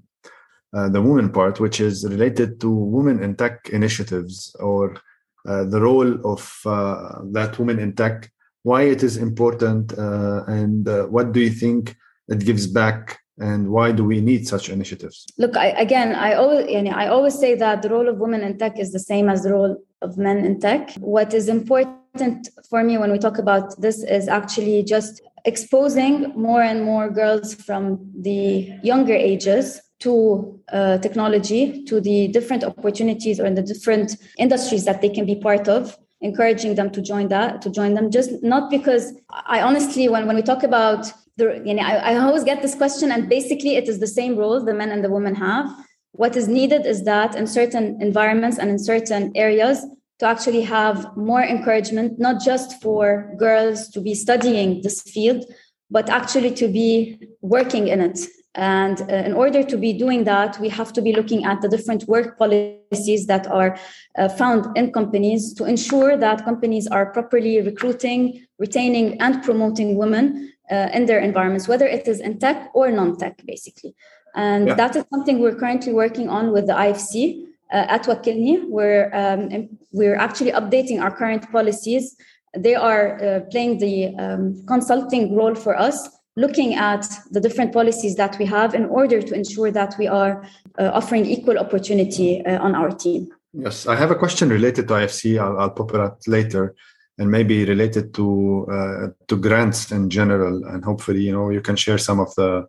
uh, 0.76 0.88
the 0.90 1.00
women 1.00 1.30
part, 1.30 1.58
which 1.58 1.80
is 1.80 2.06
related 2.06 2.60
to 2.60 2.68
women 2.68 3.22
in 3.22 3.34
tech 3.34 3.68
initiatives 3.70 4.54
or 4.60 5.00
uh, 5.48 5.64
the 5.64 5.80
role 5.80 6.12
of 6.32 6.60
uh, 6.66 7.20
that 7.32 7.58
women 7.58 7.78
in 7.78 7.94
tech, 7.94 8.30
why 8.62 8.82
it 8.82 9.02
is 9.02 9.16
important, 9.16 9.96
uh, 9.96 10.42
and 10.48 10.88
uh, 10.88 11.04
what 11.04 11.32
do 11.32 11.40
you 11.40 11.50
think 11.50 11.96
it 12.28 12.40
gives 12.44 12.66
back 12.66 13.20
and 13.38 13.70
why 13.70 13.92
do 13.92 14.04
we 14.04 14.20
need 14.20 14.46
such 14.46 14.68
initiatives? 14.68 15.26
Look, 15.38 15.56
I, 15.56 15.68
again, 15.68 16.14
I 16.14 16.34
always, 16.34 16.70
you 16.70 16.82
know, 16.82 16.90
I 16.90 17.06
always 17.08 17.38
say 17.38 17.54
that 17.54 17.82
the 17.82 17.90
role 17.90 18.08
of 18.08 18.18
women 18.18 18.42
in 18.42 18.58
tech 18.58 18.78
is 18.78 18.92
the 18.92 18.98
same 18.98 19.28
as 19.28 19.42
the 19.42 19.52
role 19.52 19.76
of 20.02 20.18
men 20.18 20.38
in 20.44 20.58
tech. 20.60 20.92
What 20.98 21.32
is 21.32 21.48
important 21.48 22.48
for 22.68 22.82
me 22.82 22.98
when 22.98 23.12
we 23.12 23.18
talk 23.18 23.38
about 23.38 23.80
this 23.80 24.02
is 24.02 24.26
actually 24.28 24.82
just 24.84 25.22
exposing 25.44 26.32
more 26.34 26.62
and 26.62 26.82
more 26.82 27.08
girls 27.08 27.54
from 27.54 28.10
the 28.20 28.72
younger 28.82 29.14
ages 29.14 29.80
to 30.00 30.60
uh, 30.72 30.98
technology, 30.98 31.84
to 31.84 32.00
the 32.00 32.28
different 32.28 32.64
opportunities 32.64 33.40
or 33.40 33.46
in 33.46 33.54
the 33.54 33.62
different 33.62 34.16
industries 34.38 34.84
that 34.84 35.00
they 35.00 35.08
can 35.08 35.24
be 35.24 35.36
part 35.36 35.68
of 35.68 35.96
encouraging 36.20 36.74
them 36.74 36.90
to 36.90 37.02
join 37.02 37.28
that 37.28 37.62
to 37.62 37.70
join 37.70 37.94
them. 37.94 38.10
Just 38.10 38.42
not 38.42 38.70
because 38.70 39.12
i 39.30 39.60
honestly 39.60 40.08
when, 40.08 40.26
when 40.26 40.36
we 40.36 40.42
talk 40.42 40.62
about 40.62 41.06
the 41.36 41.62
you 41.64 41.74
know 41.74 41.82
I, 41.82 42.12
I 42.12 42.16
always 42.16 42.44
get 42.44 42.62
this 42.62 42.74
question 42.74 43.10
and 43.12 43.28
basically 43.28 43.76
it 43.76 43.88
is 43.88 44.00
the 44.00 44.06
same 44.06 44.36
role 44.36 44.62
the 44.62 44.74
men 44.74 44.90
and 44.90 45.04
the 45.04 45.10
women 45.10 45.34
have. 45.34 45.68
What 46.12 46.36
is 46.36 46.48
needed 46.48 46.86
is 46.86 47.04
that 47.04 47.34
in 47.34 47.46
certain 47.46 48.00
environments 48.00 48.58
and 48.58 48.70
in 48.70 48.78
certain 48.78 49.32
areas 49.34 49.84
to 50.18 50.26
actually 50.26 50.62
have 50.62 51.14
more 51.16 51.42
encouragement 51.42 52.18
not 52.18 52.42
just 52.42 52.82
for 52.82 53.34
girls 53.38 53.88
to 53.88 54.00
be 54.00 54.14
studying 54.14 54.80
this 54.82 55.02
field 55.02 55.44
but 55.90 56.08
actually 56.08 56.50
to 56.52 56.68
be 56.68 57.18
working 57.42 57.88
in 57.88 58.00
it 58.00 58.18
and 58.56 59.02
uh, 59.02 59.14
in 59.14 59.34
order 59.34 59.62
to 59.62 59.76
be 59.76 59.92
doing 59.92 60.24
that, 60.24 60.58
we 60.58 60.70
have 60.70 60.90
to 60.94 61.02
be 61.02 61.12
looking 61.12 61.44
at 61.44 61.60
the 61.60 61.68
different 61.68 62.08
work 62.08 62.38
policies 62.38 63.26
that 63.26 63.46
are 63.48 63.78
uh, 64.16 64.30
found 64.30 64.76
in 64.78 64.92
companies 64.92 65.52
to 65.54 65.64
ensure 65.66 66.16
that 66.16 66.44
companies 66.44 66.86
are 66.86 67.12
properly 67.12 67.60
recruiting, 67.60 68.46
retaining, 68.58 69.20
and 69.20 69.42
promoting 69.42 69.96
women 69.96 70.52
uh, 70.70 70.88
in 70.94 71.04
their 71.04 71.20
environments, 71.20 71.68
whether 71.68 71.86
it 71.86 72.08
is 72.08 72.18
in 72.18 72.38
tech 72.38 72.70
or 72.74 72.90
non 72.90 73.18
tech, 73.18 73.42
basically. 73.46 73.94
And 74.34 74.68
yeah. 74.68 74.74
that 74.74 74.96
is 74.96 75.04
something 75.12 75.38
we're 75.38 75.54
currently 75.54 75.92
working 75.92 76.30
on 76.30 76.50
with 76.52 76.66
the 76.66 76.72
IFC. 76.72 77.44
Uh, 77.72 77.84
at 77.88 78.04
Wakilni, 78.04 78.64
we're, 78.68 79.10
um, 79.12 79.68
we're 79.92 80.16
actually 80.16 80.52
updating 80.52 81.02
our 81.02 81.14
current 81.14 81.50
policies. 81.52 82.16
They 82.56 82.74
are 82.74 83.22
uh, 83.22 83.40
playing 83.50 83.78
the 83.78 84.14
um, 84.16 84.64
consulting 84.66 85.36
role 85.36 85.54
for 85.54 85.76
us 85.78 86.08
looking 86.36 86.74
at 86.74 87.06
the 87.30 87.40
different 87.40 87.72
policies 87.72 88.16
that 88.16 88.38
we 88.38 88.44
have 88.46 88.74
in 88.74 88.84
order 88.86 89.22
to 89.22 89.34
ensure 89.34 89.70
that 89.70 89.96
we 89.98 90.06
are 90.06 90.44
uh, 90.78 90.90
offering 90.92 91.24
equal 91.26 91.58
opportunity 91.58 92.44
uh, 92.44 92.62
on 92.62 92.74
our 92.74 92.90
team. 92.90 93.28
Yes, 93.52 93.86
I 93.86 93.96
have 93.96 94.10
a 94.10 94.14
question 94.14 94.50
related 94.50 94.88
to 94.88 94.94
IFC. 94.94 95.40
I'll, 95.40 95.58
I'll 95.58 95.70
pop 95.70 95.94
it 95.94 96.00
up 96.00 96.20
later, 96.26 96.74
and 97.16 97.30
maybe 97.30 97.64
related 97.64 98.12
to 98.14 98.66
uh, 98.70 99.06
to 99.28 99.36
grants 99.36 99.90
in 99.90 100.10
general. 100.10 100.62
And 100.66 100.84
hopefully, 100.84 101.22
you 101.22 101.32
know, 101.32 101.48
you 101.48 101.62
can 101.62 101.76
share 101.76 101.96
some 101.96 102.20
of 102.20 102.34
the 102.34 102.66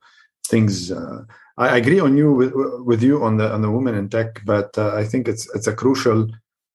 things. 0.48 0.92
Uh, 0.92 1.26
I 1.58 1.78
agree 1.78 2.00
on 2.00 2.16
you 2.16 2.32
with, 2.32 2.54
with 2.86 3.04
you 3.04 3.22
on 3.22 3.36
the 3.36 3.52
on 3.52 3.62
the 3.62 3.72
women 3.72 3.96
in 3.96 4.08
tech, 4.08 4.42
but 4.46 4.78
uh, 4.78 4.96
I 4.96 5.04
think 5.04 5.28
it's 5.28 5.54
it's 5.54 5.68
a 5.68 5.74
crucial 5.74 6.30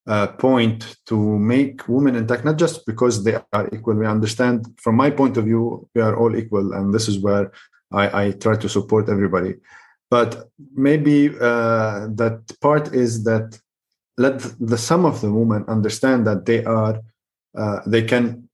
uh, 0.07 0.27
point 0.27 0.97
to 1.07 1.39
make 1.39 1.89
women 1.89 2.17
in 2.17 2.27
tech 2.27 2.45
not 2.45 2.59
just 2.59 2.85
because 2.87 3.23
they 3.23 3.39
are 3.53 3.69
equal. 3.73 3.95
We 3.95 4.07
understand 4.07 4.67
from 4.79 4.97
my 4.97 5.11
point 5.11 5.37
of 5.37 5.45
view 5.45 5.89
we 5.95 6.01
are 6.01 6.17
all 6.17 6.35
equal 6.37 6.73
and 6.73 6.93
this 6.93 7.09
is 7.09 7.19
where 7.19 7.53
i, 7.93 8.27
I 8.27 8.31
try 8.33 8.57
to 8.57 8.69
support 8.69 9.09
everybody. 9.09 9.55
But 10.11 10.49
maybe 10.75 11.29
uh, 11.29 12.09
that 12.21 12.41
part 12.61 12.93
is 12.95 13.25
that 13.25 13.59
let 14.19 14.41
the 14.61 14.77
some 14.77 15.05
of 15.05 15.21
the 15.21 15.33
women 15.33 15.65
understand 15.69 16.27
that 16.27 16.45
they 16.47 16.65
are 16.65 17.01
uh, 17.57 17.81
they 17.87 18.03
can 18.03 18.49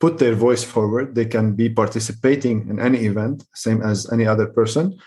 put 0.00 0.18
their 0.18 0.34
voice 0.34 0.64
forward. 0.64 1.14
They 1.14 1.26
can 1.26 1.54
be 1.54 1.68
participating 1.68 2.68
in 2.68 2.80
any 2.80 3.00
event 3.10 3.44
same 3.54 3.80
as 3.82 4.10
any 4.12 4.26
other 4.26 4.46
person. 4.46 4.98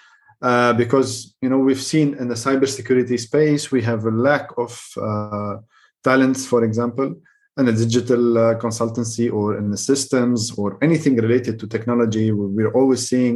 Uh, 0.41 0.71
because 0.73 1.35
you 1.41 1.49
know 1.49 1.57
we've 1.57 1.81
seen 1.81 2.13
in 2.19 2.27
the 2.27 2.35
cybersecurity 2.35 3.19
space 3.19 3.71
we 3.71 3.81
have 3.81 4.05
a 4.05 4.11
lack 4.11 4.55
of 4.57 4.71
uh, 5.01 5.55
talents, 6.09 6.41
for 6.53 6.63
example, 6.69 7.07
in 7.59 7.67
a 7.67 7.75
digital 7.83 8.23
uh, 8.37 8.55
consultancy 8.65 9.25
or 9.37 9.57
in 9.59 9.65
the 9.73 9.81
systems 9.89 10.39
or 10.59 10.67
anything 10.87 11.15
related 11.25 11.55
to 11.59 11.65
technology. 11.75 12.25
We're 12.31 12.75
always 12.79 13.01
seeing, 13.11 13.35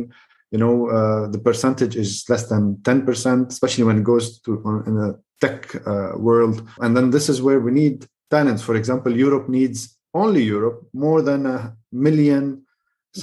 you 0.54 0.60
know, 0.64 0.76
uh, 0.98 1.28
the 1.34 1.42
percentage 1.50 1.96
is 2.04 2.10
less 2.32 2.46
than 2.52 2.64
10%, 2.84 3.50
especially 3.56 3.86
when 3.88 3.98
it 4.02 4.06
goes 4.14 4.26
to 4.46 4.52
in 4.88 4.94
the 5.02 5.10
tech 5.44 5.62
uh, 5.76 6.12
world. 6.28 6.56
And 6.84 6.92
then 6.96 7.10
this 7.16 7.28
is 7.34 7.38
where 7.48 7.60
we 7.66 7.72
need 7.82 7.98
talents. 8.36 8.62
For 8.70 8.76
example, 8.82 9.12
Europe 9.26 9.48
needs 9.50 9.80
only 10.14 10.44
Europe 10.56 10.80
more 10.94 11.22
than 11.30 11.42
a 11.46 11.58
million 11.92 12.44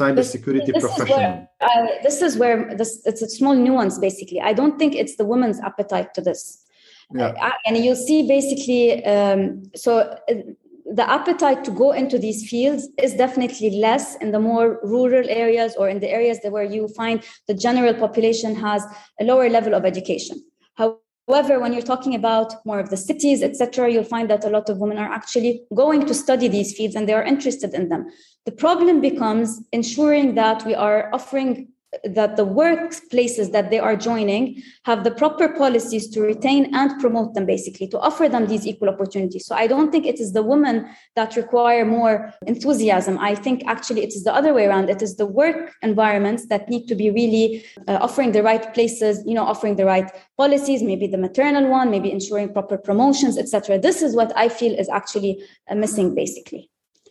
cybersecurity 0.01 0.67
this, 0.67 0.75
this 0.75 0.85
professionals. 0.85 1.21
Is 1.21 1.21
where, 1.21 1.49
uh, 1.61 1.87
this 2.07 2.19
is 2.27 2.33
where 2.43 2.59
this 2.81 2.91
it's 3.11 3.23
a 3.23 3.29
small 3.39 3.55
nuance 3.67 3.97
basically. 4.09 4.41
I 4.51 4.53
don't 4.53 4.77
think 4.81 4.95
it's 4.95 5.17
the 5.21 5.29
women's 5.33 5.61
appetite 5.69 6.11
to 6.17 6.21
this 6.21 6.43
yeah. 7.15 7.53
and 7.67 7.77
you'll 7.77 7.97
see 7.97 8.27
basically 8.27 9.05
um, 9.05 9.63
so 9.75 9.99
uh, 9.99 10.35
the 10.91 11.09
appetite 11.11 11.65
to 11.65 11.71
go 11.71 11.93
into 11.93 12.19
these 12.19 12.49
fields 12.49 12.89
is 12.99 13.15
definitely 13.15 13.71
less 13.71 14.17
in 14.17 14.31
the 14.31 14.41
more 14.41 14.81
rural 14.83 15.29
areas 15.29 15.75
or 15.77 15.89
in 15.89 16.01
the 16.01 16.09
areas 16.09 16.41
that 16.41 16.53
where 16.53 16.65
you 16.65 16.89
find 16.89 17.23
the 17.47 17.55
general 17.55 17.95
population 17.95 18.55
has 18.55 18.83
a 19.21 19.25
lower 19.25 19.49
level 19.49 19.75
of 19.75 19.85
education 19.85 20.43
however 20.75 21.61
when 21.61 21.73
you're 21.73 21.83
talking 21.83 22.15
about 22.15 22.55
more 22.65 22.81
of 22.81 22.91
the 22.91 22.97
cities 22.97 23.43
etc 23.43 23.91
you'll 23.91 24.05
find 24.05 24.31
that 24.31 24.45
a 24.45 24.51
lot 24.51 24.69
of 24.69 24.79
women 24.79 24.99
are 24.99 25.13
actually 25.13 25.63
going 25.75 26.07
to 26.07 26.15
study 26.15 26.49
these 26.49 26.75
fields 26.77 26.95
and 26.95 27.09
they 27.09 27.15
are 27.15 27.25
interested 27.25 27.75
in 27.75 27.89
them 27.89 28.07
the 28.47 28.53
problem 28.53 29.01
becomes 29.01 29.61
ensuring 29.73 30.35
that 30.35 30.65
we 30.65 30.75
are 30.75 31.11
offering 31.13 31.69
that 32.05 32.37
the 32.37 32.47
workplaces 32.47 33.53
that 33.53 33.71
they 33.71 33.79
are 33.79 33.97
joining 33.97 34.63
have 34.85 35.05
the 35.05 35.11
proper 35.11 35.49
policies 35.49 36.09
to 36.11 36.21
retain 36.21 36.75
and 36.75 37.01
promote 37.01 37.35
them 37.35 37.47
basically 37.47 37.89
to 37.89 37.99
offer 37.99 38.29
them 38.29 38.47
these 38.47 38.67
equal 38.67 38.89
opportunities. 38.91 39.47
So 39.47 39.55
i 39.55 39.67
don't 39.67 39.91
think 39.91 40.05
it 40.07 40.21
is 40.21 40.33
the 40.33 40.43
women 40.43 40.87
that 41.17 41.37
require 41.37 41.85
more 41.85 42.33
enthusiasm. 42.47 43.19
I 43.19 43.35
think 43.35 43.63
actually 43.67 44.03
it 44.03 44.15
is 44.15 44.25
the 44.25 44.35
other 44.35 44.53
way 44.53 44.67
around. 44.67 44.91
It 44.91 45.03
is 45.03 45.17
the 45.17 45.27
work 45.27 45.75
environments 45.83 46.47
that 46.49 46.69
need 46.69 46.87
to 46.89 46.95
be 46.95 47.11
really 47.11 47.65
uh, 47.87 47.99
offering 48.01 48.33
the 48.33 48.43
right 48.43 48.75
places 48.75 49.23
you 49.27 49.35
know 49.35 49.45
offering 49.45 49.77
the 49.77 49.85
right 49.85 50.11
policies 50.37 50.83
maybe 50.83 51.07
the 51.07 51.19
maternal 51.19 51.69
one 51.69 51.91
maybe 51.91 52.11
ensuring 52.11 52.53
proper 52.53 52.77
promotions 52.77 53.39
etc 53.39 53.79
this 53.79 54.03
is 54.03 54.15
what 54.15 54.33
i 54.37 54.49
feel 54.49 54.75
is 54.75 54.89
actually 54.89 55.43
uh, 55.71 55.75
missing 55.75 56.15
basically 56.15 56.71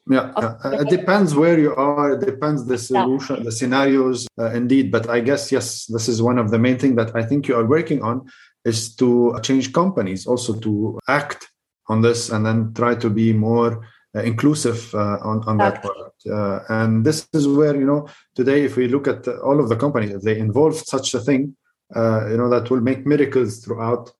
yeah, 0.10 0.32
uh, 0.36 0.78
it 0.82 0.89
depends 0.89 1.36
where 1.36 1.60
you 1.60 1.76
are. 1.76 2.13
It 2.13 2.22
depends 2.26 2.65
the 2.65 2.78
solution, 2.78 3.38
yeah. 3.38 3.43
the 3.43 3.52
scenarios, 3.52 4.28
uh, 4.39 4.52
indeed. 4.52 4.91
But 4.91 5.10
I 5.10 5.20
guess 5.20 5.52
yes, 5.52 5.86
this 5.86 6.08
is 6.08 6.22
one 6.22 6.38
of 6.38 6.52
the 6.52 6.60
main 6.60 6.78
things 6.78 6.96
that 6.96 7.15
I 7.15 7.24
think 7.24 7.48
you 7.48 7.56
are 7.56 7.65
working 7.65 8.02
on 8.02 8.30
is 8.63 8.96
to 8.96 9.38
change 9.43 9.74
companies 9.74 10.26
also 10.26 10.60
to 10.60 11.00
act 11.08 11.50
on 11.88 12.02
this 12.02 12.30
and 12.30 12.46
then 12.46 12.74
try 12.74 12.96
to 12.96 13.10
be 13.10 13.34
more 13.34 13.86
uh, 14.15 14.22
inclusive 14.22 14.93
uh, 14.96 15.17
on 15.22 15.43
on 15.48 15.58
that 15.58 15.82
part. 15.82 16.13
Uh, 16.30 16.60
and 16.70 17.06
this 17.06 17.28
is 17.34 17.48
where 17.48 17.76
you 17.76 17.86
know 17.86 18.08
today, 18.36 18.63
if 18.63 18.78
we 18.78 18.88
look 18.88 19.08
at 19.08 19.28
all 19.28 19.60
of 19.60 19.70
the 19.70 19.76
companies, 19.76 20.12
if 20.12 20.22
they 20.22 20.38
involve 20.38 20.76
such 20.76 21.13
a 21.13 21.20
thing, 21.20 21.56
uh, 21.96 22.28
you 22.30 22.38
know 22.38 22.50
that 22.50 22.70
will 22.70 22.82
make 22.82 23.06
miracles 23.06 23.60
throughout 23.60 24.12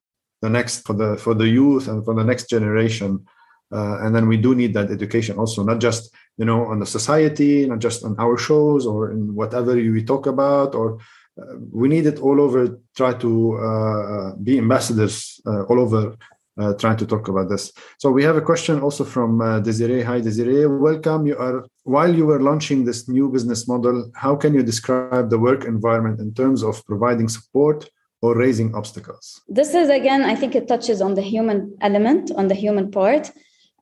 the 0.42 0.50
next 0.50 0.86
for 0.86 0.92
the 0.92 1.16
for 1.16 1.34
the 1.34 1.48
youth 1.48 1.88
and 1.88 2.04
for 2.04 2.14
the 2.14 2.24
next 2.24 2.48
generation 2.50 3.26
uh, 3.72 3.98
and 4.02 4.14
then 4.14 4.28
we 4.28 4.36
do 4.36 4.54
need 4.54 4.72
that 4.74 4.90
education 4.90 5.38
also 5.38 5.62
not 5.62 5.78
just 5.80 6.14
you 6.36 6.44
know 6.44 6.66
on 6.66 6.78
the 6.78 6.86
society 6.86 7.66
not 7.66 7.78
just 7.78 8.04
on 8.04 8.14
our 8.18 8.36
shows 8.38 8.86
or 8.86 9.10
in 9.10 9.34
whatever 9.34 9.74
we 9.74 10.02
talk 10.02 10.26
about 10.26 10.74
or 10.74 10.98
uh, 11.40 11.54
we 11.72 11.88
need 11.88 12.06
it 12.06 12.18
all 12.18 12.40
over 12.40 12.78
try 12.96 13.12
to 13.12 13.56
uh, 13.56 14.34
be 14.36 14.58
ambassadors 14.58 15.40
uh, 15.46 15.62
all 15.64 15.80
over 15.80 16.16
uh, 16.58 16.74
trying 16.74 16.96
to 16.96 17.06
talk 17.06 17.28
about 17.28 17.48
this. 17.48 17.72
So 17.98 18.10
we 18.10 18.24
have 18.24 18.36
a 18.36 18.40
question 18.40 18.80
also 18.80 19.04
from 19.04 19.40
uh, 19.40 19.60
desiree. 19.60 20.02
Hi 20.02 20.20
desiree. 20.20 20.66
Welcome. 20.66 21.24
You 21.24 21.38
are 21.38 21.64
while 21.84 22.12
you 22.12 22.26
were 22.26 22.40
launching 22.40 22.84
this 22.84 23.08
new 23.08 23.28
business 23.30 23.68
model 23.68 24.10
how 24.14 24.34
can 24.36 24.54
you 24.54 24.62
describe 24.62 25.30
the 25.30 25.38
work 25.38 25.64
environment 25.64 26.20
in 26.20 26.34
terms 26.34 26.62
of 26.62 26.84
providing 26.84 27.28
support 27.28 27.88
or 28.22 28.36
raising 28.36 28.74
obstacles? 28.74 29.40
This 29.48 29.74
is 29.74 29.88
again 29.88 30.22
i 30.24 30.34
think 30.34 30.54
it 30.54 30.66
touches 30.68 31.00
on 31.00 31.14
the 31.14 31.22
human 31.22 31.58
element 31.80 32.30
on 32.40 32.48
the 32.48 32.54
human 32.64 32.90
part 32.90 33.30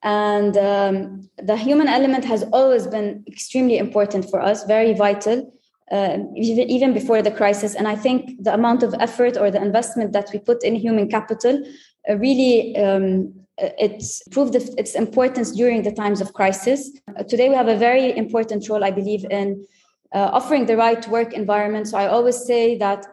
and 0.03 0.57
um, 0.57 1.31
the 1.39 1.57
human 1.57 1.89
element 1.89 2.25
has 2.25 2.45
always 2.53 2.87
been 2.87 3.25
extremely 3.27 3.79
important 3.79 4.31
for 4.31 4.41
us, 4.41 4.65
very 4.65 4.95
vital, 4.95 5.53
uh, 5.91 6.19
even 6.35 6.93
before 6.93 7.23
the 7.23 7.31
crisis. 7.31 7.75
And 7.75 7.87
I 7.89 7.97
think 7.97 8.43
the 8.43 8.55
amount 8.55 8.83
of 8.83 8.95
effort 8.99 9.37
or 9.37 9.51
the 9.51 9.63
investment 9.63 10.13
that 10.13 10.31
we 10.33 10.39
put 10.39 10.65
in 10.65 10.75
human 10.75 11.09
capital 11.09 11.63
uh, 12.09 12.17
really 12.17 12.77
um, 12.77 13.35
it's 13.59 14.23
proved 14.29 14.55
its 14.55 14.95
importance 14.95 15.53
during 15.53 15.83
the 15.83 15.93
times 15.93 16.21
of 16.21 16.35
crisis. 16.35 16.91
Uh, 17.17 17.23
today, 17.23 17.49
we 17.49 17.55
have 17.55 17.69
a 17.69 17.77
very 17.77 18.17
important 18.17 18.69
role, 18.69 18.85
I 18.85 18.91
believe, 18.91 19.25
in 19.31 19.67
uh, 20.15 20.31
offering 20.33 20.67
the 20.67 20.77
right 20.77 21.07
work 21.09 21.33
environment. 21.33 21.89
So 21.89 21.97
I 21.97 22.09
always 22.09 22.45
say 22.45 22.77
that 22.79 23.07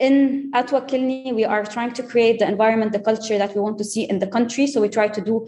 in 0.00 0.50
at 0.52 0.68
Wakilni, 0.68 1.32
we 1.34 1.44
are 1.44 1.64
trying 1.64 1.92
to 1.92 2.02
create 2.02 2.40
the 2.40 2.48
environment, 2.48 2.92
the 2.92 2.98
culture 2.98 3.38
that 3.38 3.54
we 3.54 3.60
want 3.60 3.78
to 3.78 3.84
see 3.84 4.02
in 4.02 4.18
the 4.18 4.26
country. 4.26 4.66
So 4.66 4.80
we 4.80 4.88
try 4.88 5.08
to 5.08 5.20
do 5.20 5.46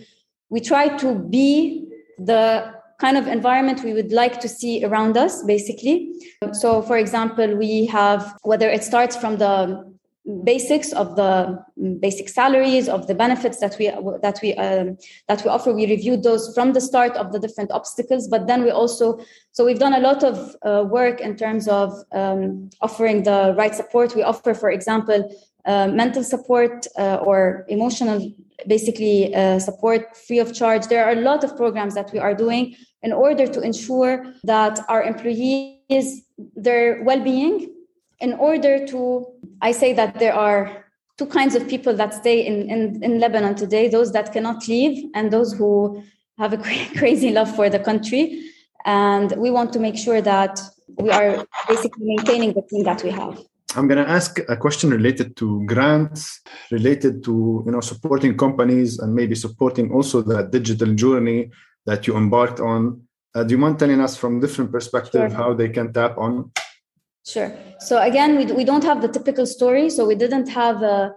we 0.48 0.60
try 0.60 0.88
to 0.98 1.14
be 1.14 1.86
the 2.18 2.74
kind 2.98 3.16
of 3.16 3.26
environment 3.26 3.84
we 3.84 3.92
would 3.92 4.12
like 4.12 4.40
to 4.40 4.48
see 4.48 4.84
around 4.84 5.16
us, 5.16 5.42
basically. 5.42 6.14
So, 6.52 6.82
for 6.82 6.96
example, 6.96 7.56
we 7.56 7.86
have 7.86 8.34
whether 8.42 8.70
it 8.70 8.82
starts 8.82 9.16
from 9.16 9.36
the 9.36 9.96
basics 10.42 10.92
of 10.92 11.14
the 11.14 11.64
basic 12.00 12.28
salaries 12.28 12.88
of 12.88 13.06
the 13.06 13.14
benefits 13.14 13.60
that 13.60 13.76
we 13.78 13.86
that 14.22 14.40
we 14.42 14.54
um, 14.54 14.98
that 15.28 15.44
we 15.44 15.50
offer 15.50 15.72
we 15.72 15.86
reviewed 15.86 16.24
those 16.24 16.52
from 16.52 16.72
the 16.72 16.80
start 16.80 17.12
of 17.12 17.30
the 17.32 17.38
different 17.38 17.70
obstacles 17.70 18.26
but 18.26 18.48
then 18.48 18.64
we 18.64 18.70
also 18.70 19.20
so 19.52 19.64
we've 19.64 19.78
done 19.78 19.94
a 19.94 20.00
lot 20.00 20.24
of 20.24 20.56
uh, 20.62 20.84
work 20.84 21.20
in 21.20 21.36
terms 21.36 21.68
of 21.68 21.92
um, 22.12 22.68
offering 22.80 23.22
the 23.22 23.54
right 23.56 23.76
support 23.76 24.16
we 24.16 24.22
offer 24.24 24.52
for 24.52 24.68
example 24.68 25.32
uh, 25.66 25.88
mental 25.88 26.22
support 26.22 26.86
uh, 26.98 27.16
or 27.16 27.64
emotional 27.68 28.32
basically 28.66 29.34
uh, 29.34 29.58
support 29.58 30.16
free 30.16 30.38
of 30.38 30.54
charge. 30.54 30.86
There 30.86 31.04
are 31.04 31.12
a 31.12 31.20
lot 31.20 31.44
of 31.44 31.56
programs 31.56 31.94
that 31.94 32.12
we 32.12 32.18
are 32.18 32.34
doing 32.34 32.74
in 33.02 33.12
order 33.12 33.46
to 33.46 33.60
ensure 33.60 34.32
that 34.44 34.80
our 34.88 35.02
employees 35.02 36.22
their 36.56 37.02
well-being 37.04 37.72
in 38.18 38.32
order 38.34 38.84
to 38.86 39.26
i 39.60 39.70
say 39.70 39.92
that 39.92 40.18
there 40.18 40.34
are 40.34 40.84
two 41.16 41.26
kinds 41.26 41.54
of 41.54 41.68
people 41.68 41.94
that 41.94 42.12
stay 42.12 42.44
in, 42.44 42.68
in, 42.68 43.02
in 43.02 43.20
lebanon 43.20 43.54
today 43.54 43.88
those 43.88 44.10
that 44.12 44.32
cannot 44.32 44.66
leave 44.66 45.04
and 45.14 45.30
those 45.30 45.52
who 45.52 46.02
have 46.38 46.52
a 46.52 46.58
crazy 46.98 47.30
love 47.30 47.54
for 47.54 47.68
the 47.68 47.78
country. 47.78 48.50
And 48.84 49.32
we 49.36 49.50
want 49.50 49.72
to 49.72 49.78
make 49.78 49.96
sure 49.96 50.20
that 50.20 50.60
we 50.88 51.10
are 51.10 51.46
basically 51.68 52.04
maintaining 52.06 52.52
the 52.52 52.62
team 52.62 52.84
that 52.84 53.02
we 53.02 53.10
have 53.10 53.40
i'm 53.76 53.86
going 53.88 54.02
to 54.04 54.10
ask 54.10 54.38
a 54.48 54.56
question 54.56 54.90
related 54.90 55.36
to 55.36 55.64
grants 55.66 56.40
related 56.70 57.22
to 57.22 57.62
you 57.66 57.72
know 57.72 57.80
supporting 57.80 58.36
companies 58.36 58.98
and 58.98 59.14
maybe 59.14 59.34
supporting 59.34 59.92
also 59.92 60.22
the 60.22 60.42
digital 60.44 60.94
journey 60.94 61.50
that 61.84 62.06
you 62.06 62.16
embarked 62.16 62.60
on 62.60 63.00
uh, 63.34 63.42
do 63.44 63.52
you 63.52 63.58
mind 63.58 63.78
telling 63.78 64.00
us 64.00 64.16
from 64.16 64.40
different 64.40 64.72
perspective 64.72 65.30
sure. 65.30 65.36
how 65.36 65.54
they 65.54 65.68
can 65.68 65.92
tap 65.92 66.16
on 66.18 66.50
Sure. 67.26 67.52
So 67.80 68.00
again, 68.00 68.36
we, 68.36 68.46
we 68.52 68.64
don't 68.64 68.84
have 68.84 69.02
the 69.02 69.08
typical 69.08 69.46
story. 69.46 69.90
So 69.90 70.06
we 70.06 70.14
didn't 70.14 70.48
have 70.48 70.82
a, 70.82 71.12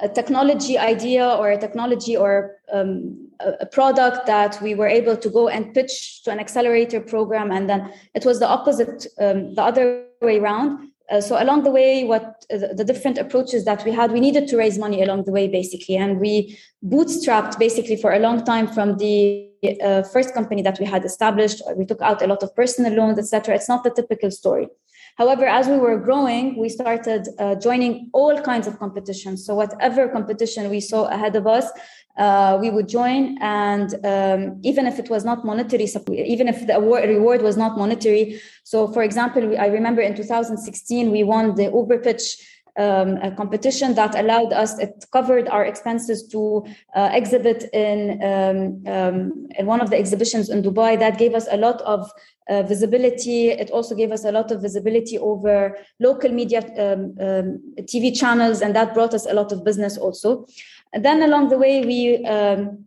a 0.00 0.08
technology 0.08 0.78
idea 0.78 1.28
or 1.28 1.50
a 1.50 1.58
technology 1.58 2.16
or 2.16 2.56
um, 2.72 3.28
a, 3.38 3.52
a, 3.60 3.66
product 3.66 4.26
that 4.26 4.60
we 4.62 4.74
were 4.74 4.86
able 4.86 5.14
to 5.14 5.28
go 5.28 5.48
and 5.48 5.74
pitch 5.74 6.22
to 6.24 6.30
an 6.30 6.40
accelerator 6.40 7.00
program. 7.00 7.52
And 7.52 7.68
then 7.68 7.92
it 8.14 8.24
was 8.24 8.40
the 8.40 8.48
opposite, 8.48 9.06
um, 9.20 9.54
the 9.54 9.62
other 9.62 10.06
way 10.22 10.38
around. 10.38 10.88
Uh, 11.10 11.20
so 11.20 11.42
along 11.42 11.64
the 11.64 11.70
way, 11.70 12.04
what 12.04 12.44
uh, 12.52 12.58
the 12.74 12.84
different 12.84 13.18
approaches 13.18 13.64
that 13.64 13.84
we 13.84 13.92
had, 13.92 14.12
we 14.12 14.20
needed 14.20 14.48
to 14.48 14.56
raise 14.56 14.78
money 14.78 15.02
along 15.02 15.24
the 15.24 15.32
way, 15.32 15.48
basically, 15.48 15.96
and 15.96 16.20
we 16.20 16.58
bootstrapped 16.84 17.58
basically 17.58 17.96
for 17.96 18.12
a 18.12 18.18
long 18.18 18.44
time 18.44 18.66
from 18.66 18.96
the 18.98 19.48
uh, 19.82 20.02
first 20.02 20.34
company 20.34 20.62
that 20.62 20.78
we 20.78 20.86
had 20.86 21.04
established. 21.04 21.62
We 21.76 21.84
took 21.84 22.00
out 22.02 22.22
a 22.22 22.26
lot 22.26 22.42
of 22.42 22.54
personal 22.54 22.92
loans, 22.94 23.18
etc. 23.18 23.54
It's 23.54 23.68
not 23.68 23.84
the 23.84 23.90
typical 23.90 24.30
story. 24.30 24.68
However, 25.18 25.46
as 25.46 25.68
we 25.68 25.76
were 25.76 25.98
growing, 25.98 26.56
we 26.56 26.68
started 26.70 27.28
uh, 27.38 27.54
joining 27.56 28.08
all 28.14 28.40
kinds 28.40 28.66
of 28.66 28.78
competitions. 28.78 29.44
So 29.44 29.54
whatever 29.54 30.08
competition 30.08 30.70
we 30.70 30.80
saw 30.80 31.04
ahead 31.04 31.36
of 31.36 31.46
us, 31.46 31.70
uh, 32.16 32.58
we 32.60 32.70
would 32.70 32.88
join. 32.88 33.38
And 33.40 33.94
um, 34.04 34.60
even 34.62 34.86
if 34.86 34.98
it 34.98 35.08
was 35.10 35.24
not 35.24 35.44
monetary, 35.44 35.84
even 36.08 36.48
if 36.48 36.66
the 36.66 36.76
award, 36.76 37.08
reward 37.08 37.42
was 37.42 37.56
not 37.56 37.78
monetary. 37.78 38.40
So, 38.64 38.88
for 38.88 39.02
example, 39.02 39.58
I 39.58 39.66
remember 39.66 40.02
in 40.02 40.14
2016 40.14 41.10
we 41.10 41.24
won 41.24 41.54
the 41.54 41.64
Uber 41.64 41.98
Pitch 41.98 42.36
um, 42.78 43.18
a 43.18 43.30
competition 43.30 43.94
that 43.94 44.14
allowed 44.14 44.52
us 44.52 44.78
it 44.78 45.04
covered 45.12 45.46
our 45.48 45.64
expenses 45.64 46.26
to 46.28 46.64
uh, 46.94 47.10
exhibit 47.12 47.68
in 47.72 48.22
um, 48.22 48.92
um, 48.92 49.48
in 49.58 49.66
one 49.66 49.80
of 49.80 49.90
the 49.90 49.98
exhibitions 49.98 50.48
in 50.48 50.62
Dubai 50.62 50.98
that 50.98 51.18
gave 51.18 51.34
us 51.34 51.46
a 51.50 51.56
lot 51.56 51.82
of 51.82 52.10
uh, 52.48 52.62
visibility 52.62 53.50
it 53.50 53.70
also 53.70 53.94
gave 53.94 54.10
us 54.10 54.24
a 54.24 54.32
lot 54.32 54.50
of 54.50 54.62
visibility 54.62 55.18
over 55.18 55.76
local 56.00 56.30
media 56.30 56.60
um, 56.78 57.14
um, 57.20 57.60
TV 57.82 58.16
channels 58.18 58.62
and 58.62 58.74
that 58.74 58.94
brought 58.94 59.12
us 59.12 59.26
a 59.26 59.34
lot 59.34 59.52
of 59.52 59.64
business 59.64 59.98
also 59.98 60.46
and 60.92 61.04
then 61.04 61.22
along 61.22 61.48
the 61.48 61.58
way 61.58 61.84
we 61.84 62.24
um, 62.26 62.84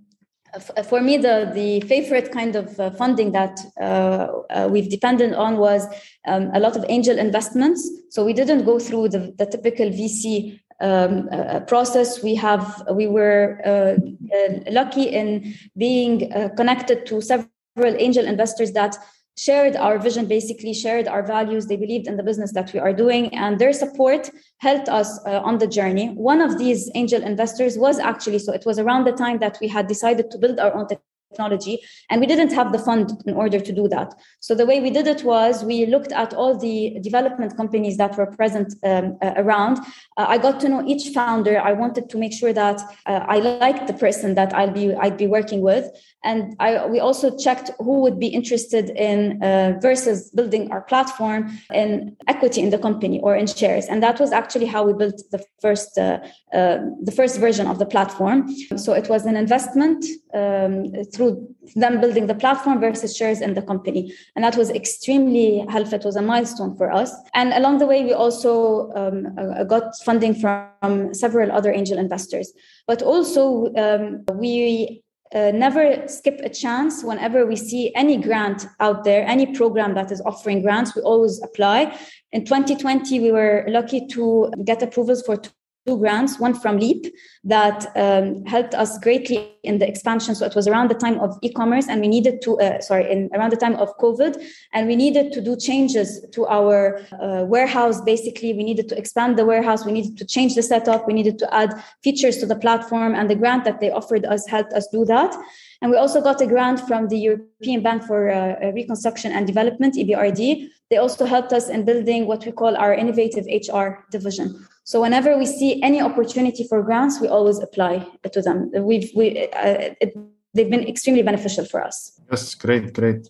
for 0.87 1.01
me, 1.01 1.17
the, 1.17 1.51
the 1.53 1.81
favorite 1.81 2.31
kind 2.31 2.55
of 2.55 2.79
uh, 2.79 2.89
funding 2.91 3.31
that 3.33 3.59
uh, 3.79 4.27
uh, 4.49 4.67
we've 4.69 4.89
depended 4.89 5.33
on 5.33 5.57
was 5.57 5.85
um, 6.27 6.49
a 6.53 6.59
lot 6.59 6.75
of 6.75 6.85
angel 6.89 7.17
investments. 7.17 7.89
So 8.09 8.23
we 8.23 8.33
didn't 8.33 8.65
go 8.65 8.79
through 8.79 9.09
the, 9.09 9.33
the 9.37 9.45
typical 9.45 9.87
VC 9.87 10.59
um, 10.79 11.29
uh, 11.31 11.61
process. 11.61 12.21
We 12.23 12.35
have 12.35 12.83
we 12.91 13.07
were 13.07 13.61
uh, 13.65 13.95
uh, 14.35 14.71
lucky 14.71 15.03
in 15.03 15.55
being 15.77 16.31
connected 16.55 17.05
to 17.07 17.21
several 17.21 17.49
angel 17.97 18.25
investors 18.25 18.71
that 18.73 18.97
shared 19.37 19.75
our 19.75 19.99
vision 19.99 20.25
basically 20.25 20.73
shared 20.73 21.07
our 21.07 21.23
values. 21.23 21.67
They 21.67 21.75
believed 21.75 22.07
in 22.07 22.17
the 22.17 22.23
business 22.23 22.53
that 22.53 22.71
we 22.73 22.79
are 22.79 22.93
doing 22.93 23.33
and 23.35 23.59
their 23.59 23.73
support 23.73 24.29
helped 24.59 24.89
us 24.89 25.19
uh, 25.25 25.41
on 25.41 25.57
the 25.57 25.67
journey. 25.67 26.09
One 26.09 26.41
of 26.41 26.57
these 26.57 26.89
angel 26.95 27.21
investors 27.21 27.77
was 27.77 27.99
actually 27.99 28.39
so 28.39 28.53
it 28.53 28.65
was 28.65 28.79
around 28.79 29.05
the 29.05 29.11
time 29.11 29.39
that 29.39 29.57
we 29.59 29.67
had 29.67 29.87
decided 29.87 30.31
to 30.31 30.37
build 30.37 30.59
our 30.59 30.73
own 30.73 30.87
technology 30.87 31.79
and 32.09 32.21
we 32.21 32.27
didn't 32.27 32.53
have 32.53 32.71
the 32.71 32.79
fund 32.79 33.11
in 33.25 33.33
order 33.33 33.59
to 33.59 33.73
do 33.73 33.87
that. 33.89 34.13
So 34.39 34.55
the 34.55 34.65
way 34.65 34.79
we 34.79 34.89
did 34.89 35.07
it 35.07 35.23
was 35.23 35.63
we 35.63 35.85
looked 35.85 36.13
at 36.13 36.33
all 36.33 36.57
the 36.57 36.97
development 37.01 37.57
companies 37.57 37.97
that 37.97 38.17
were 38.17 38.27
present 38.27 38.73
um, 38.83 39.17
uh, 39.21 39.33
around. 39.35 39.79
Uh, 40.17 40.27
i 40.29 40.37
got 40.37 40.59
to 40.61 40.69
know 40.69 40.81
each 40.87 41.13
founder. 41.13 41.59
I 41.59 41.73
wanted 41.73 42.09
to 42.09 42.17
make 42.17 42.33
sure 42.33 42.53
that 42.53 42.79
uh, 43.05 43.25
i 43.27 43.39
liked 43.39 43.87
the 43.87 43.93
person 43.93 44.35
that 44.35 44.53
i'll 44.53 44.71
be 44.71 44.93
i'd 45.03 45.17
be 45.17 45.27
working 45.27 45.61
with 45.61 45.85
and 46.25 46.55
I, 46.59 46.85
we 46.87 46.99
also 46.99 47.37
checked 47.37 47.69
who 47.79 48.01
would 48.01 48.19
be 48.19 48.27
interested 48.27 48.89
in 48.89 49.41
uh, 49.43 49.77
versus 49.79 50.31
building 50.31 50.71
our 50.71 50.81
platform 50.81 51.57
in 51.73 52.17
equity 52.27 52.61
in 52.61 52.71
the 52.71 52.79
company 52.79 53.19
or 53.21 53.35
in 53.35 53.47
shares. 53.47 53.85
And 53.85 54.01
that 54.01 54.19
was 54.19 54.31
actually 54.31 54.65
how 54.65 54.83
we 54.85 54.93
built 54.93 55.21
the 55.31 55.43
first 55.61 55.97
uh, 55.97 56.19
uh, 56.51 56.77
the 57.01 57.11
first 57.11 57.39
version 57.39 57.67
of 57.67 57.79
the 57.79 57.85
platform. 57.85 58.49
So 58.77 58.93
it 58.93 59.07
was 59.07 59.25
an 59.25 59.37
investment 59.37 60.03
um, 60.33 60.91
through 61.13 61.47
them 61.75 62.01
building 62.01 62.27
the 62.27 62.35
platform 62.35 62.79
versus 62.79 63.15
shares 63.15 63.41
in 63.41 63.53
the 63.53 63.61
company. 63.61 64.13
And 64.35 64.43
that 64.43 64.55
was 64.55 64.69
extremely 64.69 65.65
helpful. 65.69 65.99
It 65.99 66.05
was 66.05 66.15
a 66.15 66.21
milestone 66.21 66.75
for 66.75 66.91
us. 66.91 67.11
And 67.33 67.53
along 67.53 67.77
the 67.79 67.87
way 67.87 68.03
we 68.03 68.13
also 68.13 68.91
um, 68.93 69.27
uh, 69.37 69.63
got 69.63 69.95
funding 70.03 70.33
from 70.33 71.13
several 71.13 71.51
other 71.51 71.71
angel 71.71 71.97
investors. 71.97 72.51
But 72.87 73.01
also 73.01 73.73
um, 73.75 74.23
we 74.33 75.03
uh, 75.35 75.51
never 75.51 76.07
skip 76.07 76.39
a 76.43 76.49
chance. 76.49 77.03
Whenever 77.03 77.45
we 77.45 77.57
see 77.57 77.93
any 77.93 78.17
grant 78.17 78.65
out 78.79 79.03
there 79.03 79.27
any 79.27 79.45
program 79.53 79.93
that 79.95 80.11
is 80.11 80.21
offering 80.21 80.61
grants 80.61 80.95
we 80.95 81.01
always 81.01 81.41
apply. 81.43 81.97
In 82.31 82.45
2020 82.45 83.19
we 83.19 83.31
were 83.31 83.65
lucky 83.67 84.07
to 84.07 84.51
get 84.63 84.81
approvals 84.81 85.21
for 85.23 85.37
two 85.85 85.97
grants, 85.97 86.39
one 86.39 86.53
from 86.53 86.77
Leap 86.77 87.13
that 87.43 87.85
um, 87.95 88.43
helped 88.45 88.73
us 88.73 88.97
greatly 88.99 89.51
in 89.63 89.77
the 89.77 89.87
expansion. 89.87 90.33
So 90.33 90.45
it 90.45 90.55
was 90.55 90.67
around 90.67 90.89
the 90.89 90.95
time 90.95 91.19
of 91.19 91.37
e-commerce, 91.41 91.87
and 91.87 92.01
we 92.01 92.07
needed 92.07 92.41
to 92.43 92.59
uh, 92.59 92.81
sorry, 92.81 93.11
in 93.11 93.29
around 93.33 93.51
the 93.51 93.57
time 93.57 93.75
of 93.75 93.95
COVID, 93.97 94.43
and 94.73 94.87
we 94.87 94.95
needed 94.95 95.31
to 95.33 95.41
do 95.41 95.55
changes 95.55 96.25
to 96.33 96.45
our 96.47 96.99
uh, 97.21 97.45
warehouse. 97.45 98.01
Basically, 98.01 98.53
we 98.53 98.63
needed 98.63 98.89
to 98.89 98.97
expand 98.97 99.37
the 99.37 99.45
warehouse. 99.45 99.85
We 99.85 99.91
needed 99.91 100.17
to 100.17 100.25
change 100.25 100.55
the 100.55 100.63
setup. 100.63 101.07
We 101.07 101.13
needed 101.13 101.37
to 101.39 101.53
add 101.53 101.71
features 102.03 102.37
to 102.39 102.45
the 102.45 102.55
platform, 102.55 103.13
and 103.13 103.29
the 103.29 103.35
grant 103.35 103.63
that 103.65 103.79
they 103.79 103.91
offered 103.91 104.25
us 104.25 104.47
helped 104.47 104.73
us 104.73 104.87
do 104.87 105.05
that. 105.05 105.35
And 105.81 105.91
we 105.91 105.97
also 105.97 106.21
got 106.21 106.41
a 106.41 106.47
grant 106.47 106.79
from 106.87 107.09
the 107.09 107.17
European 107.17 107.83
Bank 107.83 108.03
for 108.03 108.31
uh, 108.31 108.71
Reconstruction 108.71 109.31
and 109.31 109.45
Development 109.45 109.93
(EBRD). 109.93 110.69
They 110.89 110.97
also 110.97 111.25
helped 111.25 111.53
us 111.53 111.69
in 111.69 111.85
building 111.85 112.25
what 112.25 112.45
we 112.45 112.51
call 112.51 112.75
our 112.75 112.93
innovative 112.93 113.45
HR 113.45 114.05
division. 114.09 114.65
So 114.85 115.01
whenever 115.01 115.35
we 115.35 115.47
see 115.47 115.81
any 115.81 115.99
opportunity 115.99 116.63
for 116.63 116.83
grants, 116.83 117.19
we 117.19 117.27
always 117.27 117.59
apply 117.59 118.07
to 118.31 118.41
them. 118.41 118.71
We've 118.71 119.11
we 119.15 119.47
uh, 119.47 119.95
it, 119.99 120.15
they've 120.53 120.69
been 120.69 120.87
extremely 120.87 121.23
beneficial 121.23 121.65
for 121.65 121.83
us. 121.83 122.19
Yes, 122.31 122.53
great, 122.53 122.93
great. 122.93 123.27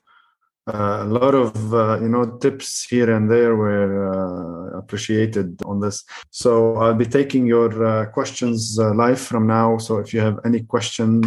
Uh, 0.68 1.00
a 1.02 1.06
lot 1.06 1.34
of 1.34 1.74
uh, 1.74 1.98
you 2.02 2.10
know 2.10 2.38
tips 2.40 2.84
here 2.84 3.10
and 3.16 3.32
there 3.32 3.56
were 3.56 3.92
uh, 4.12 4.78
appreciated 4.78 5.62
on 5.64 5.80
this. 5.80 6.04
So 6.30 6.76
I'll 6.76 6.94
be 6.94 7.06
taking 7.06 7.48
your 7.48 7.72
uh, 7.86 8.06
questions 8.08 8.78
uh, 8.78 8.94
live 8.94 9.22
from 9.22 9.48
now. 9.48 9.78
So 9.78 10.00
if 10.00 10.14
you 10.14 10.20
have 10.20 10.40
any 10.44 10.62
question, 10.62 11.22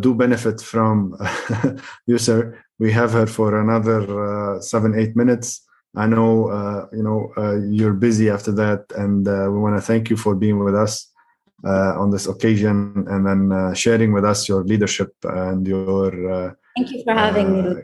do 0.00 0.14
benefit 0.14 0.60
from 0.60 1.16
you, 2.06 2.18
sir. 2.18 2.58
We 2.78 2.92
have 2.92 3.12
her 3.12 3.26
for 3.26 3.60
another 3.60 4.60
seven, 4.60 4.98
eight 4.98 5.16
minutes. 5.16 5.67
I 5.96 6.06
know 6.06 6.48
uh, 6.48 6.86
you 6.92 7.02
know 7.02 7.32
uh, 7.36 7.56
you're 7.70 7.94
busy 7.94 8.30
after 8.30 8.52
that, 8.52 8.84
and 8.96 9.26
uh, 9.26 9.48
we 9.50 9.58
want 9.58 9.76
to 9.76 9.82
thank 9.82 10.10
you 10.10 10.16
for 10.16 10.34
being 10.34 10.62
with 10.62 10.74
us 10.74 11.10
uh, 11.64 11.98
on 11.98 12.10
this 12.10 12.26
occasion, 12.26 13.06
and 13.08 13.26
then 13.26 13.52
uh, 13.52 13.74
sharing 13.74 14.12
with 14.12 14.24
us 14.24 14.48
your 14.48 14.64
leadership 14.64 15.12
and 15.24 15.66
your. 15.66 16.32
Uh, 16.32 16.52
thank 16.76 16.90
you 16.90 17.02
for 17.04 17.14
having 17.14 17.48
me. 17.52 17.82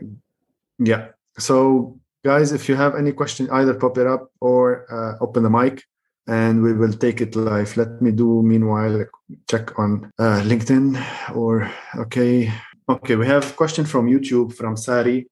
Yeah. 0.79 1.07
So, 1.37 1.99
guys, 2.23 2.51
if 2.51 2.69
you 2.69 2.75
have 2.75 2.95
any 2.95 3.11
question, 3.11 3.49
either 3.51 3.73
pop 3.73 3.97
it 3.97 4.07
up 4.07 4.31
or 4.39 4.85
open 5.19 5.43
the 5.43 5.49
mic, 5.49 5.83
and 6.27 6.61
we 6.61 6.73
will 6.73 6.93
take 6.93 7.21
it 7.21 7.35
live. 7.35 7.75
Let 7.75 8.01
me 8.01 8.11
do 8.11 8.43
meanwhile 8.43 9.05
check 9.49 9.77
on 9.79 10.11
LinkedIn 10.19 11.35
or 11.35 11.69
okay. 11.97 12.51
Okay, 12.87 13.15
we 13.15 13.25
have 13.25 13.49
a 13.49 13.53
question 13.53 13.83
from 13.83 14.05
YouTube 14.05 14.53
from 14.53 14.77
Sari. 14.77 15.27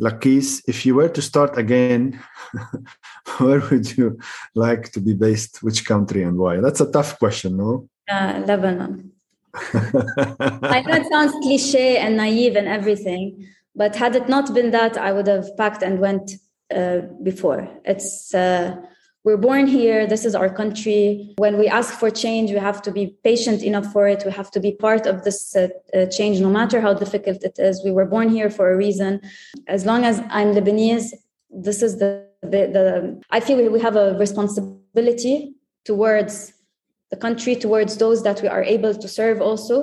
Lakis, 0.00 0.62
if 0.68 0.84
you 0.84 0.94
were 0.94 1.08
to 1.08 1.22
start 1.22 1.56
again, 1.56 2.20
where 3.38 3.60
would 3.70 3.96
you 3.96 4.18
like 4.54 4.92
to 4.92 5.00
be 5.00 5.14
based? 5.14 5.62
Which 5.62 5.86
country 5.86 6.22
and 6.22 6.36
why? 6.36 6.60
That's 6.60 6.80
a 6.80 6.90
tough 6.90 7.18
question, 7.18 7.56
no? 7.56 7.88
Uh, 8.08 8.42
Lebanon. 8.46 9.12
I 9.54 10.82
know 10.86 10.96
it 10.96 11.06
sounds 11.10 11.32
cliche 11.42 11.96
and 11.96 12.16
naive 12.16 12.56
and 12.56 12.68
everything, 12.68 13.48
but 13.74 13.96
had 13.96 14.14
it 14.14 14.28
not 14.28 14.52
been 14.52 14.70
that, 14.72 14.98
I 14.98 15.12
would 15.12 15.26
have 15.26 15.56
packed 15.56 15.82
and 15.82 15.98
went 15.98 16.32
uh, 16.74 16.98
before. 17.22 17.68
It's 17.84 18.34
uh, 18.34 18.76
we're 19.26 19.36
born 19.36 19.66
here. 19.66 20.06
This 20.06 20.24
is 20.24 20.36
our 20.36 20.48
country. 20.48 21.34
When 21.38 21.58
we 21.58 21.66
ask 21.66 21.92
for 22.00 22.10
change 22.10 22.52
we 22.52 22.58
have 22.58 22.80
to 22.82 22.92
be 22.92 23.04
patient 23.24 23.60
enough 23.60 23.88
for 23.92 24.06
it. 24.06 24.22
We 24.24 24.30
have 24.30 24.52
to 24.52 24.60
be 24.60 24.72
part 24.86 25.04
of 25.04 25.24
this 25.24 25.56
uh, 25.56 25.68
uh, 25.92 26.06
change 26.06 26.38
no 26.38 26.48
matter 26.48 26.80
how 26.80 26.94
difficult 26.94 27.42
it 27.42 27.58
is. 27.58 27.82
We 27.84 27.90
were 27.90 28.06
born 28.06 28.28
here 28.28 28.50
for 28.50 28.70
a 28.70 28.76
reason. 28.76 29.20
As 29.66 29.84
long 29.84 30.04
as 30.10 30.16
i'm 30.36 30.50
lebanese 30.56 31.08
this 31.66 31.78
is 31.86 31.92
the 32.02 32.10
the, 32.52 32.62
the 32.76 32.86
i 33.36 33.40
feel 33.46 33.56
we 33.76 33.80
have 33.88 33.96
a 33.96 34.08
responsibility 34.24 35.36
towards 35.90 36.52
the 37.10 37.18
country 37.26 37.54
towards 37.56 37.92
those 37.96 38.22
that 38.22 38.38
we 38.42 38.48
are 38.48 38.64
able 38.76 38.94
to 38.94 39.08
serve 39.08 39.38
also. 39.48 39.74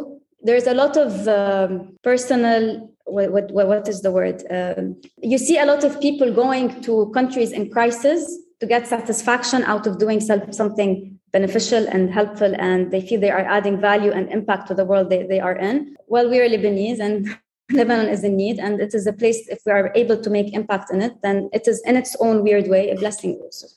There's 0.48 0.68
a 0.68 0.78
lot 0.84 0.96
of 1.06 1.10
um, 1.28 1.72
personal 2.10 2.90
what, 3.06 3.32
what, 3.32 3.52
what 3.52 3.88
is 3.90 4.02
the 4.02 4.12
word? 4.12 4.38
Um, 4.50 5.02
you 5.22 5.38
see 5.38 5.58
a 5.58 5.66
lot 5.66 5.84
of 5.84 6.00
people 6.00 6.34
going 6.34 6.82
to 6.84 7.12
countries 7.14 7.52
in 7.52 7.70
crisis 7.70 8.22
to 8.64 8.68
get 8.76 8.88
satisfaction 8.88 9.62
out 9.64 9.86
of 9.86 9.98
doing 9.98 10.22
something 10.62 11.20
beneficial 11.34 11.84
and 11.94 12.04
helpful 12.20 12.52
and 12.68 12.92
they 12.92 13.02
feel 13.06 13.20
they 13.20 13.36
are 13.40 13.48
adding 13.58 13.78
value 13.90 14.14
and 14.18 14.32
impact 14.38 14.70
to 14.70 14.74
the 14.80 14.86
world 14.86 15.10
they, 15.10 15.24
they 15.24 15.42
are 15.48 15.58
in. 15.70 15.76
Well 16.08 16.30
we 16.32 16.40
are 16.40 16.48
lebanese 16.48 17.00
and 17.06 17.16
lebanon 17.78 18.08
is 18.08 18.24
in 18.24 18.38
need 18.38 18.60
and 18.60 18.80
it 18.80 18.94
is 18.94 19.06
a 19.06 19.16
place 19.22 19.40
if 19.50 19.60
we 19.66 19.74
are 19.74 19.92
able 20.02 20.18
to 20.26 20.30
make 20.30 20.54
impact 20.54 20.88
in 20.94 21.02
it 21.02 21.14
then 21.26 21.50
it 21.52 21.68
is 21.68 21.82
in 21.90 21.98
its 21.98 22.16
own 22.26 22.42
weird 22.42 22.68
way 22.70 22.84
a 22.90 22.96
blessing 22.96 23.34
also. 23.44 23.68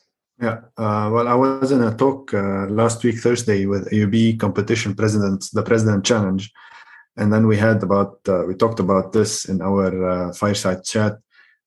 Yeah 0.46 0.58
uh, 0.82 1.06
well 1.14 1.26
i 1.34 1.36
was 1.44 1.72
in 1.76 1.82
a 1.82 1.92
talk 2.04 2.32
uh, 2.32 2.66
last 2.80 2.98
week 3.06 3.18
thursday 3.24 3.60
with 3.72 3.90
aub 3.90 4.16
competition 4.38 4.94
president, 4.94 5.38
the 5.58 5.64
president 5.70 6.04
challenge. 6.10 6.52
And 7.18 7.32
then 7.32 7.44
we 7.50 7.56
had 7.56 7.82
about 7.82 8.12
uh, 8.28 8.42
we 8.48 8.54
talked 8.54 8.80
about 8.86 9.06
this 9.16 9.46
in 9.52 9.58
our 9.68 9.88
uh, 10.12 10.32
fireside 10.40 10.84
chat 10.84 11.14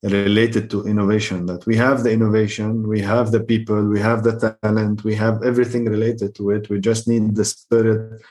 related 0.04 0.70
to 0.70 0.88
innovation 0.88 1.46
that 1.46 1.66
we 1.66 1.76
have 1.76 2.04
the 2.04 2.12
innovation 2.12 2.88
we 2.88 3.02
have 3.02 3.32
the 3.32 3.40
people 3.42 3.84
we 3.84 4.00
have 4.00 4.24
the 4.24 4.56
talent 4.62 5.04
we 5.04 5.14
have 5.14 5.44
everything 5.44 5.86
related 5.86 6.34
to 6.36 6.52
it. 6.52 6.70
We 6.70 6.80
just 6.80 7.08
need 7.08 7.36
the 7.36 7.46
spirit. 7.46 8.22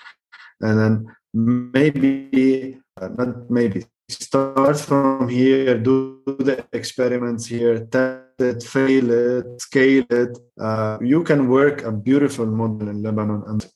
And 0.61 0.79
then 0.79 1.17
maybe 1.35 2.79
uh, 3.01 3.09
not 3.09 3.51
maybe 3.51 3.85
start 4.09 4.81
from 4.81 5.29
here 5.29 5.79
do 5.79 6.23
the 6.27 6.65
experiments 6.73 7.45
here 7.45 7.85
test 7.87 8.25
it 8.39 8.63
fail 8.63 9.11
it 9.11 9.61
scale 9.61 10.07
it. 10.09 10.39
Uh, 10.59 10.97
you 11.03 11.23
can 11.23 11.49
work 11.49 11.83
a 11.83 11.93
beautiful 11.93 12.47
model 12.47 12.89
in 12.89 13.03
lebanon 13.03 13.43
and 13.47 13.67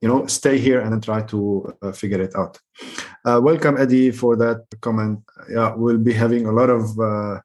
you 0.00 0.08
know 0.08 0.26
stay 0.26 0.58
here 0.58 0.80
and 0.80 1.02
try 1.02 1.22
to 1.22 1.72
uh, 1.82 1.92
figure 1.92 2.20
it 2.20 2.34
out. 2.34 2.58
Uh, 3.24 3.40
welcome 3.42 3.76
eddie 3.76 4.10
for 4.10 4.36
that 4.36 4.64
comment. 4.80 5.20
Yeah 5.48 5.74
we'll 5.74 5.98
be 5.98 6.12
having 6.12 6.46
a 6.46 6.52
lot 6.52 6.70
of 6.70 6.98
uh, 6.98 7.40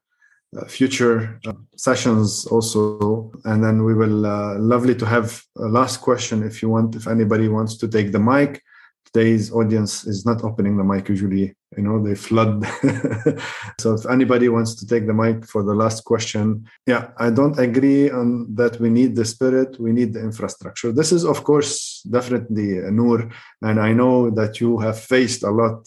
uh 0.56 0.64
future 0.66 1.40
uh, 1.46 1.52
sessions 1.76 2.46
also. 2.46 3.30
And 3.44 3.62
then 3.62 3.84
we 3.84 3.94
will 3.94 4.24
uh, 4.26 4.58
lovely 4.58 4.94
to 4.94 5.06
have 5.06 5.42
a 5.58 5.68
last 5.68 6.00
question 6.00 6.42
if 6.42 6.62
you 6.62 6.68
want 6.70 6.96
if 6.96 7.06
anybody 7.06 7.48
wants 7.48 7.76
to 7.78 7.88
take 7.88 8.12
the 8.12 8.20
mic 8.20 8.62
today's 9.16 9.50
audience 9.50 10.06
is 10.06 10.26
not 10.26 10.44
opening 10.44 10.76
the 10.76 10.84
mic 10.84 11.08
usually 11.08 11.46
you 11.76 11.82
know 11.86 11.96
they 12.06 12.14
flood. 12.14 12.54
So 13.82 13.94
if 13.98 14.04
anybody 14.16 14.48
wants 14.56 14.74
to 14.78 14.84
take 14.92 15.04
the 15.06 15.18
mic 15.22 15.36
for 15.52 15.62
the 15.68 15.76
last 15.82 15.98
question 16.12 16.46
yeah 16.92 17.02
i 17.26 17.28
don't 17.38 17.58
agree 17.68 18.04
on 18.20 18.28
that 18.60 18.74
we 18.82 18.88
need 18.98 19.12
the 19.20 19.28
spirit 19.34 19.70
we 19.86 19.92
need 19.98 20.10
the 20.12 20.22
infrastructure. 20.30 20.90
This 21.00 21.10
is 21.16 21.22
of 21.32 21.38
course 21.48 21.72
definitely 22.18 22.68
uh, 22.78 22.90
noor 22.98 23.18
and 23.68 23.76
i 23.88 23.90
know 24.00 24.16
that 24.38 24.52
you 24.62 24.70
have 24.86 24.98
faced 25.14 25.42
a 25.50 25.52
lot. 25.62 25.78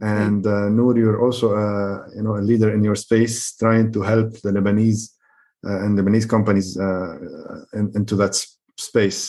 And 0.00 0.42
uh, 0.46 0.68
noor 0.78 0.94
you're 1.02 1.20
also 1.26 1.46
uh, 1.64 1.96
you 2.16 2.22
know 2.24 2.34
a 2.40 2.44
leader 2.50 2.70
in 2.76 2.82
your 2.88 2.98
space 3.06 3.36
trying 3.62 3.88
to 3.94 4.00
help 4.12 4.28
the 4.44 4.50
lebanese 4.56 5.02
uh, 5.68 5.78
and 5.84 5.92
lebanese 5.98 6.28
companies 6.36 6.68
uh, 6.86 7.14
in, 7.78 7.84
into 7.98 8.14
that 8.22 8.34
space 8.34 8.57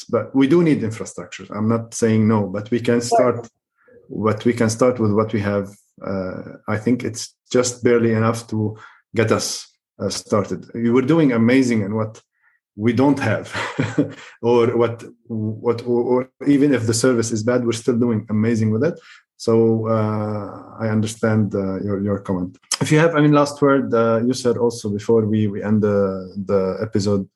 but 0.09 0.35
we 0.35 0.47
do 0.47 0.63
need 0.63 0.83
infrastructure. 0.83 1.45
I'm 1.55 1.67
not 1.67 1.93
saying 1.93 2.27
no 2.27 2.47
but 2.47 2.69
we 2.71 2.79
can 2.79 3.01
start 3.01 3.49
what 4.07 4.45
we 4.45 4.53
can 4.53 4.69
start 4.69 4.99
with 4.99 5.11
what 5.11 5.33
we 5.33 5.41
have. 5.41 5.69
Uh, 6.01 6.41
i 6.67 6.77
think 6.77 7.03
it's 7.03 7.35
just 7.51 7.83
barely 7.83 8.13
enough 8.13 8.47
to 8.47 8.77
get 9.15 9.31
us 9.31 9.67
uh, 9.99 10.09
started. 10.09 10.65
We 10.73 10.91
were 10.91 11.01
doing 11.01 11.33
amazing 11.33 11.83
and 11.83 11.93
what 11.95 12.21
we 12.75 12.93
don't 12.93 13.19
have 13.19 13.45
or 14.41 14.77
what 14.77 15.03
what 15.27 15.81
or, 15.85 16.01
or, 16.11 16.31
even 16.47 16.73
if 16.73 16.85
the 16.87 16.93
service 16.93 17.31
is 17.31 17.43
bad 17.43 17.65
we're 17.65 17.81
still 17.83 17.99
doing 17.99 18.25
amazing 18.29 18.71
with 18.71 18.83
it. 18.83 18.95
So 19.35 19.53
uh, 19.87 20.83
i 20.83 20.87
understand 20.97 21.55
uh, 21.55 21.81
your 21.81 21.97
your 22.07 22.19
comment. 22.19 22.57
If 22.81 22.91
you 22.91 22.99
have 22.99 23.15
i 23.15 23.19
mean 23.21 23.33
last 23.41 23.61
word 23.61 23.93
uh, 23.93 24.21
you 24.27 24.33
said 24.33 24.55
also 24.57 24.85
before 24.89 25.21
we 25.25 25.39
we 25.53 25.59
end 25.69 25.81
the 25.81 25.99
the 26.51 26.61
episode 26.87 27.27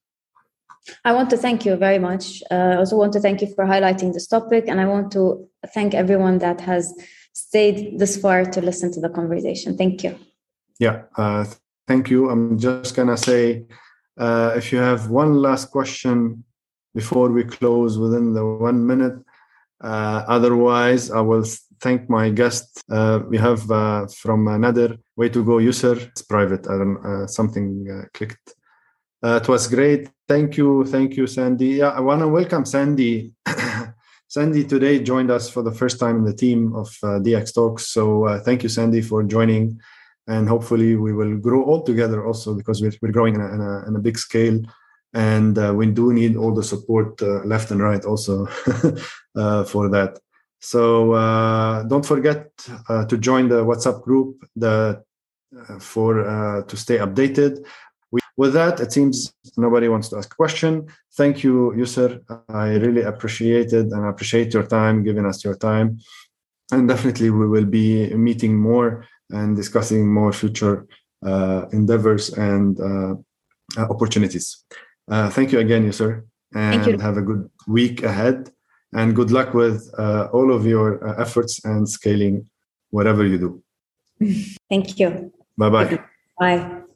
I 1.06 1.14
want 1.14 1.30
to 1.30 1.38
thank 1.38 1.66
you 1.66 1.76
very 1.76 2.00
much. 2.00 2.44
Uh, 2.52 2.56
I 2.56 2.76
also 2.78 2.98
want 2.98 3.14
to 3.14 3.20
thank 3.20 3.42
you 3.42 3.48
for 3.56 3.66
highlighting 3.66 4.14
this 4.14 4.28
topic, 4.28 4.66
and 4.68 4.80
I 4.80 4.86
want 4.86 5.12
to 5.14 5.48
thank 5.74 5.94
everyone 5.94 6.40
that 6.40 6.62
has 6.62 6.94
stayed 7.34 8.00
this 8.00 8.18
far 8.18 8.46
to 8.46 8.62
listen 8.62 8.92
to 8.94 9.02
the 9.02 9.10
conversation. 9.10 9.78
Thank 9.78 10.04
you. 10.04 10.18
Yeah, 10.80 11.04
uh, 11.18 11.46
thank 11.88 12.10
you. 12.10 12.30
I'm 12.30 12.58
just 12.58 12.96
gonna 12.96 13.18
say, 13.18 13.66
uh, 14.18 14.54
if 14.56 14.72
you 14.72 14.80
have 14.80 15.10
one 15.10 15.34
last 15.42 15.72
question 15.72 16.44
before 16.94 17.30
we 17.30 17.44
close 17.44 17.98
within 17.98 18.34
the 18.34 18.46
one 18.46 18.86
minute. 18.86 19.16
Uh, 19.82 20.24
otherwise, 20.28 21.12
I 21.12 21.20
will 21.20 21.44
thank 21.82 22.10
my 22.10 22.30
guest. 22.30 22.84
Uh, 22.90 23.20
we 23.28 23.38
have 23.38 23.70
uh, 23.70 24.08
from 24.08 24.48
another 24.48 24.98
way 25.18 25.28
to 25.30 25.44
go, 25.44 25.58
user. 25.58 25.98
It's 26.00 26.22
private. 26.22 26.68
I 26.70 26.78
don't 26.78 27.28
something 27.28 28.08
clicked. 28.14 28.54
Uh, 29.24 29.40
it 29.42 29.48
was 29.48 29.68
great. 29.68 30.10
Thank 30.28 30.58
you. 30.58 30.84
Thank 30.86 31.16
you, 31.16 31.28
Sandy. 31.28 31.78
Yeah, 31.80 31.92
I 31.92 32.02
want 32.02 32.22
to 32.22 32.28
welcome 32.28 32.66
Sandy. 32.66 33.34
Sandy 34.28 34.66
today 34.66 35.00
joined 35.00 35.32
us 35.32 35.50
for 35.50 35.64
the 35.64 35.72
first 35.72 35.98
time 35.98 36.18
in 36.18 36.26
the 36.26 36.34
team 36.34 36.76
of 36.76 36.90
uh, 37.04 37.20
DX 37.20 37.54
Talks. 37.54 37.88
So 37.88 38.26
uh, 38.26 38.40
thank 38.42 38.64
you, 38.64 38.70
Sandy, 38.70 39.02
for 39.02 39.24
joining. 39.24 39.80
And 40.28 40.50
hopefully 40.50 40.98
we 40.98 41.14
will 41.14 41.38
grow 41.38 41.64
all 41.64 41.84
together 41.84 42.26
also 42.26 42.54
because 42.54 42.82
we're, 42.82 42.92
we're 43.02 43.14
growing 43.14 43.36
in 43.36 43.42
a, 43.42 43.54
in, 43.54 43.62
a, 43.62 43.88
in 43.88 43.96
a, 43.96 44.00
big 44.00 44.18
scale. 44.18 44.60
And 45.14 45.58
uh, 45.58 45.74
we 45.74 45.88
do 45.88 46.12
need 46.12 46.36
all 46.36 46.54
the 46.54 46.64
support 46.64 47.22
uh, 47.22 47.44
left 47.46 47.72
and 47.72 47.82
right 47.82 48.04
also 48.04 48.48
uh, 49.36 49.64
for 49.64 49.88
that. 49.90 50.20
So 50.60 51.14
don't 51.88 52.06
forget 52.06 52.58
to 52.88 53.18
join 53.18 53.50
the 53.50 53.64
WhatsApp 53.66 54.02
group 54.02 54.46
the, 54.56 55.04
for 55.80 56.64
to 56.66 56.78
stay 56.78 56.98
updated. 56.98 57.66
With 58.36 58.54
that, 58.54 58.80
it 58.80 58.92
seems 58.92 59.34
nobody 59.58 59.88
wants 59.88 60.10
to 60.10 60.18
ask 60.18 60.34
a 60.34 60.36
question. 60.36 60.88
Thank 61.16 61.44
you, 61.44 61.74
Yusr. 61.78 62.22
I 62.50 62.76
really 62.76 63.02
appreciate 63.02 63.74
it 63.74 63.92
and 63.92 64.06
appreciate 64.08 64.54
your 64.54 64.64
time, 64.64 65.04
giving 65.04 65.26
us 65.26 65.44
your 65.44 65.56
time. 65.56 66.00
And 66.72 66.88
definitely, 66.88 67.30
we 67.30 67.48
will 67.48 67.66
be 67.66 68.12
meeting 68.16 68.58
more 68.58 69.06
and 69.30 69.56
discussing 69.56 70.12
more 70.12 70.34
future 70.34 70.88
uh, 71.26 71.66
endeavors 71.72 72.30
and 72.34 72.80
uh, 72.80 73.16
uh 73.78 73.88
opportunities. 73.90 74.66
Uh, 75.10 75.30
thank 75.30 75.52
you 75.52 75.60
again, 75.60 75.86
Yusr, 75.88 76.24
and 76.56 76.86
you. 76.86 76.98
have 76.98 77.18
a 77.18 77.22
good 77.22 77.50
week 77.68 78.04
ahead. 78.04 78.50
And 78.96 79.16
good 79.16 79.32
luck 79.32 79.54
with 79.54 79.92
uh, 79.98 80.28
all 80.32 80.54
of 80.54 80.66
your 80.66 81.06
uh, 81.08 81.20
efforts 81.20 81.64
and 81.66 81.90
scaling 81.90 82.48
whatever 82.92 83.26
you 83.26 83.38
do. 83.40 83.64
Thank 84.70 85.00
you. 85.00 85.34
Bye-bye. 85.58 86.00
Bye. 86.40 86.83